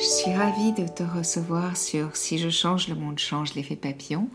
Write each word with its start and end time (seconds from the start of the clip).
Je 0.00 0.06
suis 0.06 0.32
ravie 0.32 0.72
de 0.72 0.88
te 0.88 1.02
recevoir 1.02 1.76
sur 1.76 2.16
Si 2.16 2.38
je 2.38 2.48
change, 2.48 2.88
le 2.88 2.94
monde 2.94 3.18
change, 3.18 3.54
l'effet 3.54 3.76
papillon, 3.76 4.30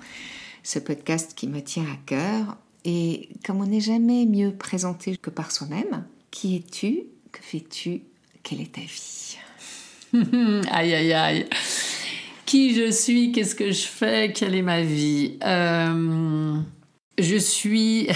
ce 0.62 0.78
podcast 0.78 1.34
qui 1.36 1.48
me 1.48 1.60
tient 1.60 1.86
à 1.86 1.98
cœur. 2.06 2.56
Et 2.84 3.30
comme 3.44 3.62
on 3.62 3.66
n'est 3.66 3.82
jamais 3.82 4.28
mieux 4.28 4.52
présenté 4.52 5.18
que 5.18 5.32
par 5.32 5.52
soi-même, 5.52 6.06
qui 6.30 6.58
es-tu? 6.58 7.06
Que 7.32 7.42
fais-tu? 7.42 8.04
Quelle 8.44 8.62
est 8.62 8.76
ta 8.76 8.82
vie? 8.82 9.38
Aïe, 10.70 10.94
aïe, 10.94 11.14
aïe. 11.14 11.50
Qui 12.46 12.76
je 12.76 12.92
suis? 12.92 13.32
Qu'est-ce 13.32 13.56
que 13.56 13.72
je 13.72 13.88
fais? 13.88 14.34
Quelle 14.34 14.54
est 14.54 14.62
ma 14.62 14.84
vie? 14.84 15.40
Euh, 15.44 16.60
je 17.18 17.38
suis, 17.38 18.08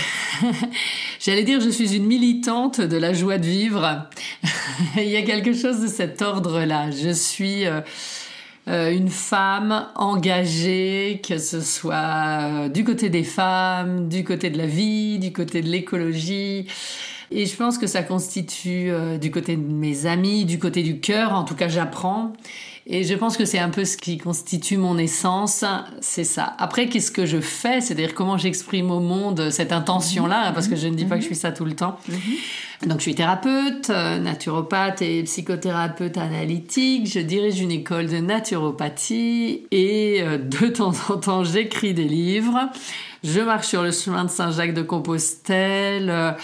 j'allais 1.19 1.43
dire, 1.43 1.61
je 1.61 1.69
suis 1.69 1.95
une 1.95 2.05
militante 2.05 2.79
de 2.79 2.97
la 2.97 3.13
joie 3.13 3.39
de 3.39 3.47
vivre. 3.47 4.07
Il 4.97 5.09
y 5.09 5.17
a 5.17 5.23
quelque 5.23 5.53
chose 5.53 5.81
de 5.81 5.87
cet 5.87 6.21
ordre-là. 6.21 6.91
Je 6.91 7.09
suis 7.09 7.65
euh, 7.65 7.81
euh, 8.67 8.91
une 8.91 9.09
femme 9.09 9.87
engagée, 9.95 11.21
que 11.27 11.37
ce 11.37 11.61
soit 11.61 11.95
euh, 11.95 12.69
du 12.69 12.83
côté 12.83 13.09
des 13.09 13.23
femmes, 13.23 14.07
du 14.07 14.23
côté 14.23 14.49
de 14.49 14.57
la 14.57 14.67
vie, 14.67 15.19
du 15.19 15.33
côté 15.33 15.61
de 15.61 15.67
l'écologie. 15.67 16.67
Et 17.31 17.45
je 17.45 17.55
pense 17.55 17.77
que 17.77 17.87
ça 17.87 18.01
constitue 18.01 18.91
du 19.21 19.29
côté 19.29 19.55
de 19.55 19.61
mes 19.61 20.07
amis, 20.07 20.45
du 20.45 20.57
côté 20.57 20.81
du 20.81 20.99
cœur, 20.99 21.33
en 21.33 21.43
tout 21.43 21.53
cas 21.53 21.67
j'apprends. 21.67 22.33
Et 22.87 23.03
je 23.03 23.13
pense 23.13 23.37
que 23.37 23.45
c'est 23.45 23.59
un 23.59 23.69
peu 23.69 23.85
ce 23.85 23.97
qui 23.97 24.17
constitue 24.17 24.77
mon 24.77 24.97
essence, 24.97 25.63
c'est 26.01 26.23
ça. 26.23 26.55
Après, 26.57 26.87
qu'est-ce 26.87 27.11
que 27.11 27.25
je 27.25 27.39
fais? 27.39 27.81
C'est-à-dire 27.81 28.15
comment 28.15 28.37
j'exprime 28.37 28.89
au 28.89 28.99
monde 28.99 29.49
cette 29.51 29.71
intention-là, 29.71 30.51
parce 30.53 30.67
que 30.67 30.75
je 30.75 30.87
ne 30.87 30.95
dis 30.95 31.05
pas 31.05 31.15
que 31.15 31.21
je 31.21 31.27
suis 31.27 31.35
ça 31.35 31.51
tout 31.51 31.65
le 31.65 31.75
temps. 31.75 31.99
Donc, 32.85 32.99
je 32.99 33.03
suis 33.03 33.15
thérapeute, 33.15 33.89
euh, 33.89 34.19
naturopathe 34.19 35.01
et 35.01 35.23
psychothérapeute 35.23 36.17
analytique. 36.17 37.11
Je 37.11 37.19
dirige 37.19 37.59
une 37.59 37.71
école 37.71 38.07
de 38.07 38.17
naturopathie 38.17 39.67
et 39.71 40.21
euh, 40.21 40.37
de 40.37 40.67
temps 40.73 40.93
en 41.09 41.17
temps, 41.17 41.43
j'écris 41.43 41.93
des 41.93 42.05
livres. 42.05 42.69
Je 43.23 43.41
marche 43.41 43.67
sur 43.67 43.83
le 43.83 43.91
chemin 43.91 44.23
de 44.23 44.29
Saint-Jacques 44.29 44.73
de 44.73 44.81
Compostelle. 44.81 46.37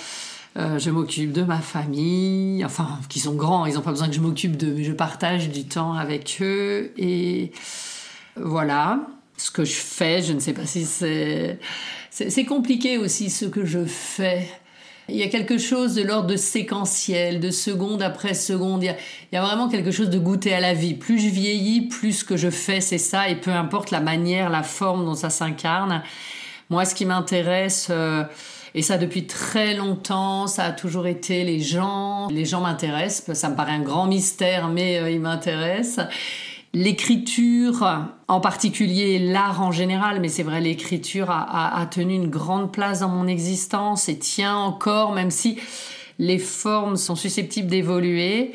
Euh, 0.57 0.79
je 0.79 0.89
m'occupe 0.89 1.33
de 1.33 1.43
ma 1.43 1.59
famille, 1.59 2.63
enfin, 2.63 2.87
qui 3.09 3.19
sont 3.19 3.35
grands, 3.35 3.65
ils 3.65 3.73
n'ont 3.73 3.81
pas 3.81 3.91
besoin 3.91 4.07
que 4.07 4.15
je 4.15 4.21
m'occupe 4.21 4.55
d'eux, 4.55 4.73
mais 4.75 4.85
je 4.85 4.93
partage 4.93 5.49
du 5.49 5.65
temps 5.65 5.93
avec 5.93 6.37
eux. 6.41 6.93
Et 6.97 7.51
voilà, 8.37 9.01
ce 9.35 9.51
que 9.51 9.65
je 9.65 9.73
fais, 9.73 10.21
je 10.21 10.33
ne 10.33 10.39
sais 10.39 10.53
pas 10.53 10.65
si 10.65 10.85
c'est... 10.85 11.59
C'est 12.11 12.45
compliqué 12.45 12.97
aussi 12.97 13.29
ce 13.29 13.43
que 13.43 13.65
je 13.65 13.83
fais. 13.83 14.47
Il 15.09 15.17
y 15.17 15.23
a 15.23 15.27
quelque 15.27 15.57
chose 15.57 15.95
de 15.95 16.01
l'ordre 16.01 16.27
de 16.27 16.37
séquentiel, 16.37 17.41
de 17.41 17.49
seconde 17.49 18.01
après 18.01 18.33
seconde. 18.33 18.83
Il 18.83 18.95
y, 19.33 19.35
a, 19.35 19.41
vraiment 19.41 19.67
quelque 19.67 19.91
chose 19.91 20.09
de 20.09 20.17
goûter 20.17 20.53
à 20.53 20.61
la 20.61 20.73
vie. 20.73 20.93
Plus 20.93 21.19
je 21.19 21.27
vieillis, 21.27 21.89
plus 21.89 22.19
ce 22.19 22.23
que 22.23 22.37
je 22.37 22.49
fais, 22.49 22.79
c'est 22.79 22.99
ça. 22.99 23.27
Et 23.27 23.35
peu 23.35 23.51
importe 23.51 23.91
la 23.91 23.99
manière, 23.99 24.49
la 24.49 24.63
forme 24.63 25.03
dont 25.03 25.13
ça 25.13 25.29
s'incarne. 25.29 26.03
Moi, 26.69 26.85
ce 26.85 26.95
qui 26.95 27.05
m'intéresse... 27.05 27.87
Euh, 27.89 28.23
et 28.77 28.81
ça, 28.81 28.97
depuis 28.97 29.25
très 29.25 29.73
longtemps, 29.73 30.47
ça 30.47 30.65
a 30.65 30.71
toujours 30.73 31.07
été 31.07 31.45
les 31.45 31.61
gens. 31.61 32.27
Les 32.27 32.43
gens 32.43 32.59
m'intéressent. 32.59 33.33
Ça 33.33 33.49
me 33.49 33.55
paraît 33.55 33.71
un 33.71 33.81
grand 33.81 34.05
mystère, 34.05 34.67
mais 34.67 34.99
euh, 34.99 35.09
ils 35.09 35.21
m'intéressent. 35.21 36.05
L'écriture, 36.73 37.87
en 38.27 38.41
particulier 38.41 39.17
l'art 39.17 39.61
en 39.61 39.71
général, 39.71 40.19
mais 40.19 40.27
c'est 40.27 40.43
vrai, 40.43 40.59
l'écriture 40.59 41.31
a, 41.31 41.87
tenu 41.89 42.15
une 42.15 42.29
grande 42.29 42.73
place 42.73 42.99
dans 42.99 43.07
mon 43.07 43.27
existence 43.27 44.09
et 44.09 44.19
tient 44.19 44.57
encore, 44.57 45.13
même 45.13 45.31
si 45.31 45.57
les 46.19 46.37
formes 46.37 46.97
sont 46.97 47.15
susceptibles 47.15 47.69
d'évoluer. 47.69 48.51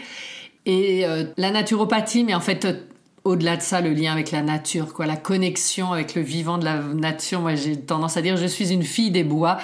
Et 0.67 1.07
euh, 1.07 1.25
la 1.39 1.51
naturopathie, 1.51 2.25
mais 2.25 2.35
en 2.35 2.41
fait, 2.41 2.67
au-delà 3.25 3.57
de 3.57 3.63
ça, 3.63 3.81
le 3.81 3.95
lien 3.95 4.13
avec 4.13 4.33
la 4.33 4.43
nature, 4.43 4.93
quoi, 4.93 5.07
la 5.07 5.17
connexion 5.17 5.91
avec 5.91 6.15
le 6.15 6.21
vivant 6.21 6.59
de 6.59 6.67
la 6.67 6.83
nature. 6.83 7.41
Moi, 7.41 7.55
j'ai 7.55 7.81
tendance 7.81 8.19
à 8.19 8.21
dire, 8.23 8.37
je 8.37 8.47
suis 8.47 8.71
une 8.71 8.83
fille 8.83 9.11
des 9.11 9.25
bois. 9.25 9.57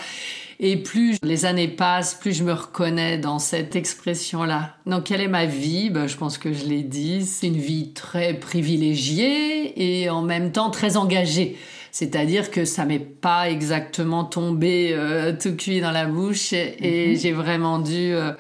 Et 0.59 0.77
plus 0.79 1.19
les 1.23 1.45
années 1.45 1.69
passent, 1.69 2.15
plus 2.15 2.33
je 2.33 2.45
me 2.45 2.53
reconnais 2.53 3.19
dans 3.19 3.39
cette 3.39 3.77
expression-là. 3.77 4.77
Donc, 4.87 5.05
quelle 5.05 5.21
est 5.21 5.29
ma 5.29 5.45
vie? 5.45 5.91
Ben, 5.91 6.07
Je 6.07 6.17
pense 6.17 6.39
que 6.39 6.53
je 6.53 6.65
l'ai 6.65 6.83
dit. 6.83 7.27
C'est 7.27 7.49
une 7.49 7.59
vie 7.59 7.93
très 7.93 8.35
privilégiée 8.35 10.03
et 10.03 10.09
en 10.09 10.23
même 10.23 10.53
temps 10.53 10.71
très 10.71 10.97
engagée. 10.97 11.57
C'est-à-dire 11.93 12.51
que 12.51 12.65
ça 12.65 12.85
m'est 12.85 12.99
pas 12.99 13.49
exactement 13.49 14.25
tombé 14.25 14.91
euh, 14.93 15.33
tout 15.41 15.57
cuit 15.57 15.81
dans 15.81 15.93
la 15.93 16.05
bouche 16.05 16.53
et, 16.53 17.09
mhm. 17.09 17.17
j'ai 17.17 17.33
vraiment 17.33 17.79
dû... 17.79 18.13
Euh, 18.13 18.33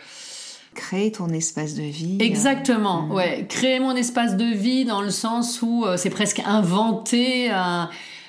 créer 0.74 1.10
ton 1.10 1.28
espace 1.30 1.74
de 1.74 1.82
vie. 1.82 2.18
Exactement, 2.20 3.02
mhm. 3.02 3.12
ouais. 3.12 3.46
Créer 3.48 3.80
mon 3.80 3.96
espace 3.96 4.36
de 4.36 4.44
vie 4.44 4.84
dans 4.84 5.00
le 5.00 5.08
sens 5.08 5.62
où 5.62 5.86
euh, 5.86 5.96
c'est 5.96 6.10
presque 6.10 6.42
inventer 6.44 7.48
un 7.50 7.88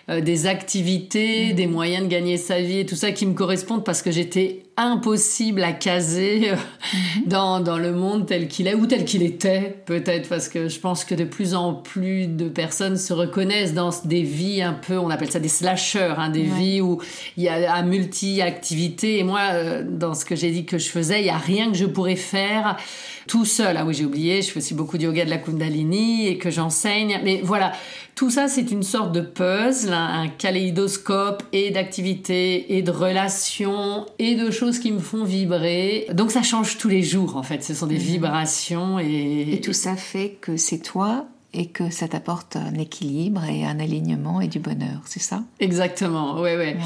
euh, 0.09 0.22
des 0.22 0.47
activités, 0.47 1.51
des 1.51 1.68
moyens 1.68 2.06
de 2.06 2.09
gagner 2.09 2.38
sa 2.38 2.62
vie 2.62 2.79
et 2.79 2.85
tout 2.85 2.95
ça 2.95 3.12
qui 3.12 3.25
me 3.25 3.34
correspondent 3.34 3.84
parce 3.84 4.01
que 4.01 4.09
j'étais 4.09 4.63
impossible 4.78 5.63
à 5.63 5.73
caser 5.73 6.51
euh, 6.51 6.56
mhm. 6.56 7.23
dans, 7.25 7.59
dans 7.59 7.78
le 7.78 7.91
monde 7.91 8.28
tel 8.28 8.47
qu'il 8.47 8.68
est 8.68 8.75
ou 8.75 8.85
tel 8.85 9.06
qu'il 9.06 9.23
était 9.23 9.81
peut-être 9.85 10.29
parce 10.29 10.47
que 10.47 10.69
je 10.69 10.79
pense 10.79 11.03
que 11.03 11.16
de 11.16 11.23
plus 11.23 11.56
en 11.56 11.73
plus 11.73 12.28
de 12.28 12.47
personnes 12.47 12.95
se 12.95 13.12
reconnaissent 13.12 13.73
dans 13.73 13.90
des 14.06 14.22
vies 14.22 14.62
un 14.62 14.73
peu 14.73 14.97
on 14.97 15.09
appelle 15.09 15.31
ça 15.31 15.40
des 15.40 15.50
slashers 15.50 16.13
hein, 16.18 16.29
des 16.29 16.44
vies 16.44 16.79
où 16.79 17.01
il 17.35 17.44
y 17.44 17.50
a 17.50 17.74
un 17.75 17.84
multi-activité 17.84 19.18
et 19.18 19.24
moi 19.24 19.41
euh, 19.51 19.84
dans 19.85 20.13
ce 20.13 20.25
que 20.25 20.35
j'ai 20.35 20.51
dit 20.51 20.66
que 20.66 20.78
je 20.78 20.89
faisais 20.89 21.22
il 21.22 21.25
y 21.25 21.31
a 21.31 21.38
rien 21.38 21.72
que 21.72 21.78
je 21.78 21.85
pourrais 21.85 22.16
faire 22.16 22.78
tout 23.27 23.45
seul 23.45 23.77
ah 23.77 23.85
oui 23.85 23.93
j'ai 23.93 24.05
oublié 24.05 24.41
je 24.41 24.51
fais 24.51 24.57
aussi 24.59 24.73
beaucoup 24.73 24.97
de 24.97 25.03
yoga 25.03 25.25
de 25.25 25.29
la 25.29 25.38
kundalini 25.38 26.27
et 26.27 26.38
que 26.38 26.49
j'enseigne 26.49 27.19
mais 27.23 27.41
voilà 27.43 27.73
tout 28.17 28.31
ça, 28.31 28.47
c'est 28.47 28.71
une 28.71 28.81
sorte 28.81 29.11
de 29.11 29.21
puzzle, 29.21 29.93
un 29.93 30.27
kaléidoscope 30.27 31.43
et 31.53 31.69
d'activités 31.69 32.75
et 32.75 32.81
de 32.81 32.89
relations 32.89 34.07
et 34.17 34.33
de 34.33 34.49
choses 34.49 34.79
qui 34.79 34.91
me 34.91 34.97
font 34.97 35.23
vibrer. 35.23 36.07
Donc 36.13 36.31
ça 36.31 36.41
change 36.41 36.79
tous 36.79 36.88
les 36.88 37.03
jours 37.03 37.38
en 37.38 37.43
fait, 37.43 37.63
ce 37.63 37.75
sont 37.75 37.85
des 37.85 37.99
mhm. 37.99 38.01
vibrations 38.01 38.97
et... 38.97 39.53
Et 39.53 39.61
tout 39.61 39.71
ça 39.71 39.95
fait 39.95 40.35
que 40.41 40.57
c'est 40.57 40.80
toi 40.80 41.27
et 41.57 41.65
que 41.65 41.89
ça 41.89 42.07
t'apporte 42.07 42.56
un 42.56 42.75
équilibre 42.75 43.44
et 43.45 43.65
un 43.65 43.80
alignement 43.80 44.42
et 44.42 44.48
du 44.48 44.59
bonheur, 44.59 45.01
c'est 45.06 45.19
ça? 45.19 45.42
Exactement, 45.59 46.39
ouais, 46.39 46.56
ouais, 46.56 46.77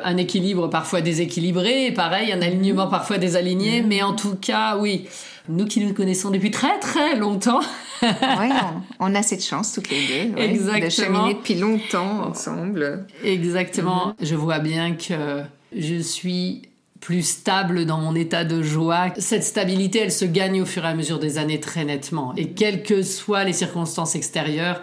Un 0.00 0.18
équilibre 0.18 0.68
parfois 0.68 1.00
déséquilibré, 1.00 1.92
pareil, 1.92 2.30
un 2.30 2.42
alignement 2.42 2.84
mhm. 2.84 2.90
parfois 2.90 3.16
désaligné, 3.16 3.80
mhm. 3.80 3.88
mais 3.88 4.02
en 4.02 4.14
tout 4.14 4.36
cas, 4.36 4.76
oui, 4.76 5.08
nous 5.48 5.64
qui 5.64 5.80
nous 5.80 5.94
connaissons 5.94 6.30
depuis 6.30 6.50
très 6.50 6.78
très 6.78 7.16
longtemps. 7.16 7.62
oui, 8.02 8.08
on, 9.00 9.14
a 9.14 9.22
cette 9.22 9.42
chance 9.42 9.72
toutes 9.72 9.88
les 9.88 10.06
deux 10.06 10.38
Exactement. 10.38 10.84
de 10.84 10.90
cheminer 10.90 11.34
depuis 11.34 11.54
longtemps 11.54 12.28
ensemble. 12.28 13.06
Exactement. 13.24 14.14
Je 14.20 14.34
vois 14.34 14.58
bien 14.58 14.92
que 14.92 15.42
je 15.74 15.96
suis 16.02 16.68
plus 17.00 17.22
stable 17.22 17.86
dans 17.86 17.98
mon 17.98 18.14
état 18.14 18.44
de 18.44 18.62
joie. 18.62 19.12
Cette 19.18 19.44
stabilité, 19.44 20.00
elle 20.00 20.12
se 20.12 20.24
gagne 20.24 20.60
au 20.62 20.66
fur 20.66 20.84
et 20.84 20.88
à 20.88 20.94
mesure 20.94 21.18
des 21.18 21.38
années 21.38 21.60
très 21.60 21.84
nettement. 21.84 22.34
Et 22.36 22.50
quelles 22.50 22.82
que 22.82 23.02
soient 23.02 23.44
les 23.44 23.52
circonstances 23.52 24.14
extérieures, 24.14 24.82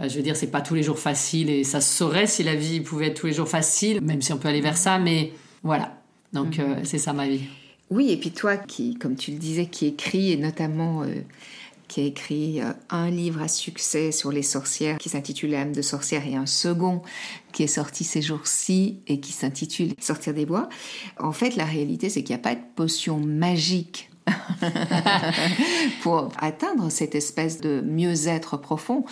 euh, 0.00 0.08
je 0.08 0.16
veux 0.16 0.22
dire, 0.22 0.36
c'est 0.36 0.50
pas 0.50 0.60
tous 0.60 0.74
les 0.74 0.82
jours 0.82 0.98
facile 0.98 1.50
et 1.50 1.64
ça 1.64 1.80
se 1.80 1.94
saurait 1.94 2.26
si 2.26 2.42
la 2.42 2.54
vie 2.54 2.80
pouvait 2.80 3.08
être 3.08 3.20
tous 3.20 3.26
les 3.26 3.32
jours 3.32 3.48
facile, 3.48 4.00
même 4.00 4.22
si 4.22 4.32
on 4.32 4.38
peut 4.38 4.48
aller 4.48 4.60
vers 4.60 4.76
ça, 4.76 4.98
mais 4.98 5.32
voilà. 5.62 5.98
Donc, 6.32 6.58
mhm. 6.58 6.64
euh, 6.64 6.74
c'est 6.84 6.98
ça 6.98 7.12
ma 7.12 7.26
vie. 7.28 7.42
Oui, 7.90 8.10
et 8.10 8.16
puis 8.16 8.32
toi 8.32 8.56
qui, 8.56 8.94
comme 8.96 9.14
tu 9.14 9.30
le 9.30 9.38
disais, 9.38 9.66
qui 9.66 9.86
écris 9.86 10.32
et 10.32 10.36
notamment 10.36 11.02
euh, 11.02 11.14
qui 11.88 12.00
a 12.00 12.04
écrit 12.04 12.60
euh, 12.60 12.72
un 12.90 13.10
livre 13.10 13.40
à 13.42 13.48
succès 13.48 14.10
sur 14.12 14.32
les 14.32 14.42
sorcières 14.42 14.98
qui 14.98 15.08
s'intitule 15.08 15.54
Âme 15.54 15.72
de 15.72 15.82
sorcière 15.82 16.26
et 16.26 16.34
un 16.36 16.46
second 16.46 17.02
qui 17.52 17.62
est 17.62 17.66
sorti 17.68 18.04
ces 18.04 18.22
jours-ci 18.22 19.00
et 19.06 19.20
qui 19.20 19.32
s'intitule 19.32 19.92
Sortir 20.00 20.34
des 20.34 20.46
bois. 20.46 20.68
En 21.18 21.32
fait, 21.32 21.56
la 21.56 21.64
réalité, 21.64 22.10
c'est 22.10 22.22
qu'il 22.22 22.34
n'y 22.34 22.40
a 22.40 22.42
pas 22.42 22.54
de 22.54 22.60
potion 22.74 23.18
magique 23.18 24.10
pour 26.02 26.30
atteindre 26.38 26.88
cette 26.90 27.14
espèce 27.14 27.60
de 27.60 27.80
mieux-être 27.80 28.56
profond. 28.56 29.04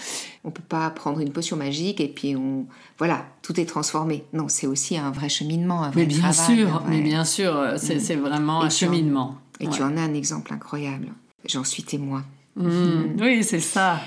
On 0.45 0.51
peut 0.51 0.63
pas 0.69 0.91
prendre 0.91 1.21
une 1.21 1.31
potion 1.33 1.57
magique 1.57 2.01
et 2.01 2.09
puis 2.09 2.37
on 2.37 2.67
voilà 2.99 3.27
tout 3.43 3.59
est 3.61 3.65
transformé. 3.67 4.25
Non, 4.33 4.49
c'est 4.49 4.67
aussi 4.67 4.97
un 4.97 5.11
vrai 5.11 5.29
cheminement, 5.29 5.83
un 5.83 5.91
vrai 5.91 6.01
mais 6.03 6.07
bien 6.07 6.31
travail, 6.31 6.57
sûr, 6.57 6.69
vrai- 6.69 6.85
mais 6.89 7.01
bien 7.01 7.25
sûr, 7.25 7.75
c'est 7.77 8.01
c'est 8.01 8.17
vraiment 8.17 8.61
Et 8.63 8.65
un 8.65 8.67
en- 8.67 8.71
cheminement. 8.71 9.37
Et 9.61 9.69
tu 9.69 9.83
en 9.83 9.97
as 9.97 10.01
un 10.01 10.15
exemple 10.15 10.53
incroyable. 10.53 11.09
J'en 11.49 11.63
suis 11.65 11.85
témoin. 11.85 12.25
Mm, 12.57 13.17
Oui, 13.21 13.45
c'est 13.45 13.61
ça. 13.61 14.01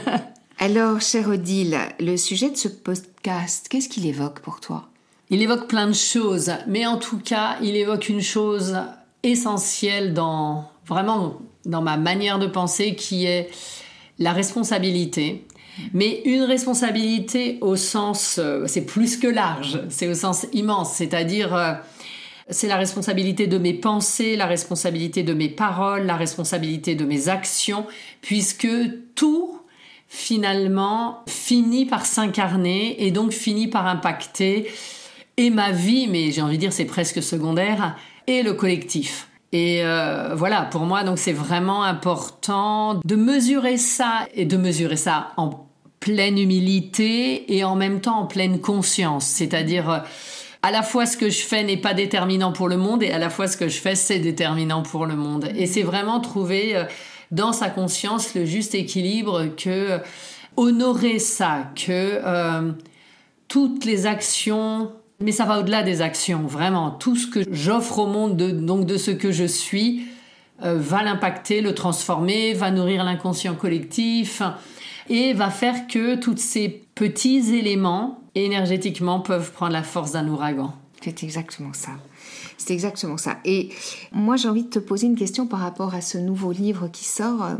Alors, 0.58 1.00
chère 1.00 1.28
Odile, 1.28 1.78
le 2.00 2.16
sujet 2.16 2.50
de 2.50 2.56
ce 2.56 2.68
podcast, 2.68 3.66
qu'est-ce 3.68 3.88
qu'il 3.88 4.06
évoque 4.06 4.40
pour 4.40 4.60
toi? 4.60 4.88
Il 5.30 5.42
évoque 5.42 5.68
plein 5.68 5.86
de 5.86 5.92
choses, 5.92 6.52
mais 6.66 6.86
en 6.86 6.96
tout 6.96 7.18
cas, 7.18 7.56
il 7.62 7.76
évoque 7.76 8.08
une 8.08 8.22
chose 8.22 8.76
essentielle 9.22 10.14
dans 10.14 10.70
vraiment 10.86 11.38
dans 11.66 11.82
ma 11.82 11.96
manière 11.96 12.38
de 12.38 12.46
penser 12.46 12.94
qui 12.94 13.26
est 13.26 13.50
la 14.18 14.32
responsabilité. 14.32 15.46
Mais 15.92 16.22
une 16.24 16.42
responsabilité 16.42 17.58
au 17.60 17.76
sens, 17.76 18.38
euh, 18.42 18.64
c'est 18.66 18.84
plus 18.84 19.16
que 19.16 19.28
large, 19.28 19.80
c'est 19.90 20.08
au 20.08 20.14
sens 20.14 20.46
immense, 20.52 20.94
c'est-à-dire 20.94 21.54
euh, 21.54 21.74
c'est 22.50 22.68
la 22.68 22.76
responsabilité 22.76 23.46
de 23.46 23.58
mes 23.58 23.74
pensées, 23.74 24.36
la 24.36 24.46
responsabilité 24.46 25.22
de 25.22 25.34
mes 25.34 25.48
paroles, 25.48 26.06
la 26.06 26.16
responsabilité 26.16 26.94
de 26.94 27.04
mes 27.04 27.28
actions, 27.28 27.86
puisque 28.20 28.68
tout 29.14 29.60
finalement 30.08 31.22
finit 31.28 31.84
par 31.84 32.06
s'incarner 32.06 33.04
et 33.04 33.10
donc 33.10 33.32
finit 33.32 33.68
par 33.68 33.86
impacter 33.86 34.70
et 35.36 35.50
ma 35.50 35.70
vie, 35.70 36.08
mais 36.08 36.32
j'ai 36.32 36.42
envie 36.42 36.56
de 36.56 36.60
dire 36.60 36.72
c'est 36.72 36.84
presque 36.84 37.22
secondaire, 37.22 37.96
et 38.26 38.42
le 38.42 38.54
collectif. 38.54 39.28
Et 39.52 39.80
euh, 39.82 40.34
voilà, 40.34 40.62
pour 40.62 40.82
moi, 40.82 41.04
donc 41.04 41.18
c'est 41.18 41.32
vraiment 41.32 41.82
important 41.82 43.00
de 43.04 43.16
mesurer 43.16 43.78
ça 43.78 44.26
et 44.34 44.44
de 44.44 44.56
mesurer 44.56 44.96
ça 44.96 45.32
en 45.36 45.66
pleine 46.00 46.38
humilité 46.38 47.56
et 47.56 47.64
en 47.64 47.76
même 47.76 48.00
temps 48.00 48.18
en 48.18 48.26
pleine 48.26 48.60
conscience. 48.60 49.26
C'est-à-dire, 49.26 49.90
euh, 49.90 49.98
à 50.62 50.70
la 50.70 50.82
fois 50.82 51.06
ce 51.06 51.16
que 51.16 51.30
je 51.30 51.40
fais 51.40 51.62
n'est 51.62 51.76
pas 51.76 51.94
déterminant 51.94 52.52
pour 52.52 52.68
le 52.68 52.76
monde 52.76 53.02
et 53.02 53.10
à 53.10 53.18
la 53.18 53.30
fois 53.30 53.46
ce 53.46 53.56
que 53.56 53.68
je 53.68 53.78
fais 53.78 53.94
c'est 53.94 54.18
déterminant 54.18 54.82
pour 54.82 55.06
le 55.06 55.16
monde. 55.16 55.48
Et 55.56 55.66
c'est 55.66 55.82
vraiment 55.82 56.20
trouver 56.20 56.76
euh, 56.76 56.84
dans 57.30 57.52
sa 57.52 57.70
conscience 57.70 58.34
le 58.34 58.44
juste 58.44 58.74
équilibre 58.74 59.46
que 59.56 59.68
euh, 59.68 59.98
honorer 60.56 61.18
ça, 61.18 61.70
que 61.76 62.20
euh, 62.24 62.72
toutes 63.46 63.84
les 63.84 64.06
actions, 64.06 64.90
mais 65.20 65.32
ça 65.32 65.44
va 65.44 65.60
au-delà 65.60 65.82
des 65.82 66.02
actions, 66.02 66.42
vraiment. 66.46 66.90
Tout 66.90 67.16
ce 67.16 67.26
que 67.28 67.40
j'offre 67.52 68.00
au 68.00 68.06
monde, 68.06 68.36
de, 68.36 68.50
donc 68.50 68.84
de 68.84 68.96
ce 68.96 69.10
que 69.10 69.30
je 69.30 69.44
suis, 69.44 70.06
va 70.60 71.04
l'impacter, 71.04 71.60
le 71.60 71.72
transformer, 71.72 72.52
va 72.52 72.72
nourrir 72.72 73.04
l'inconscient 73.04 73.54
collectif 73.54 74.42
et 75.08 75.32
va 75.32 75.50
faire 75.50 75.86
que 75.86 76.16
tous 76.16 76.36
ces 76.36 76.82
petits 76.98 77.54
éléments 77.54 78.18
énergétiquement 78.34 79.20
peuvent 79.20 79.52
prendre 79.52 79.72
la 79.72 79.84
force 79.84 80.12
d'un 80.12 80.26
ouragan. 80.26 80.74
C'est 81.00 81.22
exactement 81.22 81.72
ça. 81.72 81.92
C'est 82.56 82.74
exactement 82.74 83.16
ça. 83.16 83.38
Et 83.44 83.68
moi, 84.10 84.34
j'ai 84.34 84.48
envie 84.48 84.64
de 84.64 84.68
te 84.68 84.80
poser 84.80 85.06
une 85.06 85.14
question 85.14 85.46
par 85.46 85.60
rapport 85.60 85.94
à 85.94 86.00
ce 86.00 86.18
nouveau 86.18 86.50
livre 86.50 86.88
qui 86.88 87.04
sort. 87.04 87.50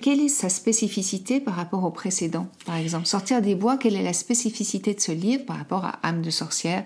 Quelle 0.00 0.18
est 0.18 0.28
sa 0.28 0.48
spécificité 0.48 1.38
par 1.38 1.54
rapport 1.54 1.84
au 1.84 1.90
précédent? 1.92 2.48
Par 2.66 2.74
exemple, 2.74 3.06
Sortir 3.06 3.40
des 3.40 3.54
bois, 3.54 3.76
quelle 3.76 3.94
est 3.94 4.02
la 4.02 4.12
spécificité 4.12 4.92
de 4.92 5.00
ce 5.00 5.12
livre 5.12 5.46
par 5.46 5.58
rapport 5.58 5.84
à 5.84 6.00
Âme 6.02 6.20
de 6.20 6.30
sorcière, 6.30 6.84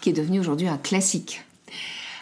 qui 0.00 0.10
est 0.10 0.12
devenu 0.12 0.40
aujourd'hui 0.40 0.66
un 0.66 0.76
classique? 0.76 1.42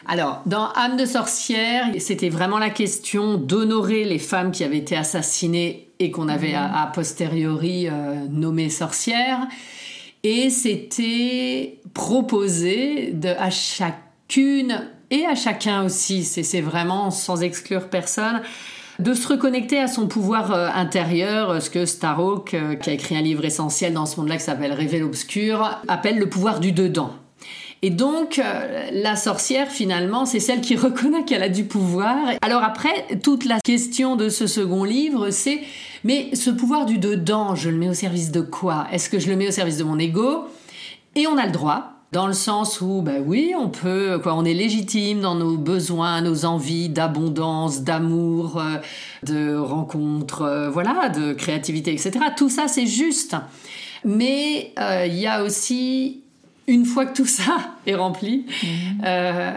Alors, 0.06 0.42
dans 0.46 0.68
âme 0.72 0.96
de 0.96 1.06
sorcière, 1.06 1.86
c'était 1.98 2.28
vraiment 2.28 2.58
la 2.58 2.70
question 2.70 3.36
d'honorer 3.36 4.04
les 4.04 4.18
femmes 4.18 4.50
qui 4.50 4.64
avaient 4.64 4.78
été 4.78 4.96
assassinées 4.96 5.88
et 5.98 6.10
qu'on 6.10 6.28
avait 6.28 6.54
a, 6.54 6.82
a 6.82 6.86
posteriori 6.88 7.88
euh, 7.88 8.26
nommées 8.30 8.70
sorcières. 8.70 9.46
Et 10.24 10.50
c'était 10.50 11.78
proposé 11.94 13.12
de, 13.12 13.28
à 13.28 13.50
chacune 13.50 14.88
et 15.10 15.26
à 15.26 15.34
chacun 15.34 15.84
aussi, 15.84 16.24
c'est 16.24 16.60
vraiment 16.62 17.10
sans 17.10 17.42
exclure 17.42 17.88
personne, 17.88 18.40
de 18.98 19.14
se 19.14 19.28
reconnecter 19.28 19.78
à 19.78 19.86
son 19.86 20.06
pouvoir 20.06 20.52
euh, 20.52 20.68
intérieur, 20.74 21.60
ce 21.60 21.68
que 21.68 21.84
Starhawk, 21.84 22.54
euh, 22.54 22.74
qui 22.76 22.90
a 22.90 22.92
écrit 22.94 23.16
un 23.16 23.20
livre 23.20 23.44
essentiel 23.44 23.92
dans 23.92 24.06
ce 24.06 24.18
monde-là 24.18 24.36
qui 24.36 24.44
s'appelle 24.44 24.72
Révéler 24.72 25.00
l'obscur, 25.00 25.80
appelle 25.86 26.18
le 26.18 26.28
pouvoir 26.28 26.60
du 26.60 26.72
dedans. 26.72 27.12
Et 27.84 27.90
donc, 27.90 28.38
euh, 28.38 28.90
la 28.92 29.16
sorcière, 29.16 29.68
finalement, 29.68 30.24
c'est 30.24 30.38
celle 30.38 30.60
qui 30.60 30.76
reconnaît 30.76 31.24
qu'elle 31.24 31.42
a 31.42 31.48
du 31.48 31.64
pouvoir. 31.64 32.16
Alors 32.40 32.62
après, 32.62 33.18
toute 33.24 33.44
la 33.44 33.58
question 33.60 34.14
de 34.14 34.28
ce 34.28 34.46
second 34.46 34.84
livre, 34.84 35.30
c'est, 35.30 35.60
mais 36.04 36.32
ce 36.34 36.50
pouvoir 36.50 36.86
du 36.86 36.98
dedans, 36.98 37.56
je 37.56 37.70
le 37.70 37.76
mets 37.76 37.88
au 37.88 37.94
service 37.94 38.30
de 38.30 38.40
quoi? 38.40 38.86
Est-ce 38.92 39.10
que 39.10 39.18
je 39.18 39.28
le 39.28 39.36
mets 39.36 39.48
au 39.48 39.50
service 39.50 39.78
de 39.78 39.84
mon 39.84 39.98
ego? 39.98 40.44
Et 41.16 41.26
on 41.26 41.36
a 41.36 41.44
le 41.44 41.50
droit, 41.50 41.94
dans 42.12 42.28
le 42.28 42.34
sens 42.34 42.80
où, 42.80 43.02
ben 43.02 43.20
oui, 43.26 43.52
on 43.58 43.68
peut, 43.68 44.20
quoi, 44.22 44.36
on 44.36 44.44
est 44.44 44.54
légitime 44.54 45.20
dans 45.20 45.34
nos 45.34 45.56
besoins, 45.56 46.20
nos 46.20 46.44
envies 46.44 46.88
d'abondance, 46.88 47.82
d'amour, 47.82 48.60
euh, 48.60 48.76
de 49.24 49.56
rencontres, 49.56 50.42
euh, 50.42 50.70
voilà, 50.70 51.08
de 51.08 51.32
créativité, 51.32 51.92
etc. 51.92 52.12
Tout 52.36 52.48
ça, 52.48 52.68
c'est 52.68 52.86
juste. 52.86 53.34
Mais 54.04 54.72
il 54.78 55.14
y 55.14 55.28
a 55.28 55.44
aussi 55.44 56.21
une 56.66 56.84
fois 56.84 57.06
que 57.06 57.16
tout 57.16 57.26
ça 57.26 57.56
est 57.86 57.94
rempli, 57.94 58.46
euh, 59.04 59.52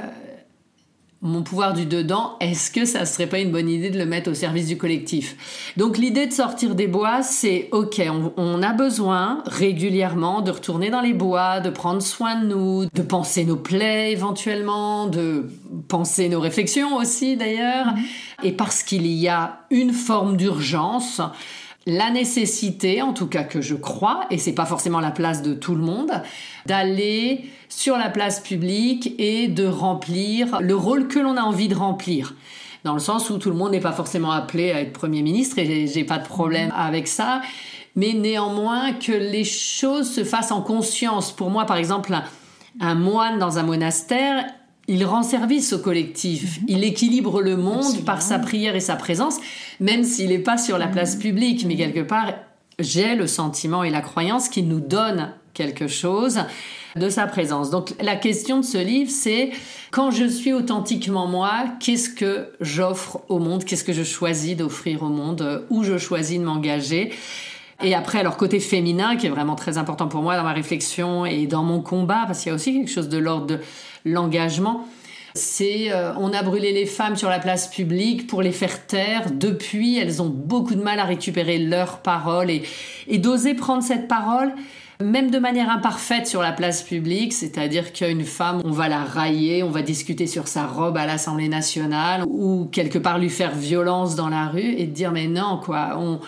mon 1.21 1.41
pouvoir 1.41 1.73
du 1.73 1.85
dedans, 1.87 2.35
est-ce 2.39 2.69
que 2.69 2.85
ça 2.85 3.05
serait 3.05 3.25
pas 3.25 3.39
une 3.39 3.51
bonne 3.51 3.67
idée 3.67 3.89
de 3.89 3.97
le 3.97 4.05
mettre 4.05 4.29
au 4.29 4.35
service 4.35 4.67
du 4.67 4.77
collectif? 4.77 5.73
Donc 5.75 5.97
l'idée 5.97 6.27
de 6.27 6.31
sortir 6.31 6.75
des 6.75 6.87
bois, 6.87 7.23
c'est 7.23 7.67
ok, 7.71 7.99
on, 8.09 8.33
on 8.37 8.61
a 8.61 8.73
besoin 8.73 9.41
régulièrement 9.47 10.41
de 10.41 10.51
retourner 10.51 10.91
dans 10.91 11.01
les 11.01 11.13
bois, 11.13 11.61
de 11.61 11.71
prendre 11.71 12.01
soin 12.01 12.39
de 12.39 12.45
nous, 12.45 12.85
de 12.93 13.01
penser 13.01 13.43
nos 13.43 13.55
plaies 13.55 14.11
éventuellement, 14.11 15.07
de 15.07 15.49
penser 15.87 16.29
nos 16.29 16.39
réflexions 16.39 16.95
aussi 16.95 17.37
d'ailleurs, 17.37 17.87
et 18.43 18.51
parce 18.51 18.83
qu'il 18.83 19.07
y 19.07 19.27
a 19.27 19.61
une 19.71 19.93
forme 19.93 20.37
d'urgence 20.37 21.21
la 21.87 22.09
nécessité, 22.09 23.01
en 23.01 23.13
tout 23.13 23.27
cas 23.27 23.43
que 23.43 23.61
je 23.61 23.75
crois, 23.75 24.25
et 24.31 24.37
c'est 24.37 24.53
pas 24.53 24.65
forcément 24.65 24.99
la 24.99 25.11
place 25.11 25.41
de 25.41 25.53
tout 25.53 25.75
le 25.75 25.81
monde, 25.83 26.11
d'aller 26.65 27.45
sur 27.69 27.97
la 27.97 28.09
place 28.09 28.39
publique 28.39 29.13
et 29.19 29.47
de 29.47 29.67
remplir 29.67 30.59
le 30.61 30.75
rôle 30.75 31.07
que 31.07 31.19
l'on 31.19 31.37
a 31.37 31.41
envie 31.41 31.67
de 31.67 31.75
remplir. 31.75 32.33
Dans 32.83 32.93
le 32.93 32.99
sens 32.99 33.29
où 33.29 33.37
tout 33.37 33.49
le 33.49 33.55
monde 33.55 33.71
n'est 33.71 33.79
pas 33.79 33.91
forcément 33.91 34.31
appelé 34.31 34.71
à 34.71 34.81
être 34.81 34.93
Premier 34.93 35.21
ministre, 35.21 35.59
et 35.59 35.87
j'ai- 35.87 36.03
pas 36.03 36.17
de 36.17 36.25
problème 36.27 36.71
avec 36.75 37.07
ça, 37.07 37.41
mais 37.95 38.13
néanmoins 38.13 38.93
que 38.93 39.11
les 39.11 39.43
choses 39.43 40.11
se 40.11 40.23
fassent 40.23 40.51
en 40.51 40.61
conscience. 40.61 41.31
Pour 41.31 41.49
moi, 41.49 41.65
par 41.65 41.77
exemple, 41.77 42.15
un 42.79 42.95
moine 42.95 43.39
dans 43.39 43.57
un 43.57 43.63
monastère, 43.63 44.45
il 44.87 45.05
rend 45.05 45.23
service 45.23 45.73
au 45.73 45.79
collectif, 45.79 46.59
il 46.67 46.83
équilibre 46.83 47.41
le 47.41 47.57
monde 47.57 48.03
par 48.05 48.21
sa 48.21 48.39
prière 48.39 48.75
et 48.75 48.79
sa 48.79 48.95
présence, 48.95 49.37
même 49.79 50.03
s'il 50.03 50.29
n'est 50.29 50.39
pas 50.39 50.57
sur 50.57 50.77
la 50.77 50.87
place 50.87 51.15
publique, 51.15 51.65
mais 51.65 51.75
quelque 51.75 52.01
part, 52.01 52.33
j'ai 52.79 53.15
le 53.15 53.27
sentiment 53.27 53.83
et 53.83 53.89
la 53.89 54.01
croyance 54.01 54.49
qu'il 54.49 54.67
nous 54.67 54.81
donne 54.81 55.31
quelque 55.53 55.87
chose 55.87 56.41
de 56.95 57.09
sa 57.09 57.25
présence. 57.25 57.69
Donc 57.69 57.93
la 58.01 58.15
question 58.15 58.59
de 58.59 58.65
ce 58.65 58.77
livre, 58.77 59.09
c'est 59.09 59.51
quand 59.91 60.11
je 60.11 60.25
suis 60.25 60.53
authentiquement 60.53 61.27
moi, 61.27 61.65
qu'est-ce 61.79 62.09
que 62.09 62.49
j'offre 62.61 63.21
au 63.29 63.39
monde, 63.39 63.63
qu'est-ce 63.63 63.83
que 63.83 63.93
je 63.93 64.03
choisis 64.03 64.55
d'offrir 64.55 65.03
au 65.03 65.09
monde, 65.09 65.65
où 65.69 65.83
je 65.83 65.97
choisis 65.97 66.37
de 66.39 66.43
m'engager? 66.43 67.11
Et 67.83 67.93
après, 67.93 68.19
alors 68.19 68.37
côté 68.37 68.59
féminin, 68.59 69.17
qui 69.17 69.27
est 69.27 69.29
vraiment 69.29 69.55
très 69.55 69.77
important 69.77 70.07
pour 70.07 70.21
moi 70.21 70.37
dans 70.37 70.43
ma 70.43 70.53
réflexion 70.53 71.25
et 71.25 71.45
dans 71.45 71.63
mon 71.63 71.81
combat, 71.81 72.23
parce 72.25 72.39
qu'il 72.39 72.49
y 72.49 72.51
a 72.51 72.55
aussi 72.55 72.73
quelque 72.73 72.91
chose 72.91 73.09
de 73.09 73.17
l'ordre 73.17 73.47
de 73.47 73.59
l'engagement, 74.05 74.85
c'est 75.33 75.91
euh, 75.91 76.13
on 76.17 76.31
a 76.31 76.41
brûlé 76.41 76.71
les 76.71 76.85
femmes 76.85 77.17
sur 77.17 77.29
la 77.29 77.39
place 77.39 77.67
publique 77.67 78.25
pour 78.27 78.41
les 78.41 78.53
faire 78.53 78.87
taire. 78.87 79.29
Depuis, 79.31 79.97
elles 79.97 80.21
ont 80.21 80.29
beaucoup 80.29 80.75
de 80.75 80.81
mal 80.81 80.99
à 80.99 81.03
récupérer 81.03 81.57
leur 81.57 81.99
parole 81.99 82.49
et, 82.49 82.63
et 83.09 83.17
d'oser 83.17 83.53
prendre 83.53 83.83
cette 83.83 84.07
parole, 84.07 84.53
même 85.03 85.29
de 85.29 85.39
manière 85.39 85.69
imparfaite 85.69 86.25
sur 86.25 86.41
la 86.41 86.53
place 86.53 86.81
publique, 86.81 87.33
c'est-à-dire 87.33 87.91
qu'une 87.91 88.23
femme, 88.23 88.61
on 88.63 88.71
va 88.71 88.87
la 88.87 89.03
railler, 89.03 89.61
on 89.63 89.69
va 89.69 89.81
discuter 89.81 90.25
sur 90.25 90.47
sa 90.47 90.65
robe 90.65 90.95
à 90.95 91.05
l'Assemblée 91.05 91.49
nationale 91.49 92.23
ou 92.25 92.69
quelque 92.71 92.97
part 92.97 93.19
lui 93.19 93.29
faire 93.29 93.53
violence 93.53 94.15
dans 94.15 94.29
la 94.29 94.47
rue 94.47 94.75
et 94.77 94.85
dire 94.85 95.11
mais 95.11 95.27
non 95.27 95.59
quoi, 95.61 95.97
on, 95.99 96.21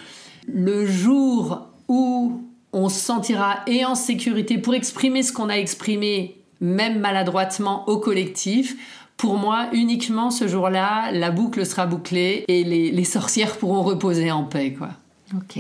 le 0.48 0.86
jour 0.86 1.68
où 1.88 2.42
on 2.74 2.90
se 2.90 3.00
sentira 3.00 3.60
et 3.68 3.86
en 3.86 3.96
sécurité 3.96 4.58
pour 4.58 4.74
exprimer 4.74 5.24
ce 5.24 5.32
qu'on 5.32 5.50
a 5.50 5.56
exprimé, 5.56 6.38
même 6.62 7.00
maladroitement, 7.00 7.88
au 7.88 7.98
collectif, 7.98 8.76
pour 9.18 9.38
moi, 9.38 9.68
uniquement 9.74 10.30
ce 10.30 10.48
jour-là, 10.48 11.12
la 11.12 11.32
boucle 11.32 11.66
sera 11.66 11.88
bouclée 11.88 12.46
et 12.48 12.64
les, 12.64 13.04
sorcières 13.04 13.58
pourront 13.58 13.82
reposer 13.82 14.32
en 14.32 14.44
paix, 14.44 14.74
quoi. 14.74 14.90
Ok. 15.36 15.60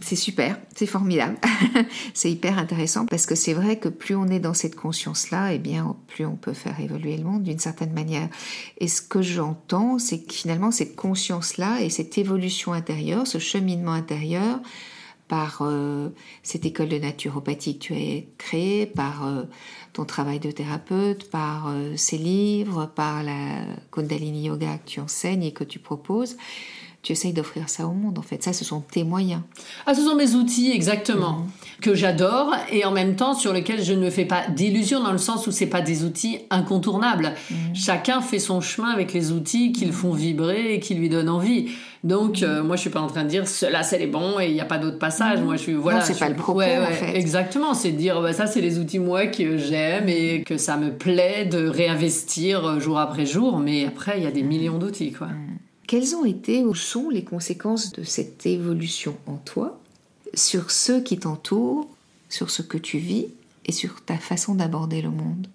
C'est 0.00 0.16
super, 0.16 0.58
c'est 0.74 0.86
formidable. 0.86 1.36
c'est 2.14 2.30
hyper 2.30 2.58
intéressant 2.58 3.06
parce 3.06 3.26
que 3.26 3.34
c'est 3.34 3.54
vrai 3.54 3.78
que 3.78 3.88
plus 3.88 4.14
on 4.14 4.26
est 4.28 4.40
dans 4.40 4.54
cette 4.54 4.76
conscience-là, 4.76 5.52
et 5.52 5.56
eh 5.56 5.58
bien, 5.58 5.96
plus 6.08 6.26
on 6.26 6.36
peut 6.36 6.52
faire 6.52 6.78
évoluer 6.80 7.16
le 7.16 7.24
monde 7.24 7.42
d'une 7.42 7.58
certaine 7.58 7.92
manière. 7.92 8.28
Et 8.78 8.88
ce 8.88 9.02
que 9.02 9.22
j'entends, 9.22 9.98
c'est 9.98 10.20
que 10.22 10.32
finalement, 10.32 10.70
cette 10.70 10.96
conscience-là 10.96 11.80
et 11.82 11.90
cette 11.90 12.18
évolution 12.18 12.72
intérieure, 12.72 13.26
ce 13.26 13.38
cheminement 13.38 13.92
intérieur, 13.92 14.60
par 15.28 15.58
euh, 15.62 16.10
cette 16.42 16.64
école 16.64 16.88
de 16.88 16.98
naturopathie 16.98 17.78
que 17.78 17.84
tu 17.84 17.94
as 17.94 18.22
créée, 18.38 18.86
par 18.86 19.26
euh, 19.26 19.42
ton 19.92 20.04
travail 20.04 20.38
de 20.38 20.50
thérapeute, 20.50 21.30
par 21.30 21.68
euh, 21.68 21.94
ces 21.96 22.18
livres, 22.18 22.86
par 22.94 23.22
la 23.22 23.64
Kundalini 23.90 24.44
Yoga 24.46 24.78
que 24.78 24.88
tu 24.88 25.00
enseignes 25.00 25.42
et 25.42 25.52
que 25.52 25.64
tu 25.64 25.78
proposes, 25.78 26.36
tu 27.06 27.12
essayes 27.12 27.32
d'offrir 27.32 27.68
ça 27.68 27.86
au 27.86 27.92
monde 27.92 28.18
en 28.18 28.22
fait. 28.22 28.42
Ça, 28.42 28.52
ce 28.52 28.64
sont 28.64 28.80
tes 28.80 29.04
moyens. 29.04 29.40
Ah, 29.86 29.94
ce 29.94 30.02
sont 30.02 30.16
mes 30.16 30.34
outils 30.34 30.72
exactement 30.72 31.34
mhm. 31.34 31.46
que 31.80 31.94
j'adore 31.94 32.52
et 32.72 32.84
en 32.84 32.90
même 32.90 33.14
temps 33.14 33.34
sur 33.34 33.52
lesquels 33.52 33.84
je 33.84 33.92
ne 33.92 34.00
me 34.00 34.10
fais 34.10 34.24
pas 34.24 34.48
d'illusions 34.48 35.00
dans 35.00 35.12
le 35.12 35.18
sens 35.18 35.46
où 35.46 35.52
c'est 35.52 35.68
pas 35.68 35.82
des 35.82 36.02
outils 36.02 36.40
incontournables. 36.50 37.34
Mhm. 37.48 37.76
Chacun 37.76 38.20
fait 38.20 38.40
son 38.40 38.60
chemin 38.60 38.90
avec 38.90 39.12
les 39.12 39.30
outils 39.30 39.70
qui 39.70 39.84
le 39.84 39.92
font 39.92 40.10
vibrer 40.10 40.74
et 40.74 40.80
qui 40.80 40.96
lui 40.96 41.08
donnent 41.08 41.28
envie. 41.28 41.68
Donc 42.02 42.42
euh, 42.42 42.64
moi 42.64 42.74
je 42.74 42.80
suis 42.80 42.90
pas 42.90 43.00
en 43.00 43.06
train 43.06 43.22
de 43.22 43.28
dire 43.28 43.46
cela 43.46 43.84
c'est 43.84 43.98
les 43.98 44.08
bons 44.08 44.40
et 44.40 44.46
il 44.46 44.54
n'y 44.54 44.60
a 44.60 44.64
pas 44.64 44.78
d'autre 44.78 44.98
passage. 44.98 45.40
Moi 45.40 45.54
je 45.54 45.62
suis 45.62 45.74
voilà. 45.74 46.00
c'est 46.00 46.18
pas 46.18 46.28
le 46.28 46.34
propos 46.34 46.60
en 46.60 46.86
fait. 46.86 47.16
Exactement, 47.16 47.72
c'est 47.72 47.92
de 47.92 47.98
dire 47.98 48.20
bah, 48.20 48.32
ça 48.32 48.48
c'est 48.48 48.60
les 48.60 48.80
outils 48.80 48.98
moi 48.98 49.26
que 49.28 49.58
j'aime 49.58 50.08
et 50.08 50.42
que 50.42 50.56
ça 50.56 50.76
me 50.76 50.90
plaît 50.90 51.44
de 51.44 51.68
réinvestir 51.68 52.66
euh, 52.66 52.80
jour 52.80 52.98
après 52.98 53.26
jour. 53.26 53.58
Mais 53.58 53.86
après 53.86 54.18
il 54.18 54.24
y 54.24 54.26
a 54.26 54.32
des 54.32 54.42
millions 54.42 54.78
d'outils 54.78 55.12
quoi. 55.12 55.28
Quelles 55.86 56.16
ont 56.16 56.24
été 56.24 56.64
ou 56.64 56.74
sont 56.74 57.10
les 57.10 57.22
conséquences 57.22 57.92
de 57.92 58.02
cette 58.02 58.44
évolution 58.44 59.16
en 59.26 59.36
toi 59.36 59.78
sur 60.34 60.70
ceux 60.70 61.00
qui 61.00 61.18
t'entourent, 61.18 61.88
sur 62.28 62.50
ce 62.50 62.62
que 62.62 62.76
tu 62.76 62.98
vis 62.98 63.26
et 63.64 63.72
sur 63.72 64.04
ta 64.04 64.18
façon 64.18 64.54
d'aborder 64.54 65.00
le 65.00 65.10
monde? 65.10 65.46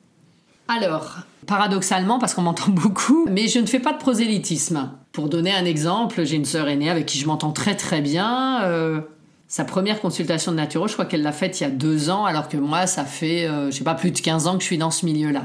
Alors, 0.67 1.17
paradoxalement, 1.47 2.17
parce 2.17 2.33
qu'on 2.33 2.43
m'entend 2.43 2.69
beaucoup, 2.71 3.27
mais 3.29 3.47
je 3.49 3.59
ne 3.59 3.65
fais 3.65 3.79
pas 3.79 3.91
de 3.91 3.97
prosélytisme. 3.97 4.91
Pour 5.11 5.27
donner 5.27 5.53
un 5.53 5.65
exemple, 5.65 6.23
j'ai 6.23 6.37
une 6.37 6.45
sœur 6.45 6.69
aînée 6.69 6.89
avec 6.89 7.05
qui 7.05 7.19
je 7.19 7.27
m'entends 7.27 7.51
très 7.51 7.75
très 7.75 7.99
bien. 7.99 8.63
Euh, 8.63 9.01
sa 9.49 9.65
première 9.65 9.99
consultation 9.99 10.53
de 10.53 10.57
naturo, 10.57 10.87
je 10.87 10.93
crois 10.93 11.03
qu'elle 11.03 11.23
l'a 11.23 11.33
faite 11.33 11.59
il 11.59 11.63
y 11.63 11.65
a 11.65 11.69
deux 11.69 12.09
ans, 12.09 12.23
alors 12.23 12.47
que 12.47 12.55
moi, 12.55 12.87
ça 12.87 13.03
fait, 13.03 13.47
je 13.47 13.51
euh, 13.51 13.71
je 13.71 13.77
sais 13.77 13.83
pas, 13.83 13.95
plus 13.95 14.11
de 14.11 14.19
15 14.19 14.47
ans 14.47 14.55
que 14.55 14.61
je 14.61 14.67
suis 14.67 14.77
dans 14.77 14.91
ce 14.91 15.05
milieu-là. 15.05 15.43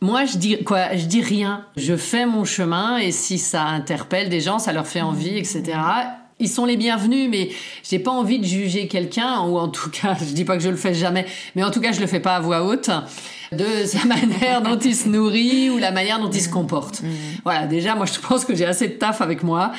Moi, 0.00 0.24
je 0.26 0.36
dis 0.36 0.62
quoi 0.64 0.94
Je 0.96 1.06
dis 1.06 1.22
rien. 1.22 1.64
Je 1.76 1.96
fais 1.96 2.26
mon 2.26 2.44
chemin 2.44 2.98
et 2.98 3.12
si 3.12 3.38
ça 3.38 3.62
interpelle 3.62 4.28
des 4.28 4.40
gens, 4.40 4.58
ça 4.58 4.72
leur 4.72 4.86
fait 4.86 5.00
envie, 5.00 5.38
etc. 5.38 5.78
Ils 6.40 6.48
sont 6.48 6.66
les 6.66 6.76
bienvenus, 6.76 7.30
mais 7.30 7.50
j'ai 7.88 8.00
pas 8.00 8.10
envie 8.10 8.40
de 8.40 8.44
juger 8.44 8.88
quelqu'un, 8.88 9.42
ou 9.42 9.56
en 9.56 9.68
tout 9.68 9.88
cas, 9.88 10.16
je 10.18 10.34
dis 10.34 10.44
pas 10.44 10.56
que 10.56 10.62
je 10.62 10.68
le 10.68 10.76
fais 10.76 10.92
jamais, 10.92 11.26
mais 11.54 11.62
en 11.62 11.70
tout 11.70 11.80
cas, 11.80 11.92
je 11.92 12.00
le 12.00 12.08
fais 12.08 12.18
pas 12.18 12.34
à 12.34 12.40
voix 12.40 12.64
haute, 12.64 12.90
de 13.52 13.64
sa 13.86 14.04
manière 14.04 14.60
dont 14.60 14.78
il 14.78 14.96
se 14.96 15.08
nourrit 15.08 15.70
ou 15.70 15.78
la 15.78 15.92
manière 15.92 16.18
dont 16.18 16.30
il 16.30 16.40
se 16.40 16.48
comporte. 16.48 17.02
Mmh. 17.02 17.08
Voilà, 17.44 17.66
déjà, 17.66 17.94
moi, 17.94 18.06
je 18.06 18.18
pense 18.18 18.44
que 18.44 18.54
j'ai 18.54 18.66
assez 18.66 18.88
de 18.88 18.94
taf 18.94 19.20
avec 19.20 19.44
moi 19.44 19.70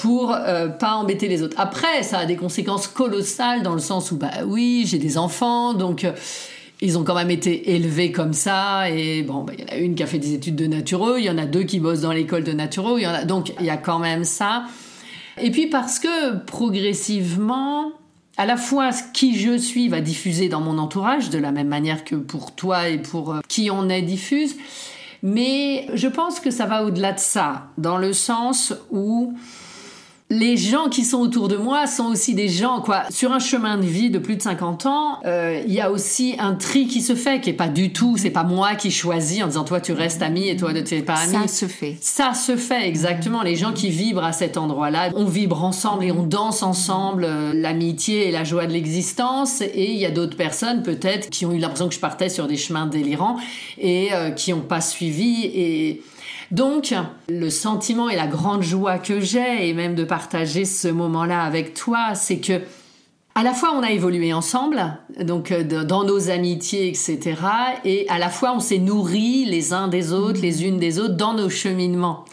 pour 0.00 0.32
euh, 0.32 0.68
pas 0.68 0.96
embêter 0.96 1.28
les 1.28 1.42
autres. 1.42 1.56
Après, 1.58 2.02
ça 2.02 2.18
a 2.18 2.26
des 2.26 2.36
conséquences 2.36 2.88
colossales 2.88 3.62
dans 3.62 3.74
le 3.74 3.80
sens 3.80 4.12
où, 4.12 4.16
bah 4.16 4.44
oui, 4.46 4.84
j'ai 4.86 4.98
des 4.98 5.16
enfants, 5.16 5.72
donc. 5.72 6.04
Euh, 6.04 6.12
ils 6.82 6.98
ont 6.98 7.04
quand 7.04 7.14
même 7.14 7.30
été 7.30 7.74
élevés 7.74 8.10
comme 8.10 8.32
ça. 8.32 8.90
Et 8.90 9.22
bon, 9.22 9.44
bah, 9.44 9.52
il 9.56 9.64
y 9.64 9.64
en 9.64 9.72
a 9.72 9.76
une 9.76 9.94
qui 9.94 10.02
a 10.02 10.06
fait 10.06 10.18
des 10.18 10.34
études 10.34 10.56
de 10.56 10.66
naturaux, 10.66 11.16
il 11.16 11.22
y 11.22 11.30
en 11.30 11.38
a 11.38 11.46
deux 11.46 11.62
qui 11.62 11.78
bossent 11.78 12.00
dans 12.00 12.12
l'école 12.12 12.42
de 12.42 12.52
naturaux. 12.52 12.98
Il 12.98 13.02
y 13.02 13.06
en 13.06 13.14
a, 13.14 13.24
donc 13.24 13.54
il 13.60 13.66
y 13.66 13.70
a 13.70 13.76
quand 13.76 14.00
même 14.00 14.24
ça. 14.24 14.64
Et 15.40 15.52
puis 15.52 15.68
parce 15.68 16.00
que 16.00 16.38
progressivement, 16.44 17.92
à 18.36 18.46
la 18.46 18.56
fois 18.56 18.90
qui 19.14 19.38
je 19.38 19.56
suis 19.56 19.88
va 19.88 20.00
diffuser 20.00 20.48
dans 20.48 20.60
mon 20.60 20.76
entourage 20.78 21.30
de 21.30 21.38
la 21.38 21.52
même 21.52 21.68
manière 21.68 22.04
que 22.04 22.16
pour 22.16 22.54
toi 22.56 22.88
et 22.88 22.98
pour 22.98 23.32
euh, 23.32 23.40
qui 23.48 23.70
on 23.70 23.88
est 23.88 24.02
diffuse. 24.02 24.56
Mais 25.22 25.86
je 25.94 26.08
pense 26.08 26.40
que 26.40 26.50
ça 26.50 26.66
va 26.66 26.84
au-delà 26.84 27.12
de 27.12 27.20
ça, 27.20 27.68
dans 27.78 27.96
le 27.96 28.12
sens 28.12 28.74
où 28.90 29.34
les 30.32 30.56
gens 30.56 30.88
qui 30.88 31.04
sont 31.04 31.18
autour 31.18 31.48
de 31.48 31.56
moi 31.56 31.86
sont 31.86 32.06
aussi 32.06 32.34
des 32.34 32.48
gens, 32.48 32.80
quoi. 32.80 33.02
Sur 33.10 33.32
un 33.32 33.38
chemin 33.38 33.76
de 33.76 33.84
vie 33.84 34.08
de 34.08 34.18
plus 34.18 34.36
de 34.36 34.42
50 34.42 34.86
ans, 34.86 35.18
euh, 35.26 35.62
il 35.66 35.72
y 35.74 35.80
a 35.80 35.90
aussi 35.90 36.36
un 36.38 36.54
tri 36.54 36.86
qui 36.86 37.02
se 37.02 37.14
fait, 37.14 37.42
qui 37.42 37.50
est 37.50 37.54
pas 37.54 37.68
du 37.68 37.92
tout, 37.92 38.16
c'est 38.16 38.30
pas 38.30 38.42
moi 38.42 38.74
qui 38.74 38.90
choisis 38.90 39.42
en 39.42 39.48
disant 39.48 39.64
toi 39.64 39.80
tu 39.80 39.92
restes 39.92 40.22
ami 40.22 40.48
et 40.48 40.56
toi 40.56 40.72
tu 40.72 40.94
n'es 40.94 41.02
pas 41.02 41.16
ami. 41.16 41.48
Ça 41.48 41.48
se 41.48 41.66
fait. 41.66 41.98
Ça 42.00 42.32
se 42.32 42.56
fait, 42.56 42.88
exactement. 42.88 43.42
Les 43.42 43.56
gens 43.56 43.72
qui 43.72 43.90
vibrent 43.90 44.24
à 44.24 44.32
cet 44.32 44.56
endroit-là, 44.56 45.10
on 45.14 45.26
vibre 45.26 45.62
ensemble 45.62 46.04
et 46.04 46.12
on 46.12 46.22
danse 46.22 46.62
ensemble 46.62 47.24
euh, 47.24 47.52
l'amitié 47.54 48.28
et 48.28 48.30
la 48.30 48.44
joie 48.44 48.66
de 48.66 48.72
l'existence. 48.72 49.60
Et 49.60 49.92
il 49.92 49.98
y 49.98 50.06
a 50.06 50.10
d'autres 50.10 50.36
personnes 50.36 50.82
peut-être 50.82 51.28
qui 51.28 51.44
ont 51.44 51.52
eu 51.52 51.58
l'impression 51.58 51.88
que 51.88 51.94
je 51.94 52.00
partais 52.00 52.30
sur 52.30 52.46
des 52.46 52.56
chemins 52.56 52.86
délirants 52.86 53.36
et 53.76 54.14
euh, 54.14 54.30
qui 54.30 54.52
n'ont 54.52 54.60
pas 54.60 54.80
suivi 54.80 55.44
et 55.44 56.00
donc, 56.52 56.94
le 57.30 57.48
sentiment 57.48 58.10
et 58.10 58.16
la 58.16 58.26
grande 58.26 58.62
joie 58.62 58.98
que 58.98 59.20
j'ai, 59.20 59.68
et 59.68 59.72
même 59.72 59.94
de 59.94 60.04
partager 60.04 60.66
ce 60.66 60.86
moment-là 60.88 61.42
avec 61.42 61.72
toi, 61.72 62.14
c'est 62.14 62.40
que 62.40 62.60
à 63.34 63.42
la 63.42 63.54
fois 63.54 63.72
on 63.74 63.82
a 63.82 63.90
évolué 63.90 64.34
ensemble, 64.34 64.98
donc 65.18 65.50
euh, 65.50 65.64
dans 65.84 66.04
nos 66.04 66.28
amitiés, 66.28 66.88
etc. 66.88 67.36
Et 67.86 68.06
à 68.10 68.18
la 68.18 68.28
fois 68.28 68.52
on 68.54 68.60
s'est 68.60 68.76
nourris 68.76 69.46
les 69.46 69.72
uns 69.72 69.88
des 69.88 70.12
autres, 70.12 70.42
les 70.42 70.66
unes 70.66 70.78
des 70.78 70.98
autres, 70.98 71.16
dans 71.16 71.32
nos 71.32 71.48
cheminements. 71.48 72.26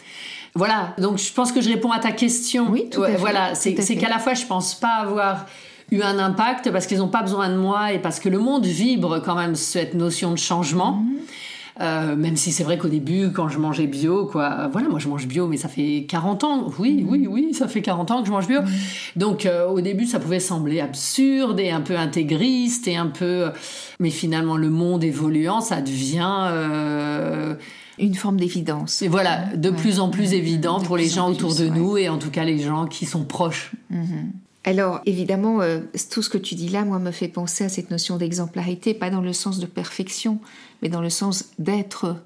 Voilà, 0.54 0.94
donc 0.98 1.16
je 1.16 1.32
pense 1.32 1.50
que 1.50 1.62
je 1.62 1.70
réponds 1.70 1.92
à 1.92 1.98
ta 2.00 2.12
question. 2.12 2.66
Oui, 2.68 2.90
tout 2.90 3.02
à 3.02 3.12
fait. 3.12 3.16
Voilà, 3.16 3.54
c'est 3.54 3.74
qu'à 3.74 4.10
la 4.10 4.18
fois 4.18 4.34
je 4.34 4.44
pense 4.44 4.74
pas 4.74 4.96
avoir 4.96 5.46
eu 5.90 6.02
un 6.02 6.18
impact 6.18 6.70
parce 6.70 6.86
qu'ils 6.86 6.98
n'ont 6.98 7.08
pas 7.08 7.22
besoin 7.22 7.48
de 7.48 7.56
moi 7.56 7.94
et 7.94 7.98
parce 7.98 8.20
que 8.20 8.28
le 8.28 8.38
monde 8.38 8.66
vibre 8.66 9.22
quand 9.24 9.34
même 9.34 9.54
cette 9.54 9.94
notion 9.94 10.32
de 10.32 10.38
changement. 10.38 10.96
Mhm. 10.96 11.20
Euh, 11.80 12.14
même 12.14 12.36
si 12.36 12.52
c'est 12.52 12.62
vrai 12.62 12.76
qu'au 12.76 12.88
début, 12.88 13.30
quand 13.32 13.48
je 13.48 13.58
mangeais 13.58 13.86
bio, 13.86 14.26
quoi, 14.26 14.68
voilà, 14.70 14.88
moi 14.88 14.98
je 14.98 15.08
mange 15.08 15.26
bio, 15.26 15.46
mais 15.46 15.56
ça 15.56 15.68
fait 15.68 16.04
40 16.08 16.44
ans. 16.44 16.70
Oui, 16.78 17.04
oui, 17.08 17.26
oui, 17.28 17.54
ça 17.54 17.68
fait 17.68 17.80
40 17.80 18.10
ans 18.10 18.20
que 18.20 18.26
je 18.26 18.32
mange 18.32 18.46
bio. 18.46 18.60
Donc 19.16 19.46
euh, 19.46 19.66
au 19.66 19.80
début, 19.80 20.06
ça 20.06 20.20
pouvait 20.20 20.40
sembler 20.40 20.80
absurde 20.80 21.58
et 21.58 21.70
un 21.70 21.80
peu 21.80 21.96
intégriste 21.96 22.86
et 22.86 22.96
un 22.96 23.06
peu. 23.06 23.50
Mais 23.98 24.10
finalement, 24.10 24.56
le 24.56 24.70
monde 24.70 25.04
évoluant, 25.04 25.60
ça 25.60 25.80
devient. 25.80 26.48
Euh, 26.48 27.54
une 27.98 28.14
forme 28.14 28.38
d'évidence. 28.38 29.02
Et 29.02 29.08
voilà, 29.08 29.44
de 29.54 29.68
plus 29.68 30.00
en 30.00 30.08
plus 30.08 30.32
évident 30.32 30.80
pour 30.80 30.96
les 30.96 31.06
gens 31.06 31.28
autour 31.28 31.54
de 31.54 31.66
nous 31.66 31.98
et 31.98 32.08
en 32.08 32.16
tout 32.16 32.30
cas 32.30 32.44
les 32.44 32.58
gens 32.58 32.86
qui 32.86 33.04
sont 33.04 33.24
proches. 33.24 33.72
Mhm. 33.90 34.32
Alors, 34.64 35.00
évidemment, 35.06 35.62
euh, 35.62 35.80
tout 36.10 36.22
ce 36.22 36.28
que 36.28 36.38
tu 36.38 36.54
dis 36.54 36.68
là, 36.68 36.84
moi, 36.84 36.98
me 36.98 37.12
fait 37.12 37.28
penser 37.28 37.64
à 37.64 37.68
cette 37.68 37.90
notion 37.90 38.18
d'exemplarité, 38.18 38.92
pas 38.92 39.10
dans 39.10 39.22
le 39.22 39.32
sens 39.32 39.58
de 39.58 39.66
perfection, 39.66 40.38
mais 40.82 40.90
dans 40.90 41.00
le 41.00 41.08
sens 41.08 41.46
d'être, 41.58 42.16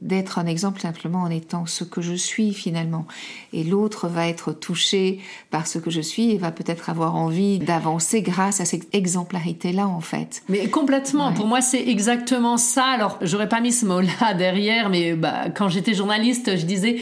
d'être 0.00 0.40
un 0.40 0.46
exemple 0.46 0.80
simplement 0.80 1.22
en 1.22 1.30
étant 1.30 1.66
ce 1.66 1.84
que 1.84 2.00
je 2.00 2.14
suis 2.14 2.52
finalement. 2.52 3.06
Et 3.52 3.62
l'autre 3.62 4.08
va 4.08 4.26
être 4.26 4.52
touché 4.52 5.20
par 5.50 5.68
ce 5.68 5.78
que 5.78 5.90
je 5.90 6.00
suis 6.00 6.32
et 6.32 6.38
va 6.38 6.50
peut-être 6.50 6.90
avoir 6.90 7.14
envie 7.14 7.60
d'avancer 7.60 8.22
grâce 8.22 8.60
à 8.60 8.64
cette 8.64 8.92
exemplarité-là, 8.92 9.86
en 9.86 10.00
fait. 10.00 10.42
Mais 10.48 10.68
complètement. 10.68 11.32
Pour 11.32 11.46
moi, 11.46 11.60
c'est 11.60 11.86
exactement 11.86 12.56
ça. 12.56 12.86
Alors, 12.86 13.18
j'aurais 13.22 13.48
pas 13.48 13.60
mis 13.60 13.72
ce 13.72 13.86
mot-là 13.86 14.34
derrière, 14.36 14.90
mais 14.90 15.14
bah, 15.14 15.48
quand 15.54 15.68
j'étais 15.68 15.94
journaliste, 15.94 16.56
je 16.56 16.66
disais 16.66 16.96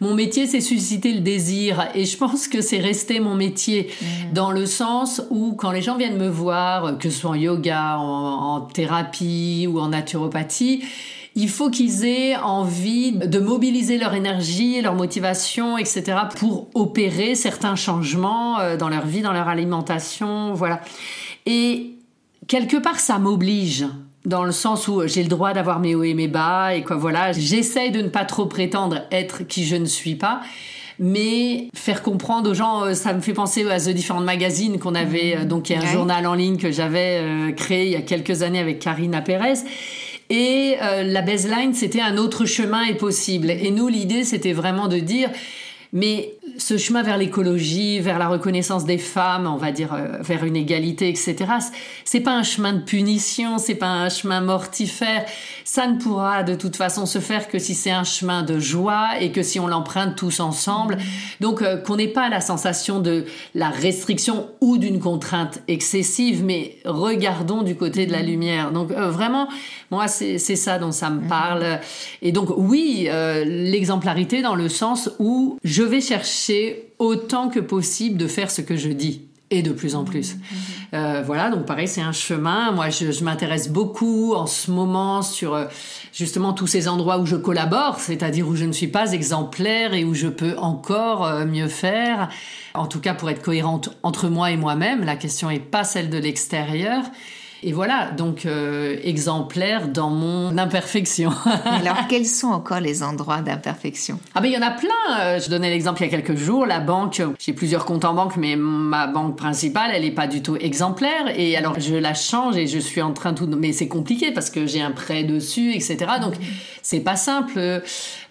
mon 0.00 0.14
métier, 0.14 0.46
c'est 0.46 0.60
susciter 0.60 1.12
le 1.12 1.20
désir. 1.20 1.88
Et 1.94 2.04
je 2.04 2.16
pense 2.16 2.48
que 2.48 2.60
c'est 2.60 2.78
resté 2.78 3.20
mon 3.20 3.34
métier 3.34 3.90
mmh. 3.90 4.32
dans 4.32 4.52
le 4.52 4.66
sens 4.66 5.22
où 5.30 5.54
quand 5.54 5.72
les 5.72 5.82
gens 5.82 5.96
viennent 5.96 6.18
me 6.18 6.28
voir, 6.28 6.98
que 6.98 7.10
ce 7.10 7.20
soit 7.20 7.30
en 7.30 7.34
yoga, 7.34 7.98
en, 7.98 8.60
thérapie 8.60 9.66
ou 9.68 9.80
en 9.80 9.88
naturopathie, 9.88 10.84
il 11.34 11.48
faut 11.48 11.70
qu'ils 11.70 12.04
aient 12.04 12.36
envie 12.36 13.12
de 13.12 13.38
mobiliser 13.38 13.98
leur 13.98 14.14
énergie, 14.14 14.80
leur 14.80 14.94
motivation, 14.94 15.78
etc. 15.78 16.18
pour 16.36 16.68
opérer 16.74 17.34
certains 17.34 17.76
changements 17.76 18.58
euh, 18.60 18.76
dans 18.76 18.88
leur 18.88 19.06
vie, 19.06 19.22
dans 19.22 19.32
leur 19.32 19.48
alimentation, 19.48 20.52
voilà. 20.54 20.80
Et 21.46 21.94
quelque 22.48 22.76
part, 22.76 22.98
ça 22.98 23.18
m'oblige 23.18 23.86
dans 24.28 24.44
le 24.44 24.52
sens 24.52 24.86
où 24.88 25.06
j'ai 25.06 25.22
le 25.22 25.28
droit 25.28 25.52
d'avoir 25.52 25.80
mes 25.80 25.94
hauts 25.94 26.04
et 26.04 26.14
mes 26.14 26.28
bas 26.28 26.74
et 26.74 26.82
quoi 26.82 26.96
voilà. 26.96 27.32
J'essaye 27.32 27.90
de 27.90 28.02
ne 28.02 28.08
pas 28.08 28.24
trop 28.24 28.46
prétendre 28.46 29.02
être 29.10 29.46
qui 29.46 29.64
je 29.64 29.76
ne 29.76 29.86
suis 29.86 30.14
pas 30.14 30.42
mais 30.98 31.68
faire 31.74 32.02
comprendre 32.02 32.50
aux 32.50 32.54
gens 32.54 32.84
euh, 32.84 32.94
ça 32.94 33.12
me 33.12 33.20
fait 33.20 33.32
penser 33.32 33.68
à 33.70 33.78
The 33.78 33.90
Different 33.90 34.20
Magazine 34.20 34.78
qu'on 34.78 34.94
avait 34.94 35.36
euh, 35.36 35.44
donc 35.44 35.64
qui 35.64 35.72
est 35.72 35.76
un 35.76 35.86
journal 35.86 36.26
en 36.26 36.34
ligne 36.34 36.56
que 36.56 36.72
j'avais 36.72 37.20
euh, 37.20 37.52
créé 37.52 37.86
il 37.86 37.92
y 37.92 37.96
a 37.96 38.02
quelques 38.02 38.42
années 38.42 38.58
avec 38.58 38.78
Karina 38.80 39.20
Pérez. 39.20 39.60
Et 40.30 40.76
la 40.80 41.22
baseline 41.22 41.72
c'était 41.72 42.02
un 42.02 42.18
autre 42.18 42.44
chemin 42.44 42.84
est 42.84 42.96
possible. 42.96 43.50
Et 43.50 43.70
nous 43.70 43.88
l'idée 43.88 44.24
c'était 44.24 44.52
vraiment 44.52 44.86
de 44.86 44.98
dire 44.98 45.30
mais 45.94 46.34
ce 46.56 46.76
chemin 46.76 47.02
vers 47.02 47.18
l'écologie, 47.18 48.00
vers 48.00 48.18
la 48.18 48.28
reconnaissance 48.28 48.84
des 48.84 48.98
femmes, 48.98 49.46
on 49.46 49.56
va 49.56 49.72
dire 49.72 49.92
euh, 49.92 50.18
vers 50.20 50.44
une 50.44 50.56
égalité, 50.56 51.08
etc. 51.08 51.36
C'est 52.04 52.20
pas 52.20 52.32
un 52.32 52.42
chemin 52.42 52.72
de 52.72 52.80
punition, 52.80 53.58
c'est 53.58 53.74
pas 53.74 53.88
un 53.88 54.08
chemin 54.08 54.40
mortifère. 54.40 55.24
Ça 55.64 55.86
ne 55.86 55.98
pourra 55.98 56.42
de 56.42 56.54
toute 56.54 56.76
façon 56.76 57.06
se 57.06 57.18
faire 57.18 57.48
que 57.48 57.58
si 57.58 57.74
c'est 57.74 57.90
un 57.90 58.04
chemin 58.04 58.42
de 58.42 58.58
joie 58.58 59.20
et 59.20 59.32
que 59.32 59.42
si 59.42 59.60
on 59.60 59.66
l'emprunte 59.66 60.16
tous 60.16 60.40
ensemble. 60.40 60.98
Donc 61.40 61.62
euh, 61.62 61.76
qu'on 61.76 61.96
n'ait 61.96 62.08
pas 62.08 62.28
la 62.28 62.40
sensation 62.40 63.00
de 63.00 63.24
la 63.54 63.70
restriction 63.70 64.48
ou 64.60 64.78
d'une 64.78 65.00
contrainte 65.00 65.60
excessive, 65.68 66.44
mais 66.44 66.76
regardons 66.84 67.62
du 67.62 67.74
côté 67.74 68.06
de 68.06 68.12
la 68.12 68.22
lumière. 68.22 68.70
Donc 68.70 68.90
euh, 68.90 69.10
vraiment, 69.10 69.48
moi 69.90 70.08
c'est 70.08 70.38
ça 70.38 70.78
dont 70.78 70.92
ça 70.92 71.10
me 71.10 71.20
mmh. 71.20 71.28
parle. 71.28 71.80
Et 72.22 72.32
donc 72.32 72.48
oui, 72.56 73.08
l'exemplarité 73.44 74.42
dans 74.42 74.54
le 74.54 74.68
sens 74.68 75.10
où 75.18 75.58
je 75.64 75.82
vais 75.82 76.00
chercher 76.00 76.37
autant 76.98 77.48
que 77.48 77.60
possible 77.60 78.16
de 78.16 78.26
faire 78.26 78.50
ce 78.50 78.60
que 78.60 78.76
je 78.76 78.88
dis 78.88 79.22
et 79.50 79.62
de 79.62 79.72
plus 79.72 79.94
en 79.94 80.04
plus. 80.04 80.34
Mmh, 80.34 80.38
mmh. 80.38 80.56
Euh, 80.94 81.22
voilà, 81.24 81.50
donc 81.50 81.64
pareil, 81.64 81.88
c'est 81.88 82.02
un 82.02 82.12
chemin. 82.12 82.70
Moi, 82.72 82.90
je, 82.90 83.24
m'intéresse 83.24 83.70
beaucoup 83.70 84.34
en 84.34 84.46
ce 84.46 84.70
moment 84.70 85.22
sur 85.22 85.54
euh, 85.54 85.64
justement 86.12 86.52
tous 86.52 86.66
ces 86.66 86.88
endroits 86.88 87.18
où 87.18 87.26
je 87.26 87.36
collabore, 87.36 87.98
c'est-à-dire 87.98 88.46
où 88.46 88.56
je 88.56 88.64
ne 88.64 88.72
suis 88.72 88.88
pas 88.88 89.12
exemplaire 89.12 89.94
et 89.94 90.04
où 90.04 90.14
je 90.14 90.28
peux 90.28 90.56
encore 90.58 91.26
euh, 91.26 91.46
mieux 91.46 91.68
faire. 91.68 92.28
En 92.74 92.86
tout 92.86 93.00
cas, 93.00 93.14
pour 93.14 93.30
être 93.30 93.42
cohérente 93.42 93.96
entre 94.02 94.28
moi 94.28 94.50
et 94.50 94.56
moi-même, 94.56 95.04
la 95.04 95.16
question 95.16 95.48
n'est 95.48 95.60
pas 95.60 95.84
celle 95.84 96.10
de 96.10 96.18
l'extérieur. 96.18 97.04
Et 97.64 97.72
voilà, 97.72 98.12
donc 98.12 98.46
euh, 98.46 98.96
exemplaire 99.02 99.88
dans 99.88 100.10
mon 100.10 100.56
imperfection. 100.58 101.30
Alors, 101.64 101.96
quels 102.08 102.26
sont 102.26 102.48
encore 102.48 102.78
les 102.78 103.02
endroits 103.02 103.40
d'imperfection? 103.40 104.20
Ah 104.36 104.40
ben 104.40 104.46
il 104.46 104.54
y 104.54 104.58
en 104.58 104.62
a 104.62 104.70
plein. 104.70 104.88
Euh, 105.20 105.40
je 105.40 105.50
donnais 105.50 105.68
l'exemple 105.68 106.00
il 106.00 106.04
y 106.04 106.08
a 106.08 106.10
quelques 106.10 106.36
jours. 106.36 106.66
La 106.66 106.78
banque, 106.78 107.20
j'ai 107.40 107.52
plusieurs 107.52 107.84
comptes 107.84 108.04
en 108.04 108.14
banque, 108.14 108.36
mais 108.36 108.54
ma 108.54 109.08
banque 109.08 109.36
principale, 109.36 109.90
elle 109.92 110.02
n'est 110.02 110.12
pas 110.12 110.28
du 110.28 110.40
tout 110.40 110.54
exemplaire. 110.54 111.32
Et 111.36 111.56
alors, 111.56 111.80
je 111.80 111.96
la 111.96 112.14
change 112.14 112.56
et 112.56 112.68
je 112.68 112.78
suis 112.78 113.02
en 113.02 113.12
train 113.12 113.32
de 113.32 113.38
tout... 113.38 113.46
Mais 113.46 113.72
c'est 113.72 113.88
compliqué 113.88 114.30
parce 114.30 114.50
que 114.50 114.66
j'ai 114.66 114.80
un 114.80 114.92
prêt 114.92 115.24
dessus, 115.24 115.72
etc. 115.72 115.96
Donc, 116.22 116.34
c'est 116.82 117.00
pas 117.00 117.16
simple. 117.16 117.82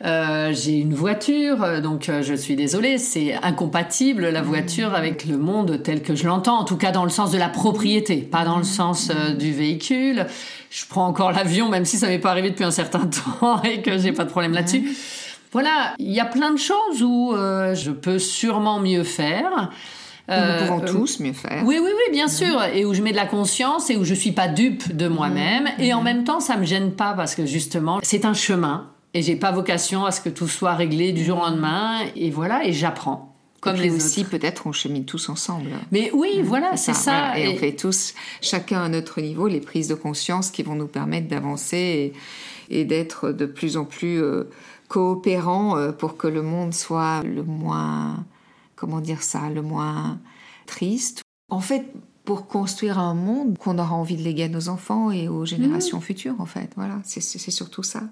Euh, 0.06 0.54
j'ai 0.54 0.78
une 0.78 0.94
voiture, 0.94 1.82
donc 1.82 2.10
je 2.22 2.34
suis 2.34 2.56
désolée, 2.56 2.98
c'est 2.98 3.36
incompatible 3.44 4.30
la 4.30 4.42
voiture 4.42 4.94
avec 4.94 5.26
le 5.26 5.38
monde 5.38 5.84
tel 5.84 6.02
que 6.02 6.16
je 6.16 6.26
l'entends. 6.28 6.60
En 6.60 6.64
tout 6.64 6.78
cas, 6.78 6.92
dans 6.92 7.04
le 7.04 7.10
sens 7.10 7.32
de 7.32 7.38
la 7.38 7.50
propriété, 7.50 8.18
pas 8.18 8.46
dans 8.46 8.58
le 8.58 8.64
sens 8.64 9.12
euh, 9.18 9.34
du 9.34 9.54
véhicule. 9.54 10.26
Je 10.70 10.86
prends 10.86 11.08
encore 11.08 11.32
l'avion, 11.32 11.70
même 11.70 11.86
si 11.86 11.98
ça 11.98 12.08
m'est 12.08 12.20
pas 12.20 12.32
arrivé 12.32 12.52
depuis 12.52 12.66
un 12.66 12.72
certain 12.72 13.08
temps 13.40 13.62
et 13.64 13.82
que 13.82 13.98
j'ai 13.98 14.12
pas 14.12 14.24
de 14.24 14.30
problème 14.30 14.54
là-dessus. 14.54 14.96
Voilà, 15.52 15.96
il 15.98 16.12
y 16.12 16.20
a 16.20 16.26
plein 16.26 16.52
de 16.52 16.60
choses 16.60 17.02
où 17.02 17.34
euh, 17.34 17.74
je 17.74 17.92
peux 17.92 18.20
sûrement 18.20 18.80
mieux 18.80 19.04
faire. 19.04 19.72
nous 20.28 20.36
euh, 20.36 20.68
pouvons 20.68 20.82
tous 20.82 21.20
mieux 21.20 21.34
faire. 21.34 21.64
Oui, 21.66 21.80
oui, 21.82 21.90
oui, 21.90 22.12
bien 22.12 22.28
sûr. 22.28 22.64
Et 22.74 22.86
où 22.86 22.94
je 22.94 23.02
mets 23.02 23.12
de 23.12 23.16
la 23.16 23.26
conscience 23.26 23.90
et 23.90 23.96
où 23.96 24.04
je 24.04 24.14
suis 24.14 24.34
pas 24.34 24.48
dupe 24.48 24.96
de 24.96 25.08
moi-même. 25.08 25.64
Mmh. 25.64 25.82
Et 25.82 25.94
en 25.94 26.02
même 26.02 26.26
temps, 26.26 26.40
ça 26.40 26.58
me 26.58 26.66
gêne 26.66 26.92
pas 26.92 27.14
parce 27.14 27.34
que 27.34 27.46
justement, 27.46 28.00
c'est 28.04 28.26
un 28.26 28.34
chemin. 28.34 28.92
Et 29.14 29.22
j'ai 29.22 29.38
pas 29.38 29.52
vocation 29.52 30.06
à 30.06 30.12
ce 30.12 30.22
que 30.22 30.30
tout 30.30 30.48
soit 30.48 30.76
réglé 30.76 31.14
du 31.14 31.24
jour 31.24 31.40
au 31.40 31.42
lendemain. 31.42 32.02
Et 32.16 32.30
voilà, 32.30 32.66
et 32.66 32.74
j'apprends. 32.74 33.37
Comme 33.62 33.78
les 33.78 33.90
aussi, 33.90 34.24
peut-être, 34.24 34.68
on 34.68 34.72
chemine 34.72 35.06
tous 35.06 35.30
ensemble. 35.30 35.72
Mais 35.92 36.12
oui, 36.14 36.40
mmh, 36.40 36.46
voilà, 36.46 36.78
c'est 36.78 36.94
ça. 36.94 37.38
Et, 37.40 37.48
on 37.48 37.58
fait 37.58 37.76
tous, 37.76 38.14
chacun 38.42 38.84
à 38.84 38.90
notre 38.90 39.20
niveau, 39.20 39.48
les 39.48 39.62
prises 39.62 39.88
de 39.88 39.96
conscience 39.96 40.52
qui 40.52 40.62
vont 40.64 40.76
nous 40.76 40.88
permettre 40.88 41.28
d'avancer 41.28 42.14
et, 42.70 42.86
d'être 42.86 43.32
de 43.32 43.46
plus 43.46 43.78
en 43.78 43.86
plus 43.86 44.22
euh, 44.22 44.50
coopérants 44.90 45.78
euh, 45.78 45.92
pour 45.92 46.18
que 46.18 46.28
le 46.28 46.42
monde 46.42 46.74
soit 46.74 47.24
le 47.24 47.44
moins, 47.44 48.24
comment 48.76 49.02
dire 49.02 49.24
ça, 49.24 49.50
le 49.50 49.62
moins 49.62 50.20
triste. 50.68 51.24
En 51.50 51.62
fait, 51.62 51.86
pour 52.26 52.48
construire 52.48 53.00
un 53.00 53.16
monde 53.16 53.58
qu'on 53.58 53.80
aura 53.80 53.96
envie 53.96 54.18
de 54.18 54.24
léguer 54.24 54.44
à 54.44 54.50
nos 54.50 54.70
enfants 54.70 55.12
et 55.12 55.28
aux 55.28 55.46
générations 55.46 55.98
mmh. 55.98 56.02
futures, 56.02 56.36
en 56.40 56.46
fait. 56.46 56.70
Voilà, 56.76 57.00
c'est 57.06 57.22
surtout 57.22 57.84
ça. 57.84 58.04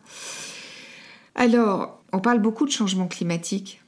Alors, 1.36 2.00
on 2.14 2.20
parle 2.20 2.40
beaucoup 2.40 2.66
de 2.66 2.72
changement 2.72 3.08
climatique. 3.08 3.82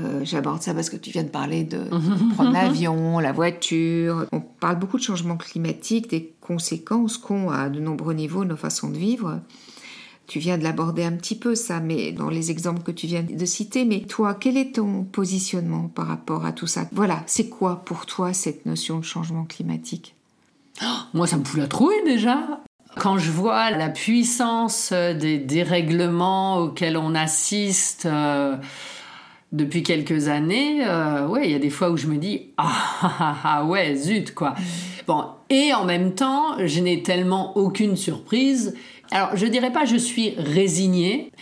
Euh, 0.00 0.20
j'aborde 0.24 0.62
ça 0.62 0.74
parce 0.74 0.90
que 0.90 0.96
tu 0.96 1.10
viens 1.10 1.24
de 1.24 1.28
parler 1.28 1.64
de 1.64 1.78
prendre 2.34 2.52
l'avion, 2.52 3.18
la 3.18 3.32
voiture. 3.32 4.26
On 4.32 4.40
parle 4.40 4.78
beaucoup 4.78 4.98
de 4.98 5.02
changement 5.02 5.36
climatique, 5.36 6.10
des 6.10 6.34
conséquences 6.40 7.18
qu'ont 7.18 7.50
à 7.50 7.68
de 7.68 7.80
nombreux 7.80 8.14
niveaux 8.14 8.44
nos 8.44 8.56
façons 8.56 8.90
de 8.90 8.96
vivre. 8.96 9.40
Tu 10.26 10.38
viens 10.40 10.58
de 10.58 10.62
l'aborder 10.62 11.04
un 11.04 11.12
petit 11.12 11.36
peu 11.36 11.54
ça, 11.54 11.80
mais 11.80 12.12
dans 12.12 12.28
les 12.28 12.50
exemples 12.50 12.82
que 12.82 12.90
tu 12.90 13.06
viens 13.06 13.22
de 13.22 13.44
citer. 13.46 13.86
Mais 13.86 14.00
toi, 14.02 14.34
quel 14.34 14.58
est 14.58 14.74
ton 14.74 15.04
positionnement 15.04 15.88
par 15.88 16.06
rapport 16.06 16.44
à 16.44 16.52
tout 16.52 16.66
ça? 16.66 16.86
Voilà, 16.92 17.22
c'est 17.26 17.48
quoi 17.48 17.82
pour 17.84 18.04
toi 18.04 18.34
cette 18.34 18.66
notion 18.66 18.98
de 18.98 19.04
changement 19.04 19.44
climatique? 19.44 20.14
Moi, 21.14 21.26
ça 21.26 21.38
me 21.38 21.44
fout 21.44 21.58
la 21.58 21.66
trouille 21.66 22.04
déjà. 22.04 22.60
Quand 22.98 23.16
je 23.16 23.30
vois 23.30 23.70
la 23.70 23.88
puissance 23.88 24.92
des 24.92 25.38
dérèglements 25.38 26.58
auxquels 26.58 26.96
on 26.96 27.14
assiste. 27.14 28.06
Euh, 28.06 28.56
depuis 29.52 29.82
quelques 29.82 30.28
années, 30.28 30.86
euh, 30.86 31.26
ouais, 31.26 31.46
il 31.46 31.52
y 31.52 31.54
a 31.54 31.58
des 31.58 31.70
fois 31.70 31.90
où 31.90 31.96
je 31.96 32.06
me 32.06 32.16
dis 32.16 32.48
ah, 32.58 32.72
ah, 33.02 33.16
ah, 33.18 33.36
ah 33.44 33.64
ouais, 33.64 33.94
zut 33.96 34.34
quoi. 34.34 34.54
Bon, 35.06 35.24
et 35.48 35.72
en 35.72 35.84
même 35.84 36.14
temps, 36.14 36.56
je 36.64 36.80
n'ai 36.80 37.02
tellement 37.02 37.56
aucune 37.56 37.96
surprise. 37.96 38.74
Alors, 39.10 39.36
je 39.36 39.46
dirais 39.46 39.72
pas 39.72 39.86
je 39.86 39.96
suis 39.96 40.34
résignée, 40.36 41.32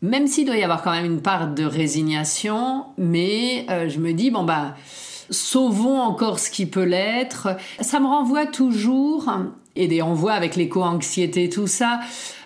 même 0.00 0.26
s'il 0.26 0.46
doit 0.46 0.56
y 0.56 0.64
avoir 0.64 0.82
quand 0.82 0.90
même 0.90 1.04
une 1.04 1.22
part 1.22 1.54
de 1.54 1.64
résignation, 1.64 2.84
mais 2.98 3.64
euh, 3.70 3.88
je 3.88 4.00
me 4.00 4.12
dis 4.12 4.30
bon 4.30 4.42
bah 4.42 4.74
sauvons 5.30 6.00
encore 6.00 6.38
ce 6.40 6.50
qui 6.50 6.66
peut 6.66 6.84
l'être. 6.84 7.56
Ça 7.80 8.00
me 8.00 8.06
renvoie 8.06 8.46
toujours 8.46 9.32
et 9.76 10.02
on 10.02 10.14
voit 10.14 10.32
avec 10.32 10.56
l'éco-anxiété 10.56 11.48
tout 11.48 11.66
ça, 11.66 12.00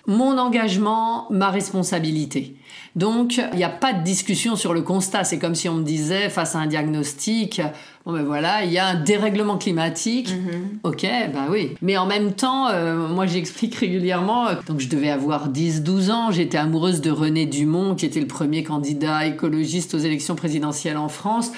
mon 0.06 0.38
engagement, 0.38 1.26
ma 1.30 1.50
responsabilité. 1.50 2.56
Donc, 2.96 3.36
il 3.52 3.56
n'y 3.56 3.64
a 3.64 3.68
pas 3.68 3.92
de 3.92 4.02
discussion 4.02 4.56
sur 4.56 4.72
le 4.72 4.80
constat. 4.80 5.24
C'est 5.24 5.38
comme 5.38 5.54
si 5.54 5.68
on 5.68 5.74
me 5.74 5.84
disait, 5.84 6.30
face 6.30 6.54
à 6.54 6.60
un 6.60 6.66
diagnostic, 6.66 7.60
bon 8.06 8.12
ben 8.12 8.22
voilà, 8.22 8.64
il 8.64 8.72
y 8.72 8.78
a 8.78 8.86
un 8.86 8.94
dérèglement 8.94 9.58
climatique. 9.58 10.30
Mhm. 10.30 10.78
Ok, 10.82 11.06
bah 11.34 11.46
oui. 11.50 11.72
Mais 11.82 11.98
en 11.98 12.06
même 12.06 12.32
temps, 12.32 12.68
euh, 12.68 13.08
moi 13.08 13.26
j'explique 13.26 13.74
régulièrement, 13.76 14.48
euh, 14.48 14.54
donc 14.66 14.80
je 14.80 14.88
devais 14.88 15.10
avoir 15.10 15.50
10-12 15.50 16.10
ans, 16.10 16.30
j'étais 16.30 16.56
amoureuse 16.56 17.02
de 17.02 17.10
René 17.10 17.44
Dumont, 17.44 17.94
qui 17.94 18.06
était 18.06 18.20
le 18.20 18.26
premier 18.26 18.62
candidat 18.62 19.26
écologiste 19.26 19.94
aux 19.94 19.98
élections 19.98 20.34
présidentielles 20.34 20.96
en 20.96 21.08
France. 21.08 21.52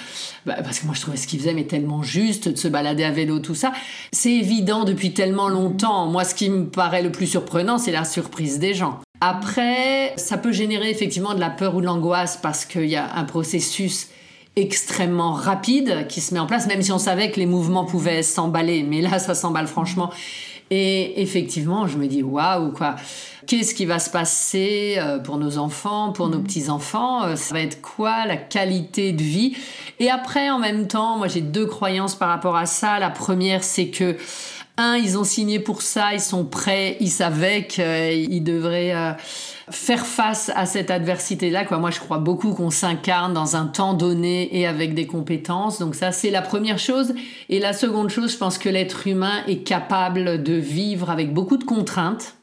Bah, 0.44 0.56
parce 0.62 0.80
que 0.80 0.86
moi 0.86 0.94
je 0.96 1.02
trouvais 1.02 1.16
ce 1.16 1.28
qu'il 1.28 1.38
faisait 1.38 1.54
mais 1.54 1.64
tellement 1.64 2.02
juste, 2.02 2.48
de 2.48 2.56
se 2.56 2.66
balader 2.68 3.04
à 3.04 3.10
vélo, 3.10 3.38
tout 3.38 3.54
ça. 3.54 3.72
C'est 4.12 4.32
évident 4.32 4.84
depuis 4.84 5.12
tellement 5.12 5.48
longtemps. 5.48 6.06
Moi, 6.06 6.24
ce 6.24 6.34
qui 6.34 6.50
me 6.50 6.66
paraît 6.66 7.02
le 7.02 7.12
plus 7.12 7.26
surprenant, 7.26 7.78
c'est 7.78 7.92
la 7.92 8.04
surprise 8.04 8.58
des 8.58 8.74
gens. 8.74 9.00
Après, 9.20 10.14
ça 10.16 10.38
peut 10.38 10.52
générer 10.52 10.90
effectivement 10.90 11.34
de 11.34 11.40
la 11.40 11.50
peur 11.50 11.74
ou 11.74 11.80
de 11.80 11.86
l'angoisse 11.86 12.38
parce 12.40 12.64
qu'il 12.64 12.86
y 12.86 12.96
a 12.96 13.14
un 13.16 13.24
processus 13.24 14.08
extrêmement 14.54 15.32
rapide 15.32 16.06
qui 16.08 16.20
se 16.20 16.34
met 16.34 16.40
en 16.40 16.46
place, 16.46 16.66
même 16.66 16.82
si 16.82 16.92
on 16.92 16.98
savait 16.98 17.30
que 17.30 17.38
les 17.38 17.46
mouvements 17.46 17.84
pouvaient 17.84 18.22
s'emballer. 18.22 18.82
Mais 18.82 19.00
là, 19.00 19.18
ça 19.18 19.34
s'emballe 19.34 19.66
franchement. 19.66 20.10
Et 20.70 21.22
effectivement, 21.22 21.86
je 21.86 21.96
me 21.96 22.06
dis, 22.06 22.22
waouh, 22.22 22.72
quoi. 22.72 22.96
Qu'est-ce 23.46 23.74
qui 23.74 23.86
va 23.86 23.98
se 23.98 24.10
passer 24.10 24.96
euh, 24.98 25.18
pour 25.18 25.38
nos 25.38 25.56
enfants, 25.56 26.12
pour 26.12 26.28
nos 26.28 26.40
petits-enfants 26.40 27.24
euh, 27.24 27.36
Ça 27.36 27.54
va 27.54 27.62
être 27.62 27.80
quoi 27.80 28.26
la 28.26 28.36
qualité 28.36 29.12
de 29.12 29.22
vie? 29.22 29.56
Et 29.98 30.10
après, 30.10 30.50
en 30.50 30.58
même 30.58 30.86
temps, 30.86 31.16
moi 31.16 31.28
j'ai 31.28 31.40
deux 31.40 31.64
croyances 31.64 32.14
par 32.14 32.28
rapport 32.28 32.56
à 32.56 32.66
ça. 32.66 32.98
La 32.98 33.08
première, 33.08 33.64
c'est 33.64 33.88
que 33.88 34.16
un, 34.78 34.96
ils 34.96 35.18
ont 35.18 35.24
signé 35.24 35.58
pour 35.58 35.82
ça, 35.82 36.14
ils 36.14 36.20
sont 36.20 36.44
prêts, 36.44 36.96
ils 37.00 37.10
savaient 37.10 37.66
qu'ils 37.66 38.42
devraient 38.42 38.94
euh, 38.94 39.12
faire 39.70 40.06
face 40.06 40.50
à 40.54 40.64
cette 40.64 40.90
adversité-là. 40.90 41.66
Moi, 41.78 41.90
je 41.90 42.00
crois 42.00 42.18
beaucoup 42.18 42.54
qu'on 42.54 42.70
s'incarne 42.70 43.34
dans 43.34 43.56
un 43.56 43.66
temps 43.66 43.92
donné 43.92 44.56
et 44.56 44.66
avec 44.66 44.94
des 44.94 45.06
compétences. 45.06 45.78
Donc 45.78 45.94
ça, 45.94 46.12
c'est 46.12 46.30
la 46.30 46.42
première 46.42 46.78
chose. 46.78 47.12
Et 47.48 47.58
la 47.58 47.72
seconde 47.72 48.08
chose, 48.08 48.32
je 48.32 48.38
pense 48.38 48.56
que 48.56 48.68
l'être 48.68 49.06
humain 49.06 49.42
est 49.46 49.64
capable 49.64 50.42
de 50.42 50.54
vivre 50.54 51.10
avec 51.10 51.34
beaucoup 51.34 51.56
de 51.56 51.64
contraintes 51.64 52.37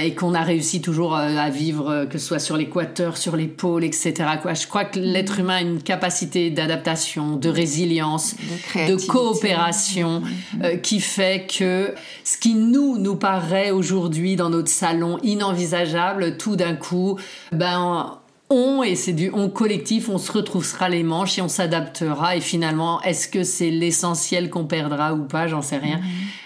et 0.00 0.14
qu'on 0.14 0.34
a 0.34 0.42
réussi 0.42 0.80
toujours 0.80 1.16
euh, 1.16 1.36
à 1.36 1.50
vivre, 1.50 1.90
euh, 1.90 2.06
que 2.06 2.18
ce 2.18 2.26
soit 2.26 2.38
sur 2.38 2.56
l'équateur, 2.56 3.16
sur 3.16 3.34
les 3.34 3.48
pôles, 3.48 3.82
etc. 3.82 4.14
Quoi. 4.40 4.54
Je 4.54 4.66
crois 4.68 4.84
que 4.84 5.00
l'être 5.00 5.40
humain 5.40 5.56
a 5.56 5.60
une 5.60 5.82
capacité 5.82 6.50
d'adaptation, 6.50 7.34
de 7.34 7.48
résilience, 7.48 8.36
de, 8.74 9.06
coopération, 9.06 10.22
euh, 10.62 10.76
qui 10.76 11.00
fait 11.00 11.46
que 11.46 11.94
ce 12.22 12.38
qui 12.38 12.54
nous 12.54 12.98
nous 12.98 13.16
paraît 13.16 13.72
aujourd'hui 13.72 14.36
dans 14.36 14.50
notre 14.50 14.70
salon 14.70 15.18
inenvisageable, 15.24 16.36
tout 16.36 16.54
d'un 16.54 16.74
coup, 16.74 17.18
ben 17.50 18.18
on, 18.50 18.82
et 18.82 18.94
c'est 18.94 19.12
du 19.12 19.30
on 19.32 19.50
collectif, 19.50 20.08
on 20.08 20.18
se 20.18 20.32
retroussera 20.32 20.88
les 20.88 21.02
manches 21.02 21.38
et 21.38 21.42
on 21.42 21.48
s'adaptera. 21.48 22.36
Et 22.36 22.40
finalement, 22.40 23.00
est-ce 23.02 23.28
que 23.28 23.42
c'est 23.42 23.70
l'essentiel 23.70 24.48
qu'on 24.48 24.64
perdra 24.64 25.14
ou 25.14 25.24
pas? 25.24 25.46
J'en 25.46 25.62
sais 25.62 25.76
rien. 25.76 25.98
Mhm. 25.98 26.04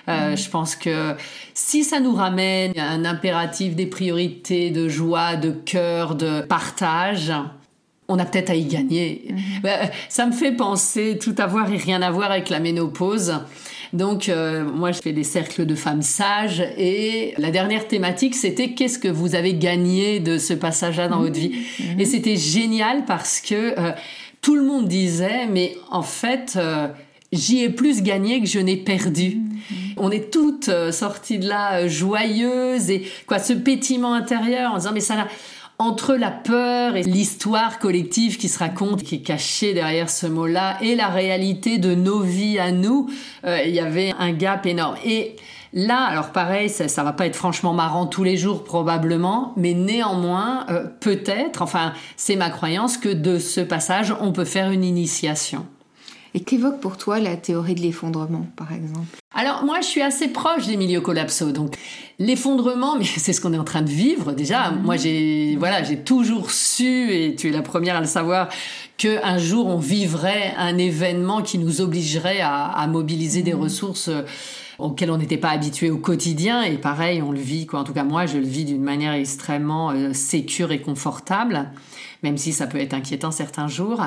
Euh, 0.08 0.30
mhm. 0.30 0.36
Je 0.36 0.50
pense 0.50 0.74
que 0.76 1.14
si 1.54 1.84
ça 1.84 2.00
nous 2.00 2.14
ramène 2.14 2.72
un 2.76 3.04
impératif 3.04 3.76
des 3.76 3.86
priorités, 3.86 4.70
de 4.70 4.88
joie, 4.88 5.36
de 5.36 5.52
cœur, 5.52 6.16
de 6.16 6.40
partage, 6.40 7.32
on 8.08 8.18
a 8.18 8.24
peut-être 8.24 8.50
à 8.50 8.56
y 8.56 8.64
gagner. 8.64 9.28
Mhm. 9.30 9.36
Bah, 9.62 9.78
ça 10.08 10.26
me 10.26 10.32
fait 10.32 10.52
penser 10.52 11.18
tout 11.20 11.34
avoir 11.38 11.72
et 11.72 11.76
rien 11.76 12.02
avoir 12.02 12.32
avec 12.32 12.50
la 12.50 12.58
ménopause. 12.58 13.34
Donc 13.92 14.28
euh, 14.28 14.64
moi 14.64 14.90
je 14.92 15.00
fais 15.00 15.12
des 15.12 15.24
cercles 15.24 15.66
de 15.66 15.74
femmes 15.74 16.02
sages 16.02 16.64
et 16.78 17.34
la 17.36 17.50
dernière 17.50 17.86
thématique 17.86 18.34
c'était 18.34 18.70
qu'est-ce 18.70 18.98
que 18.98 19.08
vous 19.08 19.34
avez 19.34 19.54
gagné 19.54 20.18
de 20.18 20.38
ce 20.38 20.54
passage-là 20.54 21.08
dans 21.08 21.20
votre 21.20 21.38
vie. 21.38 21.52
Mhm. 21.78 22.00
Et 22.00 22.04
c'était 22.06 22.36
génial 22.36 23.04
parce 23.04 23.40
que 23.40 23.78
euh, 23.78 23.92
tout 24.40 24.56
le 24.56 24.62
monde 24.62 24.88
disait 24.88 25.46
mais 25.46 25.76
en 25.90 26.02
fait 26.02 26.54
euh, 26.56 26.88
j'y 27.32 27.62
ai 27.62 27.68
plus 27.68 28.02
gagné 28.02 28.40
que 28.40 28.46
je 28.46 28.60
n'ai 28.60 28.78
perdu. 28.78 29.36
Mhm. 29.36 29.76
On 29.98 30.10
est 30.10 30.32
toutes 30.32 30.70
sorties 30.90 31.38
de 31.38 31.48
là 31.48 31.86
joyeuses 31.86 32.88
et 32.88 33.06
quoi 33.26 33.38
ce 33.38 33.52
pétillement 33.52 34.14
intérieur 34.14 34.72
en 34.72 34.78
disant 34.78 34.92
mais 34.94 35.00
ça 35.00 35.16
n'a 35.16 35.28
entre 35.78 36.14
la 36.14 36.30
peur 36.30 36.96
et 36.96 37.02
l'histoire 37.02 37.78
collective 37.78 38.38
qui 38.38 38.48
se 38.48 38.58
raconte, 38.58 39.02
qui 39.02 39.16
est 39.16 39.22
cachée 39.22 39.74
derrière 39.74 40.10
ce 40.10 40.26
mot-là, 40.26 40.78
et 40.80 40.94
la 40.94 41.08
réalité 41.08 41.78
de 41.78 41.94
nos 41.94 42.20
vies 42.20 42.58
à 42.58 42.70
nous, 42.70 43.10
euh, 43.44 43.62
il 43.64 43.74
y 43.74 43.80
avait 43.80 44.14
un 44.18 44.32
gap 44.32 44.64
énorme. 44.66 44.96
Et 45.04 45.36
là, 45.72 46.04
alors 46.04 46.30
pareil, 46.30 46.68
ça, 46.68 46.88
ça 46.88 47.02
va 47.02 47.12
pas 47.12 47.26
être 47.26 47.36
franchement 47.36 47.72
marrant 47.72 48.06
tous 48.06 48.24
les 48.24 48.36
jours 48.36 48.64
probablement, 48.64 49.54
mais 49.56 49.74
néanmoins, 49.74 50.66
euh, 50.70 50.84
peut-être, 51.00 51.62
enfin, 51.62 51.92
c'est 52.16 52.36
ma 52.36 52.50
croyance 52.50 52.96
que 52.96 53.08
de 53.08 53.38
ce 53.38 53.60
passage, 53.60 54.14
on 54.20 54.32
peut 54.32 54.44
faire 54.44 54.70
une 54.70 54.84
initiation. 54.84 55.66
Et 56.34 56.40
qu'évoque 56.40 56.80
pour 56.80 56.96
toi 56.96 57.18
la 57.18 57.36
théorie 57.36 57.74
de 57.74 57.80
l'effondrement, 57.80 58.46
par 58.56 58.72
exemple? 58.72 59.18
Alors 59.34 59.64
moi, 59.64 59.80
je 59.80 59.86
suis 59.86 60.00
assez 60.00 60.28
proche 60.28 60.66
des 60.66 60.76
milieux 60.76 61.02
collapsaux. 61.02 61.52
Donc 61.52 61.76
l'effondrement, 62.18 62.96
mais 62.96 63.04
c'est 63.16 63.32
ce 63.32 63.40
qu'on 63.40 63.52
est 63.52 63.58
en 63.58 63.64
train 63.64 63.82
de 63.82 63.90
vivre 63.90 64.32
déjà. 64.32 64.70
Mhm. 64.70 64.82
Moi, 64.82 64.96
j'ai 64.96 65.56
voilà, 65.58 65.82
j'ai 65.82 65.98
toujours 65.98 66.50
su, 66.50 67.12
et 67.12 67.34
tu 67.36 67.48
es 67.48 67.52
la 67.52 67.62
première 67.62 67.96
à 67.96 68.00
le 68.00 68.06
savoir, 68.06 68.48
que 68.96 69.22
un 69.24 69.38
jour 69.38 69.66
on 69.66 69.78
vivrait 69.78 70.54
un 70.56 70.78
événement 70.78 71.42
qui 71.42 71.58
nous 71.58 71.80
obligerait 71.80 72.40
à, 72.40 72.86
mobiliser 72.86 73.42
des 73.42 73.54
mhm. 73.54 73.60
ressources 73.60 74.08
euh, 74.08 74.22
auxquelles 74.78 75.10
on 75.10 75.18
n'était 75.18 75.36
pas 75.36 75.50
habitué 75.50 75.90
au 75.90 75.98
quotidien. 75.98 76.62
Et 76.62 76.78
pareil, 76.78 77.20
on 77.20 77.32
le 77.32 77.40
vit, 77.40 77.66
quoi. 77.66 77.80
En 77.80 77.84
tout 77.84 77.92
cas, 77.92 78.04
moi, 78.04 78.24
je 78.24 78.38
le 78.38 78.46
vis 78.46 78.64
d'une 78.64 78.82
manière 78.82 79.12
extrêmement 79.12 79.90
euh, 79.90 80.14
sécure 80.14 80.72
et 80.72 80.80
confortable, 80.80 81.70
même 82.22 82.38
si 82.38 82.52
ça 82.52 82.66
peut 82.66 82.78
être 82.78 82.94
inquiétant 82.94 83.32
certains 83.32 83.68
jours. 83.68 84.00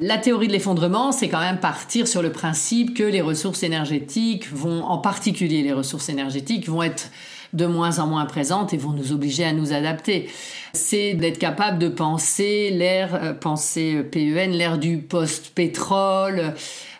La 0.00 0.18
théorie 0.18 0.48
de 0.48 0.52
l'effondrement, 0.52 1.12
c'est 1.12 1.28
quand 1.28 1.38
même 1.38 1.60
partir 1.60 2.08
sur 2.08 2.20
le 2.20 2.32
principe 2.32 2.96
que 2.96 3.04
les 3.04 3.20
ressources 3.20 3.62
énergétiques 3.62 4.52
vont, 4.52 4.82
en 4.82 4.98
particulier 4.98 5.62
les 5.62 5.72
ressources 5.72 6.08
énergétiques, 6.08 6.68
vont 6.68 6.82
être 6.82 7.10
de 7.52 7.66
moins 7.66 8.00
en 8.00 8.08
moins 8.08 8.26
présentes 8.26 8.74
et 8.74 8.76
vont 8.76 8.90
nous 8.90 9.12
obliger 9.12 9.44
à 9.44 9.52
nous 9.52 9.72
adapter. 9.72 10.28
C'est 10.72 11.14
d'être 11.14 11.38
capable 11.38 11.78
de 11.78 11.88
penser 11.88 12.70
l'ère, 12.70 13.14
euh, 13.14 13.32
penser 13.32 13.94
euh, 13.94 14.02
PEN, 14.02 14.50
l'ère 14.50 14.78
du 14.78 14.98
post-pétrole. 14.98 16.54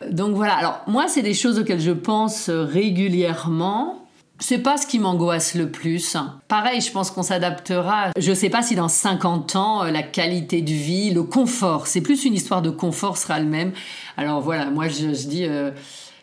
Donc 0.09 0.37
voilà. 0.37 0.55
Alors 0.55 0.81
moi, 0.87 1.09
c'est 1.09 1.23
des 1.23 1.35
choses 1.35 1.59
auxquelles 1.59 1.81
je 1.81 1.91
pense 1.91 2.49
régulièrement. 2.49 4.04
C'est 4.41 4.59
pas 4.59 4.77
ce 4.77 4.87
qui 4.87 4.99
m'angoisse 4.99 5.55
le 5.55 5.71
plus. 5.71 6.17
Pareil, 6.49 6.81
je 6.81 6.91
pense 6.91 7.11
qu'on 7.11 7.23
s'adaptera. 7.23 8.11
Je 8.19 8.33
sais 8.33 8.51
pas 8.51 8.63
si 8.63 8.75
dans 8.75 8.89
50 8.89 9.57
ans, 9.57 9.85
euh, 9.85 9.91
la 9.91 10.03
qualité 10.03 10.61
de 10.61 10.73
vie, 10.73 11.11
le 11.13 11.23
confort, 11.23 11.87
c'est 11.87 12.01
plus 12.01 12.25
une 12.25 12.35
histoire 12.35 12.61
de 12.61 12.71
confort 12.71 13.17
sera 13.17 13.39
le 13.39 13.47
même. 13.47 13.73
Alors 14.17 14.41
voilà, 14.41 14.71
moi 14.71 14.89
je, 14.89 15.07
dis 15.07 15.45
euh, 15.47 15.71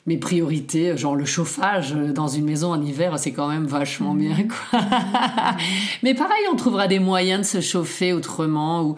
mes 0.07 0.17
priorités, 0.17 0.97
genre 0.97 1.15
le 1.15 1.25
chauffage 1.25 1.93
dans 1.93 2.27
une 2.27 2.45
maison 2.45 2.73
en 2.73 2.81
hiver, 2.81 3.17
c'est 3.17 3.31
quand 3.31 3.47
même 3.47 3.65
vachement 3.65 4.13
bien. 4.13 4.35
Quoi. 4.71 4.81
Mais 6.03 6.13
pareil, 6.13 6.43
on 6.51 6.55
trouvera 6.57 6.87
des 6.87 6.99
moyens 6.99 7.41
de 7.41 7.45
se 7.45 7.61
chauffer 7.61 8.11
autrement. 8.11 8.83
Ou 8.83 8.95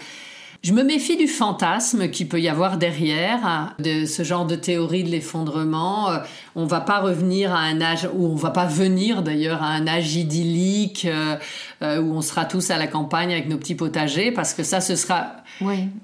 je 0.63 0.71
me 0.71 0.81
méfie 0.81 1.17
du 1.17 1.27
fantasme 1.27 2.09
qui 2.09 2.23
peut 2.23 2.39
y 2.39 2.47
avoir 2.47 2.77
derrière, 2.77 3.75
de 3.79 4.05
ce 4.05 4.23
genre 4.23 4.45
de 4.45 4.55
théorie 4.55 5.03
de 5.03 5.09
l'effondrement. 5.09 6.09
Euh, 6.09 6.19
on 6.55 6.65
va 6.65 6.79
pas 6.79 7.01
revenir 7.01 7.53
à 7.53 7.59
un 7.59 7.81
âge, 7.81 8.07
ou 8.13 8.27
on 8.27 8.35
va 8.35 8.49
pas 8.49 8.65
venir 8.65 9.23
d'ailleurs 9.23 9.61
à 9.61 9.67
un 9.67 9.87
âge 9.87 10.15
idyllique 10.15 11.03
euh, 11.03 11.35
euh, 11.81 12.01
où 12.01 12.13
on 12.13 12.21
sera 12.21 12.45
tous 12.45 12.71
à 12.71 12.77
la 12.77 12.87
campagne 12.87 13.33
avec 13.33 13.49
nos 13.49 13.57
petits 13.57 13.75
potagers, 13.75 14.31
parce 14.31 14.53
que 14.53 14.63
ça, 14.63 14.79
ce 14.79 14.95
sera 14.95 15.33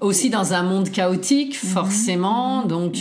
aussi 0.00 0.28
dans 0.28 0.52
un 0.52 0.62
monde 0.62 0.90
chaotique, 0.90 1.58
mhm. 1.64 1.70
forcément. 1.70 2.60
Mhm. 2.60 2.68
Donc, 2.68 2.96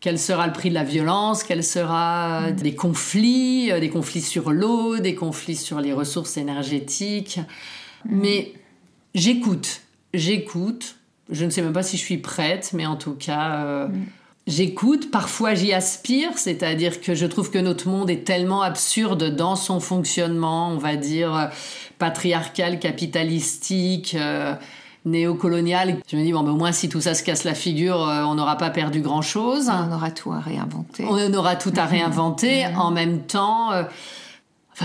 quel 0.00 0.18
sera 0.18 0.46
le 0.46 0.52
prix 0.52 0.68
de 0.68 0.74
la 0.74 0.84
violence, 0.84 1.44
quel 1.44 1.64
sera 1.64 2.42
mhm. 2.42 2.56
des 2.56 2.74
conflits, 2.74 3.72
des 3.80 3.88
conflits 3.88 4.20
sur 4.20 4.50
l'eau, 4.50 4.98
des 4.98 5.14
conflits 5.14 5.56
sur 5.56 5.80
les 5.80 5.94
ressources 5.94 6.36
énergétiques. 6.36 7.40
Mais 8.04 8.52
j'écoute 9.14 9.80
j'écoute. 10.14 10.96
Je 11.30 11.44
ne 11.44 11.50
sais 11.50 11.62
même 11.62 11.72
pas 11.72 11.82
si 11.82 11.96
je 11.96 12.02
suis 12.02 12.18
prête, 12.18 12.70
mais 12.74 12.86
en 12.86 12.96
tout 12.96 13.14
cas, 13.14 13.64
euh, 13.64 13.88
mm. 13.88 14.06
j'écoute. 14.46 15.10
Parfois, 15.10 15.54
j'y 15.54 15.72
aspire, 15.72 16.36
c'est-à-dire 16.36 17.00
que 17.00 17.14
je 17.14 17.26
trouve 17.26 17.50
que 17.50 17.58
notre 17.58 17.88
monde 17.88 18.10
est 18.10 18.24
tellement 18.24 18.62
absurde 18.62 19.34
dans 19.34 19.56
son 19.56 19.80
fonctionnement, 19.80 20.70
on 20.70 20.78
va 20.78 20.96
dire 20.96 21.34
euh, 21.34 21.46
patriarcal, 21.98 22.78
capitalistique. 22.78 24.16
Euh, 24.18 24.54
néocolonial. 25.06 25.96
Je 26.12 26.16
me 26.18 26.22
dis, 26.22 26.30
bon, 26.30 26.42
ben, 26.42 26.50
au 26.50 26.56
moins, 26.56 26.72
si 26.72 26.90
tout 26.90 27.00
ça 27.00 27.14
se 27.14 27.22
casse 27.22 27.44
la 27.44 27.54
figure, 27.54 27.96
on 27.96 28.34
n'aura 28.34 28.58
pas 28.58 28.68
perdu 28.68 29.00
grand-chose. 29.00 29.70
On 29.70 29.90
aura 29.90 30.10
tout 30.10 30.30
à 30.30 30.40
réinventer. 30.40 31.06
On 31.08 31.32
aura 31.32 31.56
tout 31.56 31.72
à 31.74 31.86
réinventer. 31.86 32.66
Mm. 32.66 32.78
en 32.78 32.90
même 32.90 33.22
temps, 33.22 33.70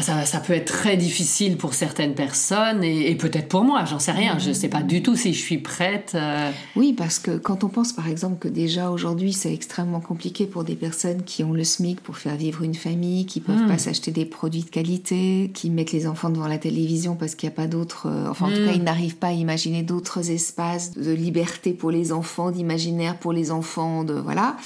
ça, 0.01 0.25
ça, 0.25 0.39
peut 0.39 0.53
être 0.53 0.65
très 0.65 0.97
difficile 0.97 1.57
pour 1.57 1.73
certaines 1.73 2.15
personnes 2.15 2.83
et, 2.83 3.15
peut-être 3.15 3.47
pour 3.47 3.63
moi, 3.63 3.85
j'en 3.85 3.99
sais 3.99 4.11
rien. 4.11 4.37
Je 4.39 4.49
ne 4.49 4.53
sais 4.53 4.67
pas 4.67 4.81
du 4.81 5.01
tout 5.01 5.15
si 5.15 5.33
je 5.33 5.39
suis 5.39 5.57
prête. 5.57 6.13
Euh. 6.15 6.51
Oui, 6.75 6.93
parce 6.93 7.19
que 7.19 7.37
quand 7.37 7.63
on 7.63 7.69
pense 7.69 7.93
par 7.93 8.09
exemple 8.09 8.37
que 8.39 8.47
déjà 8.47 8.89
aujourd'hui 8.89 9.33
c'est 9.33 9.53
extrêmement 9.53 10.01
compliqué 10.01 10.45
pour 10.45 10.63
des 10.63 10.75
personnes 10.75 11.23
qui 11.23 11.43
ont 11.43 11.53
le 11.53 11.63
SMIC 11.63 12.01
pour 12.01 12.17
faire 12.17 12.35
vivre 12.35 12.63
une 12.63 12.75
famille, 12.75 13.25
qui 13.25 13.39
peuvent 13.39 13.63
hmm. 13.63 13.67
pas 13.67 13.77
s'acheter 13.77 14.11
des 14.11 14.25
produits 14.25 14.63
de 14.63 14.69
qualité, 14.69 15.51
qui 15.53 15.69
mettent 15.69 15.91
les 15.91 16.07
enfants 16.07 16.29
devant 16.29 16.47
la 16.47 16.57
télévision 16.57 17.15
parce 17.15 17.35
qu'il 17.35 17.47
n'y 17.47 17.53
a 17.53 17.55
pas 17.55 17.67
d'autres. 17.67 18.07
Euh, 18.07 18.29
enfin, 18.29 18.47
en 18.47 18.49
tout 18.49 18.65
cas, 18.65 18.71
hmm. 18.71 18.75
ils 18.75 18.83
n'arrivent 18.83 19.17
pas 19.17 19.27
à 19.27 19.33
imaginer 19.33 19.83
d'autres 19.83 20.29
espaces 20.29 20.93
de 20.93 21.11
liberté 21.11 21.71
pour 21.71 21.91
les 21.91 22.11
enfants, 22.11 22.51
d'imaginaire 22.51 23.17
pour 23.17 23.33
les 23.33 23.51
enfants, 23.51 24.03
de 24.03 24.13
voilà. 24.13 24.57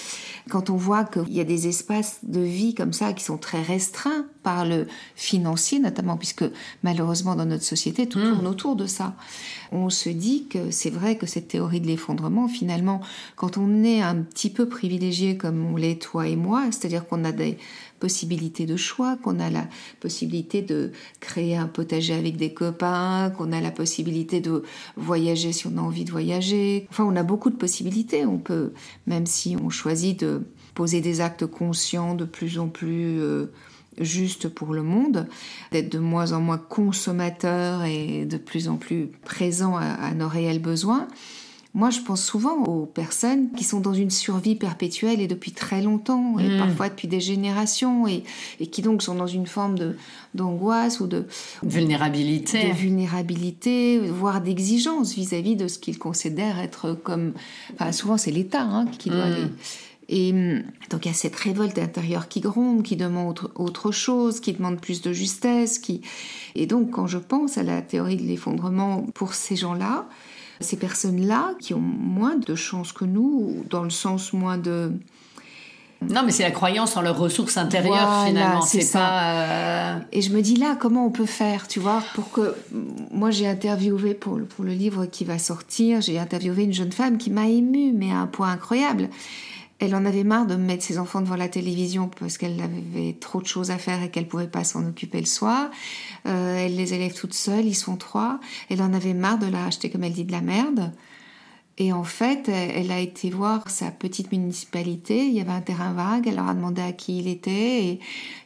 Quand 0.49 0.69
on 0.69 0.75
voit 0.75 1.03
qu'il 1.05 1.33
y 1.33 1.39
a 1.39 1.45
des 1.45 1.67
espaces 1.67 2.19
de 2.23 2.41
vie 2.41 2.73
comme 2.73 2.93
ça 2.93 3.13
qui 3.13 3.23
sont 3.23 3.37
très 3.37 3.61
restreints 3.61 4.25
par 4.43 4.65
le 4.65 4.87
financier 5.15 5.79
notamment, 5.79 6.17
puisque 6.17 6.45
malheureusement 6.83 7.35
dans 7.35 7.45
notre 7.45 7.63
société 7.63 8.07
tout 8.07 8.19
hmm. 8.19 8.33
tourne 8.33 8.47
autour 8.47 8.75
de 8.75 8.85
ça. 8.85 9.15
On 9.71 9.89
se 9.89 10.09
dit 10.09 10.47
que 10.47 10.71
c'est 10.71 10.89
vrai 10.89 11.17
que 11.17 11.27
cette 11.27 11.47
théorie 11.47 11.81
de 11.81 11.87
l'effondrement, 11.87 12.47
finalement, 12.47 13.01
quand 13.35 13.57
on 13.57 13.83
est 13.83 14.01
un 14.01 14.15
petit 14.15 14.49
peu 14.49 14.67
privilégié 14.67 15.37
comme 15.37 15.63
on 15.65 15.75
l'est 15.75 16.01
toi 16.01 16.27
et 16.27 16.35
moi, 16.35 16.65
c'est-à-dire 16.71 17.07
qu'on 17.07 17.23
a 17.23 17.31
des 17.31 17.57
possibilités 17.99 18.65
de 18.65 18.75
choix, 18.75 19.17
qu'on 19.17 19.39
a 19.39 19.49
la 19.49 19.67
possibilité 19.99 20.61
de 20.61 20.91
créer 21.19 21.55
un 21.55 21.67
potager 21.67 22.13
avec 22.13 22.37
des 22.37 22.53
copains, 22.53 23.31
qu'on 23.37 23.51
a 23.51 23.61
la 23.61 23.71
possibilité 23.71 24.39
de 24.39 24.63
voyager 24.95 25.51
si 25.53 25.67
on 25.67 25.77
a 25.77 25.81
envie 25.81 26.05
de 26.05 26.11
voyager. 26.11 26.87
Enfin, 26.89 27.03
on 27.03 27.15
a 27.15 27.23
beaucoup 27.23 27.49
de 27.49 27.55
possibilités. 27.55 28.25
On 28.25 28.37
peut, 28.37 28.73
même 29.07 29.25
si 29.25 29.55
on 29.61 29.69
choisit 29.69 30.19
de 30.19 30.43
poser 30.73 31.01
des 31.01 31.21
actes 31.21 31.45
conscients 31.45 32.15
de 32.15 32.25
plus 32.25 32.57
en 32.57 32.69
plus 32.69 33.19
euh, 33.19 33.51
juste 33.99 34.47
pour 34.47 34.73
le 34.73 34.83
monde, 34.83 35.27
d'être 35.71 35.91
de 35.91 35.99
moins 35.99 36.31
en 36.31 36.41
moins 36.41 36.57
consommateur 36.57 37.83
et 37.83 38.25
de 38.25 38.37
plus 38.37 38.69
en 38.69 38.77
plus 38.77 39.07
présent 39.25 39.75
à, 39.75 40.13
nos 40.13 40.27
réels 40.27 40.61
besoins. 40.61 41.07
Moi, 41.75 41.91
je 41.91 41.99
pense 41.99 42.23
souvent 42.25 42.63
aux 42.63 42.87
personnes 42.87 43.51
qui 43.51 43.63
sont 43.63 43.79
dans 43.79 43.93
une 43.93 44.09
survie 44.09 44.55
perpétuelle 44.55 45.21
et 45.21 45.27
depuis 45.27 45.51
très 45.51 45.83
longtemps, 45.83 46.39
et 46.39 46.49
hmm. 46.49 46.57
parfois 46.57 46.89
depuis 46.89 47.07
des 47.07 47.19
générations, 47.19 48.07
et, 48.07 48.23
qui 48.71 48.81
donc 48.81 49.03
sont 49.03 49.15
dans 49.15 49.27
une 49.27 49.45
forme 49.45 49.77
de 49.77 49.95
d'angoisse 50.33 50.99
ou 50.99 51.07
de 51.07 51.25
vulnérabilité, 51.63 52.69
de 52.69 52.73
vulnérabilité, 52.73 53.99
voire 53.99 54.41
d'exigence 54.41 55.13
vis-à-vis 55.13 55.55
de 55.55 55.67
ce 55.67 55.77
qu'ils 55.77 55.99
considèrent 55.99 56.59
être 56.59 56.93
comme. 56.93 57.33
Enfin, 57.73 57.91
souvent, 57.91 58.17
c'est 58.17 58.31
l'État 58.31 58.63
hein, 58.63 58.85
qui 58.97 59.09
doit 59.09 59.29
les 59.29 59.45
et 60.09 60.31
hum, 60.31 60.63
donc 60.89 61.05
il 61.05 61.09
y 61.09 61.11
a 61.11 61.13
cette 61.13 61.35
révolte 61.35 61.77
intérieure 61.77 62.27
qui 62.27 62.41
gronde, 62.41 62.81
qui 62.81 62.95
demande 62.95 63.39
autre, 63.55 63.91
chose, 63.91 64.39
qui 64.39 64.53
demande 64.53 64.81
plus 64.81 65.01
de 65.01 65.13
justesse. 65.13 65.77
Qui... 65.77 66.01
Et 66.55 66.65
donc 66.65 66.91
quand 66.91 67.05
je 67.05 67.19
pense 67.19 67.57
à 67.59 67.63
la 67.63 67.81
théorie 67.83 68.17
de 68.17 68.23
l'effondrement 68.23 69.03
pour 69.13 69.35
ces 69.35 69.55
gens-là, 69.55 70.09
ces 70.59 70.77
personnes-là 70.77 71.53
qui 71.59 71.73
ont 71.73 71.79
moins 71.79 72.35
de 72.35 72.55
chance 72.55 72.91
que 72.91 73.05
nous, 73.05 73.63
dans 73.69 73.83
le 73.83 73.89
sens 73.89 74.33
moins 74.33 74.57
de... 74.57 74.91
Non, 76.01 76.21
mais 76.25 76.31
c'est 76.31 76.43
la 76.43 76.51
croyance 76.51 76.95
en 76.95 77.01
leurs 77.01 77.17
ressources 77.17 77.57
intérieures 77.57 78.25
finalement. 78.25 78.61
C'est 78.61 78.89
pas. 78.93 79.33
Euh, 79.33 79.99
Et 80.13 80.21
je 80.21 80.31
me 80.31 80.41
dis 80.41 80.55
là, 80.55 80.77
comment 80.79 81.05
on 81.05 81.09
peut 81.09 81.25
faire, 81.25 81.67
tu 81.67 81.81
vois, 81.81 82.01
pour 82.15 82.31
que 82.31 82.55
moi 83.11 83.31
j'ai 83.31 83.45
interviewé 83.47 84.13
pour, 84.13 84.39
pour 84.39 84.63
le 84.63 84.71
livre 84.71 85.07
qui 85.07 85.25
va 85.25 85.37
sortir, 85.37 85.99
j'ai 85.99 86.17
interviewé 86.17 86.63
une 86.63 86.71
jeune 86.71 86.93
femme 86.93 87.17
qui 87.17 87.29
m'a 87.31 87.49
émue, 87.49 87.91
mais 87.91 88.11
à 88.13 88.19
un 88.19 88.27
point 88.27 88.49
incroyable. 88.49 89.09
Elle 89.79 89.95
en 89.95 90.05
avait 90.05 90.25
marre 90.25 90.45
de 90.45 90.55
mettre 90.55 90.83
ses 90.83 90.99
enfants 90.99 91.21
devant 91.21 91.37
la 91.37 91.47
télévision 91.47 92.09
parce 92.19 92.37
qu'elle 92.37 92.59
avait 92.61 93.13
trop 93.13 93.41
de 93.41 93.47
choses 93.47 93.71
à 93.71 93.77
faire 93.77 94.03
et 94.03 94.09
qu'elle 94.09 94.27
pouvait 94.27 94.47
pas 94.47 94.65
s'en 94.65 94.85
occuper 94.85 95.19
le 95.19 95.25
soir. 95.25 95.69
Euh, 96.25 96.65
elle 96.65 96.75
les 96.75 96.93
élève 96.93 97.13
toutes 97.13 97.33
seules, 97.33 97.65
ils 97.65 97.75
sont 97.75 97.95
trois. 97.95 98.39
Elle 98.69 98.81
en 98.81 98.93
avait 98.93 99.13
marre 99.13 99.39
de 99.39 99.47
la 99.47 99.65
acheter, 99.65 99.89
comme 99.89 100.03
elle 100.03 100.13
dit, 100.13 100.25
de 100.25 100.33
la 100.33 100.41
merde. 100.41 100.91
Et 101.81 101.93
en 101.93 102.03
fait, 102.03 102.49
elle 102.49 102.91
a 102.91 102.99
été 102.99 103.29
voir 103.29 103.69
sa 103.69 103.89
petite 103.89 104.33
municipalité. 104.33 105.25
Il 105.25 105.33
y 105.33 105.39
avait 105.39 105.53
un 105.53 105.61
terrain 105.61 105.93
vague. 105.93 106.27
Elle 106.27 106.35
leur 106.35 106.49
a 106.49 106.53
demandé 106.53 106.81
à 106.81 106.91
qui 106.91 107.19
il 107.19 107.29
était. 107.29 107.99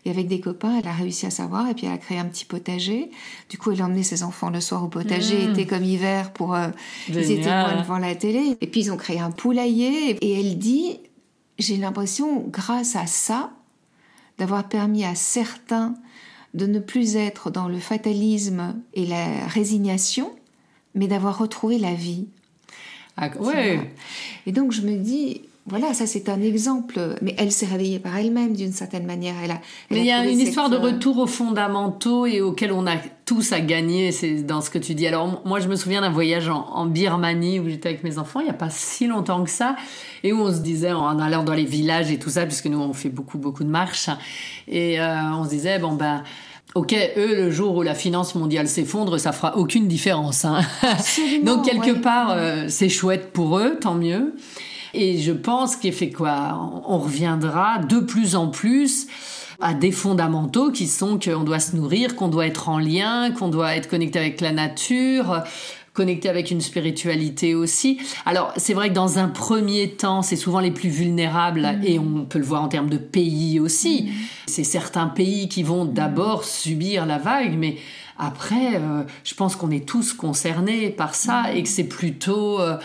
Et, 0.05 0.09
avec 0.09 0.27
des 0.27 0.39
copains, 0.39 0.77
elle 0.79 0.87
a 0.87 0.93
réussi 0.93 1.25
à 1.25 1.31
savoir. 1.31 1.67
Et 1.67 1.73
puis, 1.73 1.87
elle 1.87 1.93
a 1.93 1.97
créé 1.97 2.19
un 2.19 2.25
petit 2.25 2.45
potager. 2.45 3.09
Du 3.49 3.57
coup, 3.57 3.71
elle 3.71 3.81
a 3.81 3.85
emmené 3.85 4.03
ses 4.03 4.21
enfants 4.21 4.51
le 4.51 4.61
soir 4.61 4.83
au 4.83 4.87
potager. 4.87 5.47
Mmh. 5.47 5.51
Était 5.53 5.65
comme 5.65 5.83
hiver 5.83 6.31
pour. 6.31 6.53
Euh, 6.53 6.67
ils 7.09 7.31
étaient 7.31 7.49
devant 7.79 7.97
la 7.97 8.13
télé. 8.13 8.55
Et 8.61 8.67
puis, 8.67 8.81
ils 8.81 8.91
ont 8.91 8.97
créé 8.97 9.19
un 9.19 9.31
poulailler. 9.31 10.11
Et 10.21 10.39
elle 10.39 10.59
dit 10.59 10.99
J'ai 11.59 11.77
l'impression, 11.77 12.45
grâce 12.47 12.95
à 12.95 13.05
ça, 13.05 13.51
d'avoir 14.37 14.67
permis 14.67 15.05
à 15.05 15.15
certains 15.15 15.95
de 16.53 16.65
ne 16.65 16.79
plus 16.79 17.15
être 17.15 17.49
dans 17.49 17.67
le 17.67 17.79
fatalisme 17.79 18.75
et 18.93 19.05
la 19.05 19.47
résignation, 19.47 20.31
mais 20.95 21.07
d'avoir 21.07 21.37
retrouvé 21.37 21.77
la 21.77 21.93
vie. 21.93 22.27
Ah, 23.17 23.29
ouais. 23.39 23.91
Et 24.45 24.51
donc 24.51 24.71
je 24.71 24.81
me 24.81 24.97
dis, 24.97 25.41
voilà, 25.65 25.93
ça 25.93 26.05
c'est 26.05 26.27
un 26.27 26.41
exemple. 26.41 27.15
Mais 27.21 27.35
elle 27.37 27.51
s'est 27.51 27.65
réveillée 27.65 27.99
par 27.99 28.17
elle-même 28.17 28.53
d'une 28.53 28.73
certaine 28.73 29.05
manière. 29.05 29.35
Elle 29.41 29.51
a, 29.51 29.61
mais 29.91 29.99
il 29.99 30.05
y 30.05 30.11
a 30.11 30.25
une 30.25 30.39
histoire 30.39 30.69
de 30.69 30.75
retour 30.75 31.19
aux 31.19 31.27
fondamentaux 31.27 32.25
et 32.25 32.41
auxquels 32.41 32.73
on 32.73 32.85
a 32.85 32.97
tous 33.25 33.53
à 33.53 33.61
gagner, 33.61 34.11
c'est 34.11 34.43
dans 34.43 34.59
ce 34.59 34.69
que 34.69 34.77
tu 34.77 34.93
dis. 34.93 35.07
Alors 35.07 35.41
moi 35.45 35.61
je 35.61 35.69
me 35.69 35.77
souviens 35.77 36.01
d'un 36.01 36.09
voyage 36.09 36.49
en, 36.49 36.85
Birmanie 36.85 37.61
où 37.61 37.69
j'étais 37.69 37.89
avec 37.89 38.03
mes 38.03 38.17
enfants 38.17 38.41
il 38.41 38.43
n'y 38.43 38.49
a 38.49 38.53
pas 38.53 38.69
si 38.69 39.07
longtemps 39.07 39.43
que 39.43 39.49
ça 39.49 39.77
et 40.23 40.33
où 40.33 40.41
on 40.41 40.51
se 40.53 40.59
disait 40.59 40.91
en 40.91 41.17
allant 41.17 41.43
dans 41.43 41.53
les 41.53 41.63
villages 41.63 42.11
et 42.11 42.19
tout 42.19 42.29
ça 42.29 42.45
puisque 42.45 42.65
nous 42.65 42.79
on 42.79 42.91
fait 42.91 43.09
beaucoup 43.09 43.37
beaucoup 43.37 43.63
de 43.63 43.69
marches 43.69 44.09
et 44.67 44.99
euh, 44.99 45.15
on 45.33 45.45
se 45.45 45.49
disait 45.49 45.79
bon 45.79 45.93
ben 45.93 46.23
Ok, 46.75 46.95
eux, 47.17 47.35
le 47.35 47.51
jour 47.51 47.75
où 47.75 47.83
la 47.83 47.93
finance 47.93 48.33
mondiale 48.33 48.67
s'effondre, 48.67 49.19
ça 49.19 49.31
fera 49.31 49.57
aucune 49.57 49.87
différence. 49.87 50.43
Hein. 50.43 50.61
Donc 51.43 51.65
quelque 51.65 51.91
part, 51.91 52.31
euh, 52.31 52.65
c'est 52.67 52.89
chouette 52.89 53.31
pour 53.31 53.59
eux, 53.59 53.77
tant 53.79 53.93
mieux. 53.93 54.33
Et 54.93 55.17
je 55.17 55.31
pense 55.31 55.75
qu'il 55.75 55.93
fait 55.93 56.11
quoi? 56.11 56.83
On 56.87 56.99
reviendra 56.99 57.79
de 57.79 57.99
plus 57.99 58.35
en 58.35 58.47
plus 58.47 59.07
à 59.59 59.73
des 59.73 59.91
fondamentaux 59.91 60.71
qui 60.71 60.87
sont 60.87 61.17
qu'on 61.17 61.43
doit 61.43 61.59
se 61.59 61.75
nourrir, 61.75 62.15
qu'on 62.15 62.27
doit 62.27 62.45
être 62.47 62.69
en 62.69 62.79
lien, 62.79 63.31
qu'on 63.31 63.47
doit 63.47 63.75
être 63.75 63.89
connecté 63.89 64.19
avec 64.19 64.41
la 64.41 64.51
nature, 64.51 65.43
connecté 65.93 66.27
avec 66.27 66.51
une 66.51 66.61
spiritualité 66.61 67.55
aussi. 67.55 67.99
Alors, 68.25 68.51
c'est 68.57 68.73
vrai 68.73 68.89
que 68.89 68.93
dans 68.93 69.19
un 69.19 69.27
premier 69.27 69.91
temps, 69.91 70.21
c'est 70.21 70.35
souvent 70.35 70.59
les 70.59 70.71
plus 70.71 70.89
vulnérables 70.89 71.61
mm. 71.61 71.83
et 71.85 71.99
on 71.99 72.25
peut 72.25 72.39
le 72.39 72.45
voir 72.45 72.63
en 72.63 72.67
termes 72.67 72.89
de 72.89 72.97
pays 72.97 73.59
aussi. 73.59 74.03
Mm. 74.03 74.11
C'est 74.47 74.63
certains 74.63 75.07
pays 75.07 75.47
qui 75.47 75.63
vont 75.63 75.85
d'abord 75.85 76.43
subir 76.43 77.05
la 77.05 77.19
vague, 77.19 77.55
mais 77.57 77.77
après, 78.17 78.75
euh, 78.75 79.03
je 79.23 79.33
pense 79.35 79.55
qu'on 79.55 79.71
est 79.71 79.87
tous 79.87 80.13
concernés 80.13 80.89
par 80.89 81.15
ça 81.15 81.43
mm. 81.43 81.57
et 81.57 81.63
que 81.63 81.69
c'est 81.69 81.83
plutôt... 81.85 82.59
Euh, 82.59 82.77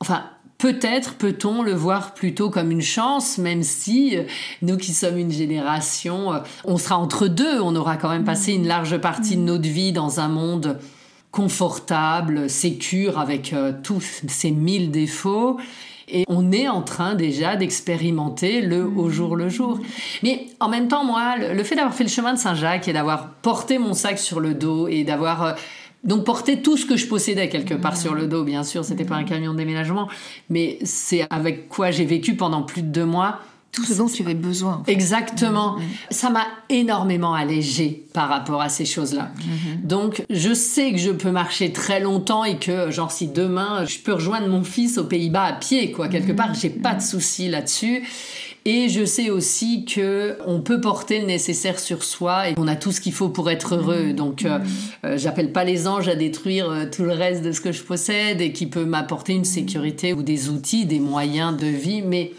enfin, 0.00 0.24
Peut-être 0.58 1.14
peut-on 1.14 1.62
le 1.62 1.72
voir 1.72 2.14
plutôt 2.14 2.50
comme 2.50 2.70
une 2.70 2.82
chance, 2.82 3.38
même 3.38 3.62
si 3.62 4.16
euh, 4.16 4.24
nous 4.62 4.76
qui 4.76 4.92
sommes 4.92 5.18
une 5.18 5.32
génération, 5.32 6.42
on 6.64 6.78
sera 6.78 6.96
entre 6.96 7.28
deux, 7.28 7.60
on 7.60 7.76
aura 7.76 7.96
quand 7.96 8.08
même 8.08 8.24
passé 8.24 8.52
une 8.52 8.66
large 8.66 8.98
partie 8.98 9.36
de 9.36 9.42
notre 9.42 9.68
vie 9.68 9.92
dans 9.92 10.20
un 10.20 10.28
monde 10.28 10.78
confortable, 11.36 12.48
sécure 12.48 13.18
avec 13.18 13.52
euh, 13.52 13.72
tous 13.82 14.22
ces 14.26 14.50
mille 14.50 14.90
défauts. 14.90 15.58
Et 16.08 16.24
on 16.28 16.50
est 16.50 16.68
en 16.68 16.80
train 16.80 17.14
déjà 17.14 17.56
d'expérimenter 17.56 18.62
le 18.62 18.86
au 18.86 19.10
jour 19.10 19.36
le 19.36 19.50
jour. 19.50 19.78
Mais 20.22 20.46
en 20.60 20.68
même 20.68 20.88
temps, 20.88 21.04
moi, 21.04 21.36
le, 21.36 21.62
fait 21.62 21.74
d'avoir 21.74 21.94
fait 21.94 22.04
le 22.04 22.10
chemin 22.10 22.32
de 22.32 22.38
Saint-Jacques 22.38 22.88
et 22.88 22.94
d'avoir 22.94 23.34
porté 23.42 23.76
mon 23.78 23.92
sac 23.92 24.18
sur 24.18 24.40
le 24.40 24.54
dos 24.54 24.88
et 24.88 25.04
d'avoir 25.04 25.42
euh, 25.42 25.52
donc 26.06 26.24
porté 26.24 26.62
tout 26.62 26.76
ce 26.76 26.86
que 26.86 26.96
je 26.96 27.06
possédais 27.06 27.48
quelque 27.48 27.74
part 27.74 27.96
sur 27.96 28.14
le 28.14 28.26
dos, 28.26 28.44
bien 28.44 28.64
sûr, 28.64 28.84
c'était 28.84 29.04
pas 29.04 29.16
un 29.16 29.24
camion 29.24 29.52
de 29.52 29.58
déménagement, 29.58 30.08
mais 30.48 30.78
c'est 30.84 31.26
avec 31.30 31.68
quoi 31.68 31.90
j'ai 31.90 32.04
vécu 32.04 32.34
pendant 32.34 32.62
plus 32.62 32.82
de 32.82 32.88
deux 32.88 33.04
mois 33.04 33.40
tout 33.76 33.84
ce 33.84 33.92
dont 33.92 34.06
tu 34.06 34.22
avais 34.22 34.34
besoin. 34.34 34.82
Exactement. 34.86 35.76
Ça 36.10 36.30
m'a 36.30 36.46
énormément 36.70 37.34
allégé 37.34 38.06
par 38.14 38.30
rapport 38.30 38.62
à 38.62 38.70
ces 38.70 38.86
choses-là. 38.86 39.30
Donc, 39.82 40.24
je 40.30 40.54
sais 40.54 40.92
que 40.92 40.98
je 40.98 41.10
peux 41.10 41.30
marcher 41.30 41.72
très 41.72 42.00
longtemps 42.00 42.44
et 42.44 42.56
que, 42.56 42.90
genre, 42.90 43.10
si 43.10 43.28
demain 43.28 43.84
je 43.84 43.98
peux 43.98 44.14
rejoindre 44.14 44.48
mon 44.48 44.64
fils 44.64 44.96
aux 44.96 45.04
Pays-Bas 45.04 45.44
à 45.44 45.52
pied, 45.52 45.92
quoi, 45.92 46.08
quelque 46.08 46.32
part, 46.32 46.54
j'ai 46.54 46.70
pas 46.70 46.94
de 46.94 47.02
souci 47.02 47.48
là-dessus. 47.50 48.02
Et 48.68 48.88
je 48.88 49.04
sais 49.04 49.30
aussi 49.30 49.84
que 49.84 50.38
on 50.44 50.60
peut 50.60 50.80
porter 50.80 51.20
le 51.20 51.26
nécessaire 51.26 51.78
sur 51.78 52.02
soi 52.02 52.48
et 52.48 52.54
qu'on 52.54 52.66
a 52.66 52.74
tout 52.74 52.90
ce 52.90 53.00
qu'il 53.00 53.12
faut 53.12 53.28
pour 53.28 53.48
être 53.48 53.76
heureux. 53.76 54.12
Donc, 54.12 54.44
euh, 54.44 54.58
euh, 55.04 55.16
j'appelle 55.16 55.52
pas 55.52 55.62
les 55.62 55.86
anges 55.86 56.08
à 56.08 56.16
détruire 56.16 56.68
euh, 56.68 56.84
tout 56.90 57.04
le 57.04 57.12
reste 57.12 57.44
de 57.44 57.52
ce 57.52 57.60
que 57.60 57.70
je 57.70 57.84
possède 57.84 58.40
et 58.40 58.52
qui 58.52 58.66
peut 58.66 58.84
m'apporter 58.84 59.34
une 59.34 59.44
sécurité 59.44 60.12
ou 60.12 60.24
des 60.24 60.48
outils, 60.48 60.84
des 60.84 60.98
moyens 60.98 61.56
de 61.56 61.68
vie, 61.68 62.02
mais 62.02 62.32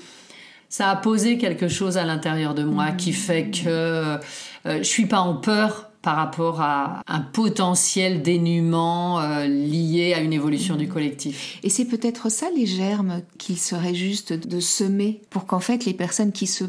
ça 0.70 0.90
a 0.90 0.96
posé 0.98 1.38
quelque 1.38 1.68
chose 1.68 1.98
à 1.98 2.04
l'intérieur 2.04 2.54
de 2.54 2.64
moi 2.64 2.92
qui 2.92 3.14
fait 3.14 3.50
que 3.50 3.68
euh, 3.68 4.18
je 4.66 4.84
suis 4.84 5.06
pas 5.06 5.20
en 5.20 5.36
peur 5.36 5.87
par 6.02 6.16
rapport 6.16 6.62
à 6.62 7.02
un 7.08 7.20
potentiel 7.20 8.22
dénuement 8.22 9.20
euh, 9.20 9.48
lié 9.48 10.14
à 10.14 10.22
une 10.22 10.34
évolution 10.34 10.76
du 10.76 10.88
collectif. 10.88 11.60
Et 11.64 11.70
c'est 11.70 11.86
peut-être 11.86 12.30
ça 12.30 12.48
les 12.56 12.66
germes 12.66 13.22
qu'il 13.38 13.58
serait 13.58 13.96
juste 13.96 14.34
de 14.34 14.60
semer 14.60 15.22
pour 15.30 15.46
qu'en 15.46 15.60
fait 15.60 15.86
les 15.86 15.94
personnes 15.94 16.32
qui 16.32 16.48
se 16.48 16.66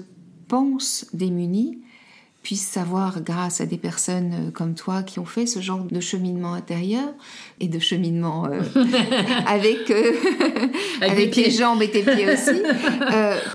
pensent 0.48 1.06
démunies 1.12 1.78
puissent 2.48 2.66
savoir, 2.66 3.20
grâce 3.20 3.60
à 3.60 3.66
des 3.66 3.76
personnes 3.76 4.32
euh, 4.32 4.50
comme 4.50 4.72
toi 4.72 5.02
qui 5.02 5.18
ont 5.18 5.26
fait 5.26 5.44
ce 5.44 5.60
genre 5.60 5.80
de 5.84 6.00
cheminement 6.00 6.54
intérieur 6.54 7.10
et 7.60 7.68
de 7.68 7.78
cheminement 7.78 8.46
euh, 8.46 8.62
avec, 9.46 9.90
euh, 9.90 10.12
avec, 11.02 11.36
les 11.36 11.50
jambes 11.50 11.82
et 11.82 11.90
tes 11.90 12.02
pieds 12.02 12.26
aussi, 12.32 12.62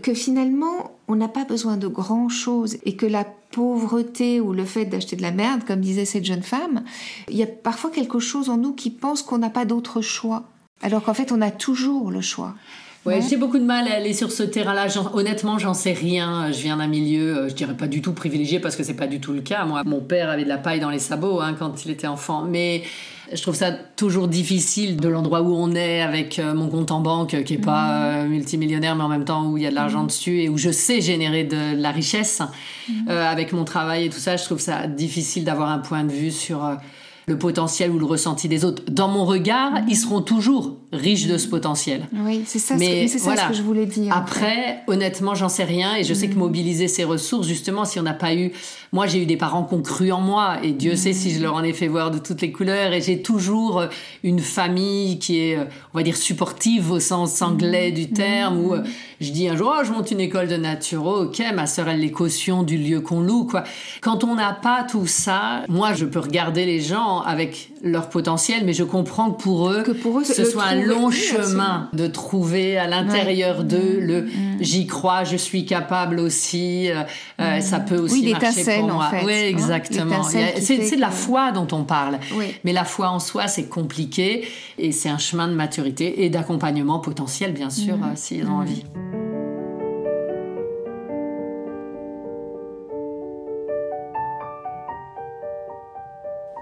que 0.04 0.14
finalement, 0.14 0.92
on 1.08 1.16
n'a 1.16 1.28
pas 1.28 1.44
besoin 1.44 1.76
de 1.76 1.88
grand-chose 1.88 2.78
et 2.86 2.96
que 2.96 3.08
la 3.08 3.26
pauvreté 3.50 4.40
ou 4.40 4.54
le 4.54 4.64
fait 4.64 4.86
d'acheter 4.86 5.16
de 5.16 5.24
la 5.24 5.32
merde, 5.32 5.64
comme 5.66 5.82
disait 5.82 6.06
cette 6.06 6.26
jeune 6.26 6.44
femme, 6.44 6.84
il 7.30 7.36
y 7.36 7.42
a 7.42 7.48
parfois 7.48 7.90
quelque 7.90 8.20
chose 8.20 8.48
en 8.52 8.58
nous 8.58 8.74
qui 8.74 8.92
pense 8.92 9.24
qu'on 9.24 9.40
n'a 9.40 9.50
pas 9.50 9.66
d'autre 9.66 10.02
choix, 10.02 10.44
alors 10.84 11.02
qu'en 11.04 11.16
fait, 11.16 11.32
on 11.32 11.42
a 11.42 11.50
toujours 11.50 12.12
le 12.12 12.22
choix. 12.22 12.54
Ouais, 13.06 13.20
j'ai 13.22 13.36
beaucoup 13.36 13.60
de 13.60 13.66
mal 13.66 13.86
à 13.90 13.96
aller 13.96 14.14
sur 14.14 14.32
ce 14.32 14.44
terrain-là. 14.44 14.88
Honnêtement, 15.14 15.60
j'en 15.60 15.74
sais 15.74 15.92
rien. 15.92 16.52
Je 16.54 16.60
viens 16.60 16.78
d'un 16.78 16.88
milieu, 16.88 17.38
euh, 17.38 17.50
je 17.50 17.54
dirais 17.54 17.74
pas 17.74 17.88
du 17.88 18.02
tout 18.02 18.14
privilégié 18.14 18.60
parce 18.60 18.78
que 18.78 18.84
c'est 18.84 18.94
pas 18.94 19.08
du 19.08 19.20
tout 19.20 19.34
le 19.34 19.42
cas. 19.42 19.66
Moi, 19.66 19.84
mon 19.86 20.00
père 20.00 20.30
avait 20.30 20.46
de 20.46 20.50
la 20.50 20.58
paille 20.58 20.80
dans 20.80 20.90
les 20.90 21.00
sabots 21.00 21.42
hein, 21.42 21.54
quand 21.60 21.84
il 21.84 21.92
était 21.92 22.08
enfant, 22.08 22.44
mais 22.44 22.84
je 23.34 23.42
trouve 23.42 23.56
ça 23.56 23.72
toujours 23.72 24.30
difficile 24.30 24.96
de 24.96 25.10
l'endroit 25.10 25.42
où 25.42 25.54
on 25.54 25.76
est 25.76 26.02
avec 26.02 26.40
euh, 26.40 26.54
mon 26.54 26.70
compte 26.70 26.92
en 26.92 27.02
banque 27.02 27.44
qui 27.44 27.56
est 27.56 27.58
pas 27.58 27.88
mmh. 27.88 28.26
euh, 28.26 28.28
multimillionnaire 28.28 28.96
mais 28.96 29.04
en 29.04 29.10
même 29.10 29.26
temps 29.26 29.48
où 29.48 29.58
il 29.58 29.64
y 29.64 29.66
a 29.66 29.70
de 29.70 29.76
l'argent 29.76 30.04
mmh. 30.04 30.08
dessus 30.08 30.42
et 30.42 30.50
où 30.50 30.58
je 30.58 30.70
sais 30.70 31.02
générer 31.02 31.44
de, 31.46 31.76
la 31.76 31.92
richesse 31.92 32.42
mmh. 32.90 33.10
avec 33.10 33.54
mon 33.54 33.64
travail 33.64 34.06
et 34.06 34.10
tout 34.10 34.20
ça 34.20 34.36
je 34.36 34.44
trouve 34.44 34.60
ça 34.60 34.88
difficile 34.88 35.46
d'avoir 35.46 35.70
un 35.70 35.80
point 35.80 36.04
de 36.04 36.12
vue 36.12 36.32
sur 36.32 36.78
le 37.28 37.38
potentiel 37.38 37.92
ou 37.92 38.00
le 38.00 38.06
ressenti 38.06 38.48
des 38.48 38.66
autres. 38.66 38.84
Dans 38.90 39.08
mon 39.08 39.26
regard, 39.26 39.72
ils 39.88 39.96
seront 39.96 40.22
toujours 40.22 40.78
riches 40.92 41.28
de 41.28 41.38
ce 41.38 41.48
potentiel. 41.48 42.08
Oui, 42.14 42.44
c'est 42.46 42.60
ça, 42.60 42.76
Mais 42.76 43.08
ce, 43.08 43.18
voilà. 43.20 43.44
ce 43.44 43.48
que 43.50 43.54
je 43.54 43.62
voulais 43.64 43.86
dire. 43.86 44.16
Après, 44.16 44.84
honnêtement, 44.88 45.36
j'en 45.36 45.50
sais 45.50 45.64
rien 45.64 45.96
et 45.96 46.04
je 46.04 46.14
sais 46.14 46.28
que 46.28 46.36
mm. 46.36 46.40
mobiliser 46.40 46.88
ces 46.88 47.04
ressources, 47.04 47.48
justement, 47.48 47.86
si 47.86 48.00
on 48.00 48.04
n'a 48.04 48.14
pas 48.14 48.34
eu... 48.36 48.52
Moi, 48.94 49.08
j'ai 49.08 49.24
eu 49.24 49.26
des 49.26 49.38
parents 49.38 49.64
qui 49.64 49.74
ont 49.74 49.82
cru 49.82 50.12
en 50.12 50.22
moi 50.22 50.58
et 50.62 50.72
Dieu 50.72 50.96
sait 50.96 51.14
si 51.14 51.32
je 51.32 51.42
leur 51.42 51.56
en 51.56 51.64
ai 51.64 51.74
fait 51.74 51.88
voir 51.88 52.12
de 52.12 52.20
toutes 52.20 52.42
les 52.42 52.52
couleurs 52.52 52.94
et 52.94 53.02
j'ai 53.02 53.24
toujours 53.24 53.80
euh, 53.80 53.88
une 54.24 54.38
famille 54.40 55.18
qui 55.18 55.40
est, 55.40 55.58
euh, 55.58 55.66
on 55.96 55.98
va 55.98 56.04
dire, 56.04 56.16
supportive 56.16 56.92
au 56.92 57.00
sens 57.00 57.42
anglais 57.42 57.92
du 57.92 58.04
mm. 58.04 58.14
terme 58.14 58.60
où 58.60 58.76
euh, 58.76 58.84
je 59.20 59.32
dis 59.32 59.50
un 59.50 59.56
jour, 59.56 59.74
oh, 59.76 59.84
je 59.84 59.92
monte 59.92 60.12
une 60.12 60.20
école 60.20 60.48
de 60.48 60.58
naturo, 60.58 61.24
ok, 61.24 61.42
ma 61.56 61.66
sœur, 61.66 61.88
elle 61.88 62.02
les 62.02 62.12
caution 62.12 62.62
du 62.62 62.78
lieu 62.78 63.02
qu'on 63.02 63.22
loue, 63.22 63.46
quoi. 63.46 63.64
Quand 64.02 64.24
on 64.24 64.36
n'a 64.36 64.54
pas 64.54 64.84
tout 64.84 65.08
ça, 65.08 65.64
moi, 65.70 65.94
je 65.94 66.06
peux 66.06 66.20
regarder 66.20 66.66
les 66.66 66.82
gens 66.82 67.22
avec 67.22 67.72
leur 67.84 68.10
potentiel, 68.10 68.64
mais 68.66 68.74
je 68.74 68.84
comprends 68.84 69.32
que 69.32 69.42
pour 69.42 69.70
eux, 69.70 69.84
que 69.84 69.92
pour 69.92 70.20
eux 70.20 70.24
ce 70.24 70.46
soit 70.46 70.64
un 70.64 70.82
long 70.82 71.12
chemin 71.12 71.90
de 71.92 72.08
trouver 72.08 72.78
à 72.78 72.88
l'intérieur 72.88 73.64
d'eux 73.66 74.00
le 74.00 74.22
mmh. 74.22 74.30
j'y 74.62 74.88
crois, 74.88 75.26
je 75.26 75.36
suis 75.36 75.66
capable 75.66 76.20
aussi, 76.20 76.90
euh, 76.90 77.04
euh, 77.42 77.58
mmh. 77.58 77.62
ça 77.62 77.80
peut 77.82 77.98
aussi 77.98 78.32
marcher 78.32 78.83
pour 78.88 78.96
moi. 78.96 79.08
En 79.08 79.10
fait, 79.10 79.26
oui, 79.26 79.34
hein. 79.34 79.48
exactement. 79.48 80.24
C'est 80.24 80.96
de 80.96 81.00
la 81.00 81.12
foi 81.12 81.52
dont 81.52 81.68
on 81.72 81.84
parle. 81.84 82.20
Mais 82.64 82.74
la 82.74 82.86
foi 82.86 83.10
en 83.10 83.20
soi, 83.20 83.48
c'est 83.48 83.68
compliqué 83.68 84.48
et 84.78 84.92
c'est 84.92 85.10
un 85.10 85.18
chemin 85.18 85.48
de 85.48 85.54
maturité 85.54 86.24
et 86.24 86.30
d'accompagnement 86.30 87.00
potentiel, 87.00 87.54
bien 87.54 87.70
sûr, 87.70 87.96
euh, 87.96 88.14
s'ils 88.16 88.48
ont 88.48 88.60
envie. 88.60 88.84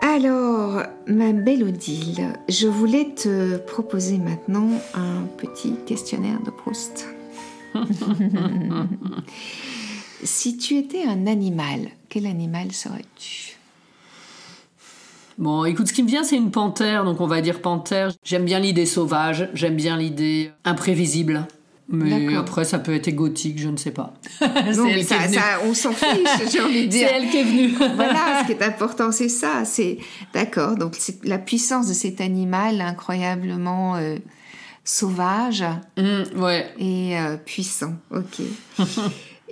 Alors, 0.02 0.84
ma 1.08 1.32
belle 1.32 1.64
Odile, 1.64 2.34
je 2.50 2.68
voulais 2.68 3.14
te 3.16 3.58
proposer 3.58 4.18
maintenant 4.18 4.70
un 4.94 5.24
petit 5.38 5.76
questionnaire 5.86 6.40
de 6.44 6.52
Proust. 6.52 7.08
si 10.24 10.58
tu 10.58 10.78
étais 10.78 11.04
un 11.04 11.28
animal, 11.28 11.90
quel 12.10 12.26
animal 12.26 12.72
serais-tu? 12.72 13.58
Bon, 15.38 15.66
écoute, 15.66 15.88
ce 15.88 15.94
qui 15.94 16.04
me 16.04 16.08
vient, 16.08 16.24
c'est 16.24 16.36
une 16.36 16.52
panthère, 16.52 17.04
donc 17.04 17.20
on 17.22 17.28
va 17.28 17.42
dire 17.42 17.62
panthère. 17.62 18.12
J'aime 18.24 18.46
bien 18.46 18.60
l'idée 18.60 18.86
sauvage, 18.86 19.50
j'aime 19.54 19.76
bien 19.76 19.98
l'idée 19.98 20.52
imprévisible. 20.66 21.48
Mais 21.94 22.34
après, 22.38 22.64
ça 22.64 22.80
peut 22.80 22.94
être 22.94 23.10
gothique, 23.14 23.60
je 23.60 23.68
ne 23.68 23.76
sais 23.76 23.92
pas. 23.92 24.14
Non, 24.42 24.48
c'est 24.74 24.84
mais 24.84 25.04
ça, 25.04 25.60
on 25.66 25.74
s'en 25.74 25.92
fiche, 25.92 26.52
j'ai 26.52 26.62
envie 26.62 26.88
de 26.88 26.92
C'est 26.94 27.00
dire. 27.00 27.10
elle 27.12 27.30
qui 27.30 27.38
est 27.38 27.44
venue. 27.44 27.70
Voilà, 27.96 28.42
ce 28.42 28.46
qui 28.46 28.52
est 28.54 28.64
important, 28.64 29.12
c'est 29.12 29.28
ça. 29.30 29.66
C'est 29.66 29.98
d'accord. 30.34 30.76
Donc 30.78 30.96
c'est 30.98 31.24
la 31.26 31.38
puissance 31.38 31.88
de 31.90 31.94
cet 31.94 32.22
animal 32.22 32.80
incroyablement 32.80 33.96
euh, 33.98 34.16
sauvage 34.86 35.66
Mm, 35.98 36.40
ouais. 36.42 36.66
et 36.80 37.18
euh, 37.20 37.36
puissant. 37.38 37.94
Ok. 38.12 38.42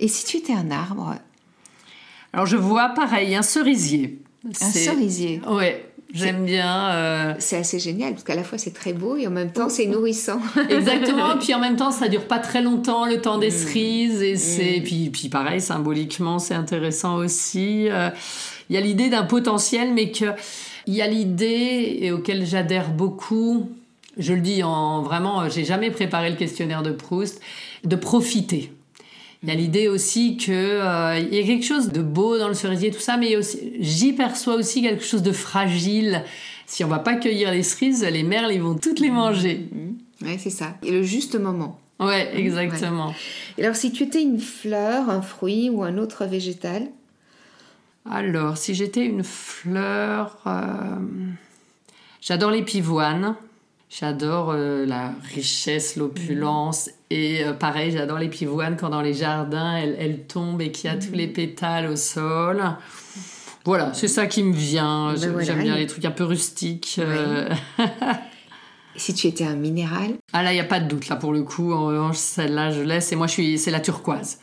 Et 0.00 0.08
si 0.08 0.24
tu 0.24 0.38
étais 0.38 0.52
un 0.54 0.70
arbre, 0.72 1.14
Alors 2.32 2.46
je 2.46 2.56
vois 2.56 2.88
pareil, 2.90 3.34
un 3.36 3.42
cerisier. 3.42 4.18
un 4.60 4.70
cerisier, 4.70 5.40
Ouais, 5.48 5.86
j'aime 6.14 6.44
bien. 6.44 6.90
euh, 6.90 7.34
c'est 7.38 7.56
assez 7.58 7.78
génial 7.78 8.12
parce 8.12 8.24
qu'à 8.24 8.34
la 8.34 8.42
fois 8.44 8.58
c'est 8.58 8.72
très 8.72 8.92
beau 8.92 9.16
et 9.16 9.26
en 9.26 9.30
même 9.30 9.52
temps 9.52 9.68
c'est 9.68 9.86
nourrissant. 9.86 10.40
Exactement, 10.70 11.36
puis 11.38 11.54
en 11.54 11.60
même 11.60 11.76
temps 11.76 11.90
ça 11.92 12.08
dure 12.08 12.26
pas 12.26 12.38
très 12.38 12.62
longtemps 12.62 13.06
le 13.06 13.20
temps 13.20 13.38
des 13.38 13.48
Mm. 13.48 13.50
cerises 13.50 14.22
et 14.22 14.36
c'est 14.36 14.80
puis 14.82 15.10
puis 15.10 15.28
pareil 15.28 15.60
symboliquement 15.60 16.38
c'est 16.38 16.54
intéressant 16.54 17.16
aussi. 17.16 17.88
Euh, 17.90 18.10
Il 18.70 18.74
y 18.74 18.78
a 18.78 18.80
l'idée 18.80 19.08
d'un 19.10 19.24
potentiel 19.24 19.92
mais 19.92 20.10
que 20.12 20.26
il 20.86 20.94
y 20.94 21.02
a 21.02 21.06
l'idée 21.06 21.98
et 22.00 22.10
auquel 22.12 22.46
j'adhère 22.46 22.90
beaucoup. 22.90 23.68
Je 24.16 24.32
le 24.32 24.40
dis 24.40 24.62
en 24.64 25.02
vraiment, 25.02 25.48
j'ai 25.48 25.64
jamais 25.64 25.90
préparé 25.90 26.30
le 26.30 26.36
questionnaire 26.36 26.82
de 26.82 26.90
Proust 26.90 27.40
de 27.84 27.96
profiter. 27.96 28.72
Il 29.42 29.48
y 29.48 29.52
a 29.52 29.54
l'idée 29.54 29.88
aussi 29.88 30.36
que 30.36 30.52
euh, 30.52 31.18
il 31.18 31.34
y 31.34 31.42
a 31.42 31.46
quelque 31.46 31.64
chose 31.64 31.88
de 31.88 32.02
beau 32.02 32.36
dans 32.38 32.48
le 32.48 32.54
cerisier 32.54 32.90
tout 32.90 33.00
ça 33.00 33.16
mais 33.16 33.38
j'y 33.78 34.12
perçois 34.12 34.54
aussi 34.54 34.82
quelque 34.82 35.04
chose 35.04 35.22
de 35.22 35.32
fragile. 35.32 36.24
Si 36.66 36.84
on 36.84 36.88
va 36.88 36.98
pas 36.98 37.14
cueillir 37.14 37.50
les 37.50 37.62
cerises, 37.62 38.04
les 38.04 38.22
merles 38.22 38.52
ils 38.52 38.62
vont 38.62 38.76
toutes 38.76 39.00
les 39.00 39.10
manger. 39.10 39.66
ouais, 40.22 40.36
c'est 40.38 40.50
ça. 40.50 40.76
Et 40.82 40.90
le 40.90 41.02
juste 41.02 41.36
moment. 41.36 41.80
Ouais, 41.98 42.30
exactement. 42.38 43.14
Et 43.58 43.64
alors 43.64 43.76
si 43.76 43.92
tu 43.92 44.04
étais 44.04 44.22
une 44.22 44.40
fleur, 44.40 45.08
un 45.08 45.22
fruit 45.22 45.70
ou 45.70 45.82
un 45.82 45.98
autre 45.98 46.26
végétal, 46.26 46.88
Alors, 48.10 48.56
si 48.56 48.74
j'étais 48.74 49.04
une 49.04 49.24
fleur, 49.24 50.38
euh, 50.46 50.96
j'adore 52.20 52.50
les 52.50 52.62
pivoines. 52.62 53.36
J'adore 53.90 54.52
euh, 54.52 54.86
la 54.86 55.12
richesse, 55.34 55.96
l'opulence. 55.96 56.90
Et 57.10 57.44
euh, 57.44 57.52
pareil, 57.52 57.90
j'adore 57.90 58.18
les 58.18 58.28
pivoines 58.28 58.76
quand 58.76 58.90
dans 58.90 59.02
les 59.02 59.14
jardins, 59.14 59.74
elles, 59.76 59.96
elles 59.98 60.26
tombent 60.26 60.62
et 60.62 60.70
qu'il 60.70 60.88
y 60.88 60.92
a 60.92 60.96
tous 60.96 61.12
les 61.12 61.26
pétales 61.26 61.88
au 61.88 61.96
sol. 61.96 62.62
Voilà, 63.64 63.92
c'est 63.92 64.06
ça 64.08 64.26
qui 64.26 64.44
me 64.44 64.54
vient. 64.54 65.12
Ben 65.12 65.20
J'aime 65.20 65.32
voilà, 65.32 65.54
bien 65.54 65.76
les 65.76 65.88
trucs 65.88 66.04
un 66.04 66.12
peu 66.12 66.22
rustiques. 66.24 66.96
euh. 67.00 67.48
et 67.80 68.98
si 68.98 69.12
tu 69.12 69.26
étais 69.26 69.44
un 69.44 69.56
minéral, 69.56 70.12
Ah 70.32 70.44
là, 70.44 70.52
il 70.52 70.54
n'y 70.54 70.60
a 70.60 70.64
pas 70.64 70.78
de 70.80 70.86
doute. 70.88 71.08
Là, 71.08 71.16
pour 71.16 71.32
le 71.32 71.42
coup, 71.42 71.72
en 71.72 71.86
revanche, 71.86 72.16
celle-là, 72.16 72.70
je 72.70 72.82
laisse. 72.82 73.10
Et 73.10 73.16
moi, 73.16 73.26
je 73.26 73.32
suis, 73.32 73.58
c'est 73.58 73.72
la 73.72 73.80
turquoise. 73.80 74.38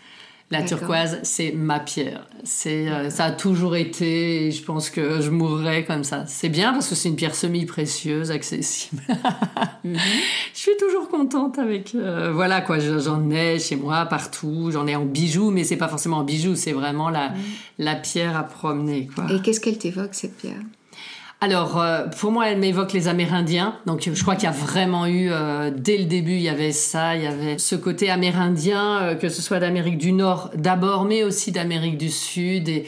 La 0.49 0.61
turquoise, 0.63 1.19
c'est 1.23 1.51
ma 1.51 1.79
pierre. 1.81 2.25
C'est, 2.45 2.87
euh, 2.89 3.09
ça 3.09 3.25
a 3.25 3.31
toujours 3.31 3.75
été. 3.75 4.45
Et 4.47 4.51
je 4.51 4.63
pense 4.63 4.89
que 4.89 5.19
je 5.19 5.29
mourrai 5.29 5.83
comme 5.83 6.05
ça. 6.05 6.23
C'est 6.25 6.47
bien 6.47 6.71
parce 6.71 6.87
que 6.87 6.95
c'est 6.95 7.09
une 7.09 7.17
pierre 7.17 7.35
semi-précieuse, 7.35 8.31
accessible. 8.31 9.01
Mhm. 9.83 9.95
Je 10.53 10.59
suis 10.59 10.75
toujours 10.79 11.07
contente 11.07 11.59
avec. 11.59 11.93
euh, 11.95 12.31
voilà 12.33 12.61
quoi, 12.61 12.79
je- 12.79 12.99
j'en 12.99 13.29
ai 13.29 13.59
chez 13.59 13.75
moi 13.75 14.05
partout. 14.05 14.69
J'en 14.71 14.87
ai 14.87 14.95
en 14.95 15.05
bijoux, 15.05 15.51
mais 15.51 15.63
c'est 15.63 15.77
pas 15.77 15.87
forcément 15.87 16.17
en 16.17 16.23
bijoux. 16.23 16.55
C'est 16.55 16.71
vraiment 16.73 17.09
la, 17.09 17.31
la 17.77 17.95
pierre 17.95 18.35
à 18.35 18.43
promener. 18.43 19.07
Quoi. 19.13 19.25
et 19.31 19.41
qu'est-ce 19.41 19.59
qu'elle 19.61 19.77
t'évoque 19.77 20.13
cette 20.13 20.35
pierre? 20.37 20.59
Alors, 21.39 21.79
euh, 21.79 22.07
pour 22.07 22.31
moi, 22.31 22.49
elle 22.49 22.57
m'évoque 22.57 22.93
les 22.93 23.07
Amérindiens. 23.07 23.77
Donc, 23.85 24.09
je 24.11 24.21
crois 24.23 24.35
qu'il 24.35 24.45
y 24.45 24.47
a 24.47 24.51
vraiment 24.51 25.05
eu, 25.05 25.29
euh, 25.31 25.69
dès 25.75 25.97
le 25.97 26.05
début, 26.05 26.33
il 26.33 26.41
y 26.41 26.49
avait 26.49 26.71
ça, 26.71 27.15
il 27.15 27.23
y 27.23 27.27
avait 27.27 27.59
ce 27.59 27.75
côté 27.75 28.09
amérindien, 28.09 29.01
euh, 29.03 29.15
que 29.15 29.29
ce 29.29 29.43
soit 29.43 29.59
d'Amérique 29.59 29.99
du 29.99 30.13
Nord 30.13 30.49
d'abord, 30.55 31.05
mais 31.05 31.23
aussi 31.23 31.51
d'Amérique 31.51 31.99
du 31.99 32.09
Sud. 32.09 32.69
Et, 32.69 32.85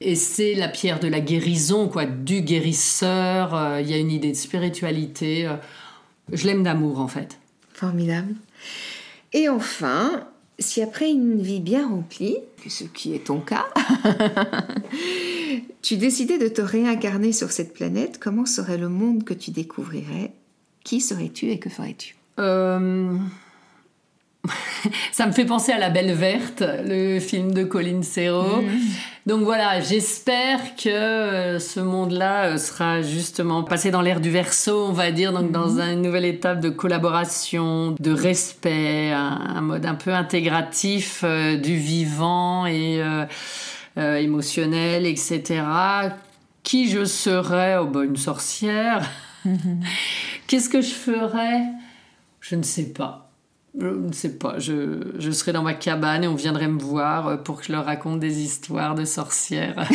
et 0.00 0.14
c'est 0.14 0.54
la 0.54 0.68
pierre 0.68 1.00
de 1.00 1.08
la 1.08 1.18
guérison, 1.18 1.88
quoi, 1.88 2.06
du 2.06 2.42
guérisseur. 2.42 3.80
Il 3.80 3.90
y 3.90 3.94
a 3.94 3.98
une 3.98 4.12
idée 4.12 4.30
de 4.30 4.36
spiritualité. 4.36 5.48
je 6.32 6.46
l'aime 6.46 6.62
d'amour, 6.62 7.00
en 7.00 7.08
fait. 7.08 7.38
Formidable. 7.74 8.34
Et 9.32 9.48
enfin, 9.48 10.26
si 10.60 10.82
après 10.82 11.10
une 11.10 11.40
vie 11.40 11.60
bien 11.60 11.88
remplie, 11.88 12.36
ce 12.68 12.84
qui 12.84 13.14
est 13.14 13.26
ton 13.26 13.40
cas, 13.40 13.66
tu 15.82 15.96
décidais 15.96 16.38
de 16.38 16.48
te 16.48 16.60
réincarner 16.60 17.32
sur 17.32 17.50
cette 17.50 17.72
planète, 17.72 18.18
comment 18.20 18.46
serait 18.46 18.78
le 18.78 18.88
monde 18.88 19.24
que 19.24 19.34
tu 19.34 19.50
découvrirais? 19.50 20.32
Qui 20.84 21.00
serais-tu 21.00 21.50
et 21.50 21.58
que 21.58 21.70
ferais-tu? 21.70 22.16
Euh, 22.38 23.16
Ça 25.12 25.26
me 25.26 25.32
fait 25.32 25.44
penser 25.44 25.72
à 25.72 25.78
La 25.78 25.90
Belle 25.90 26.12
Verte, 26.12 26.62
le 26.84 27.20
film 27.20 27.52
de 27.52 27.64
Colin 27.64 28.02
Serrault. 28.02 28.64
Donc 29.26 29.42
voilà, 29.42 29.80
j'espère 29.80 30.74
que 30.76 30.88
euh, 30.88 31.58
ce 31.58 31.78
monde-là 31.78 32.46
euh, 32.46 32.56
sera 32.56 33.02
justement 33.02 33.62
passé 33.62 33.90
dans 33.90 34.00
l'ère 34.00 34.20
du 34.20 34.30
verso, 34.30 34.86
on 34.86 34.92
va 34.92 35.12
dire, 35.12 35.32
donc 35.32 35.52
dans 35.52 35.78
une 35.78 36.00
nouvelle 36.00 36.24
étape 36.24 36.60
de 36.60 36.70
collaboration, 36.70 37.94
de 38.00 38.10
respect, 38.12 39.12
un, 39.12 39.60
mode 39.60 39.84
un 39.84 39.94
peu 39.94 40.12
intégratif 40.12 41.22
euh, 41.22 41.56
du 41.56 41.76
vivant 41.76 42.66
et 42.66 43.00
euh, 43.02 43.26
euh, 43.98 44.16
émotionnel, 44.16 45.06
etc. 45.06 45.62
Qui 46.62 46.88
je 46.88 47.04
serais 47.04 47.76
Oh, 47.78 47.86
bah, 47.86 48.04
une 48.04 48.16
sorcière. 48.16 49.08
Qu'est-ce 50.46 50.68
que 50.68 50.80
je 50.80 50.94
ferais? 50.94 51.62
Je 52.40 52.56
ne 52.56 52.62
sais 52.62 52.92
pas. 52.92 53.29
Je 53.78 53.86
ne 53.86 54.12
sais 54.12 54.36
pas. 54.36 54.58
Je, 54.58 55.12
je 55.18 55.30
serais 55.30 55.52
dans 55.52 55.62
ma 55.62 55.74
cabane 55.74 56.24
et 56.24 56.28
on 56.28 56.34
viendrait 56.34 56.66
me 56.66 56.80
voir 56.80 57.28
euh, 57.28 57.36
pour 57.36 57.60
que 57.60 57.66
je 57.66 57.72
leur 57.72 57.84
raconte 57.84 58.18
des 58.18 58.40
histoires 58.40 58.94
de 58.94 59.04
sorcières. 59.04 59.76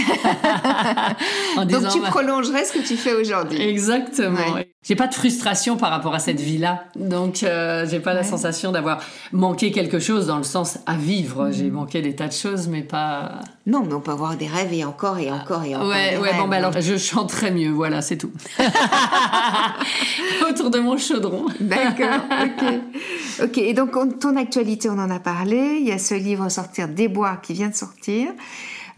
en 1.58 1.66
Donc 1.66 1.90
tu 1.90 2.00
bah, 2.00 2.08
prolongerais 2.10 2.64
ce 2.64 2.74
que 2.74 2.88
tu 2.88 2.96
fais 2.96 3.14
aujourd'hui. 3.14 3.62
Exactement. 3.62 4.54
Ouais. 4.54 4.70
J'ai 4.88 4.96
pas 4.96 5.08
de 5.08 5.16
frustration 5.16 5.78
par 5.78 5.90
rapport 5.90 6.14
à 6.14 6.20
cette 6.20 6.40
vie-là. 6.40 6.84
Donc, 6.96 7.42
euh, 7.42 7.88
j'ai 7.90 8.00
pas 8.00 8.14
la 8.14 8.24
sensation 8.24 8.72
d'avoir 8.72 9.02
manqué 9.32 9.72
quelque 9.72 9.98
chose 9.98 10.28
dans 10.28 10.38
le 10.38 10.44
sens 10.44 10.78
à 10.86 10.96
vivre. 10.96 11.48
Mm. 11.48 11.54
J'ai 11.54 11.72
manqué 11.72 12.02
des 12.04 12.16
tas 12.16 12.28
de 12.28 12.34
choses, 12.34 12.68
mais 12.68 12.84
pas. 12.84 13.40
Non, 13.66 13.84
mais 13.84 13.94
on 13.96 14.00
peut 14.00 14.12
avoir 14.12 14.38
des 14.38 14.46
rêves 14.46 14.72
et 14.72 14.86
encore 14.86 15.18
et 15.18 15.32
encore 15.32 15.64
et 15.64 15.76
encore. 15.76 15.88
Ouais, 15.90 16.12
des 16.12 16.18
ouais, 16.18 16.34
bon, 16.38 16.48
bah 16.48 16.58
hein. 16.58 16.60
alors 16.60 16.80
je 16.80 16.98
chanterai 16.98 17.50
mieux, 17.50 17.72
voilà, 17.72 18.04
c'est 18.04 18.18
tout. 18.18 18.32
Autour 20.48 20.70
de 20.70 20.78
mon 20.78 20.98
chaudron. 20.98 21.48
D'accord, 21.60 22.22
ok. 22.44 22.66
Ok, 23.44 23.58
et 23.70 23.74
donc 23.74 23.96
on- 23.96 24.10
ton 24.10 24.36
actualité, 24.38 24.90
on 24.90 25.00
en 25.00 25.10
a 25.10 25.20
parlé. 25.20 25.78
Il 25.82 25.88
y 25.88 25.92
a 25.92 25.98
ce 25.98 26.14
livre 26.16 26.48
Sortir 26.50 26.88
des 26.88 27.08
bois 27.08 27.38
qui 27.38 27.54
vient 27.54 27.70
de 27.70 27.76
sortir. 27.76 28.30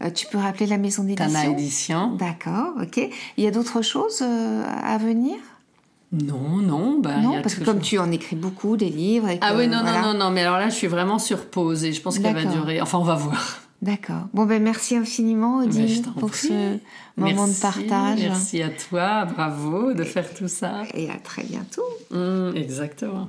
Euh, 0.02 0.10
tu 0.10 0.26
peux 0.26 0.38
rappeler 0.38 0.66
la 0.66 0.78
maison 0.78 1.02
Tana 1.02 1.26
d'édition 1.26 1.52
Édition. 1.52 2.16
D'accord, 2.16 2.74
ok. 2.80 3.08
Il 3.36 3.44
y 3.44 3.46
a 3.46 3.50
d'autres 3.50 3.82
choses 3.82 4.20
euh, 4.22 4.62
à 4.84 4.96
venir? 4.98 5.36
Non, 6.12 6.56
non, 6.62 6.98
bah, 7.00 7.16
y 7.18 7.22
Non, 7.22 7.36
a 7.36 7.42
parce 7.42 7.54
que 7.56 7.64
comme 7.64 7.80
tu 7.80 7.98
en 7.98 8.10
écris 8.12 8.36
beaucoup, 8.36 8.76
des 8.78 8.88
livres. 8.88 9.28
Et 9.28 9.38
Ah 9.42 9.54
oui, 9.56 9.68
non, 9.68 9.80
voilà. 9.82 10.00
non, 10.00 10.12
non, 10.14 10.18
non, 10.26 10.30
mais 10.30 10.42
alors 10.42 10.58
là, 10.58 10.68
je 10.70 10.74
suis 10.74 10.86
vraiment 10.86 11.18
sur 11.18 11.46
pause 11.46 11.84
et 11.84 11.92
je 11.92 12.00
pense 12.00 12.18
qu'elle 12.18 12.34
va 12.34 12.44
durer. 12.44 12.80
Enfin, 12.80 12.98
on 12.98 13.04
va 13.04 13.16
voir. 13.16 13.60
D'accord. 13.82 14.22
Bon, 14.34 14.44
ben 14.46 14.60
merci 14.62 14.96
infiniment, 14.96 15.62
je 15.62 15.66
Odile, 15.68 16.02
pour 16.18 16.30
prie. 16.30 16.48
ce 16.48 16.78
moment 17.20 17.46
Merci, 17.46 17.56
de 17.56 17.60
partage. 17.62 18.20
Merci 18.20 18.62
à 18.62 18.70
toi, 18.70 19.24
bravo 19.26 19.92
de 19.92 20.02
faire 20.02 20.32
tout 20.34 20.48
ça. 20.48 20.82
Et 20.94 21.08
à 21.10 21.14
très 21.22 21.42
bientôt. 21.44 21.84
Hum, 22.12 22.52
exactement. 22.56 23.28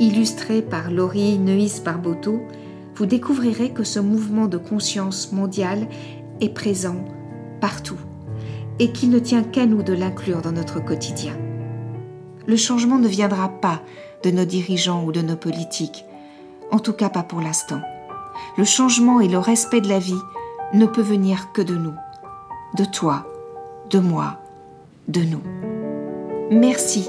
illustré 0.00 0.62
par 0.62 0.90
Laurie 0.90 1.38
Neuis 1.38 1.80
Barboteau, 1.84 2.40
vous 2.94 3.06
découvrirez 3.06 3.70
que 3.70 3.84
ce 3.84 4.00
mouvement 4.00 4.46
de 4.46 4.58
conscience 4.58 5.32
mondiale 5.32 5.86
est 6.40 6.50
présent 6.50 6.96
partout 7.60 7.98
et 8.78 8.92
qu'il 8.92 9.10
ne 9.10 9.18
tient 9.18 9.42
qu'à 9.42 9.66
nous 9.66 9.82
de 9.82 9.92
l'inclure 9.92 10.42
dans 10.42 10.52
notre 10.52 10.84
quotidien. 10.84 11.36
Le 12.46 12.56
changement 12.56 12.98
ne 12.98 13.08
viendra 13.08 13.48
pas 13.48 13.80
de 14.22 14.30
nos 14.30 14.44
dirigeants 14.44 15.04
ou 15.04 15.12
de 15.12 15.22
nos 15.22 15.36
politiques, 15.36 16.04
en 16.70 16.78
tout 16.78 16.92
cas 16.92 17.08
pas 17.08 17.22
pour 17.22 17.40
l'instant. 17.40 17.80
le 18.58 18.64
changement 18.64 19.20
et 19.20 19.28
le 19.28 19.38
respect 19.38 19.80
de 19.80 19.88
la 19.88 19.98
vie 19.98 20.20
ne 20.74 20.86
peut 20.86 21.02
venir 21.02 21.52
que 21.52 21.62
de 21.62 21.74
nous, 21.74 21.94
de 22.76 22.84
toi, 22.84 23.26
de 23.90 23.98
moi, 23.98 24.40
de 25.08 25.20
nous. 25.20 25.42
Merci 26.50 27.08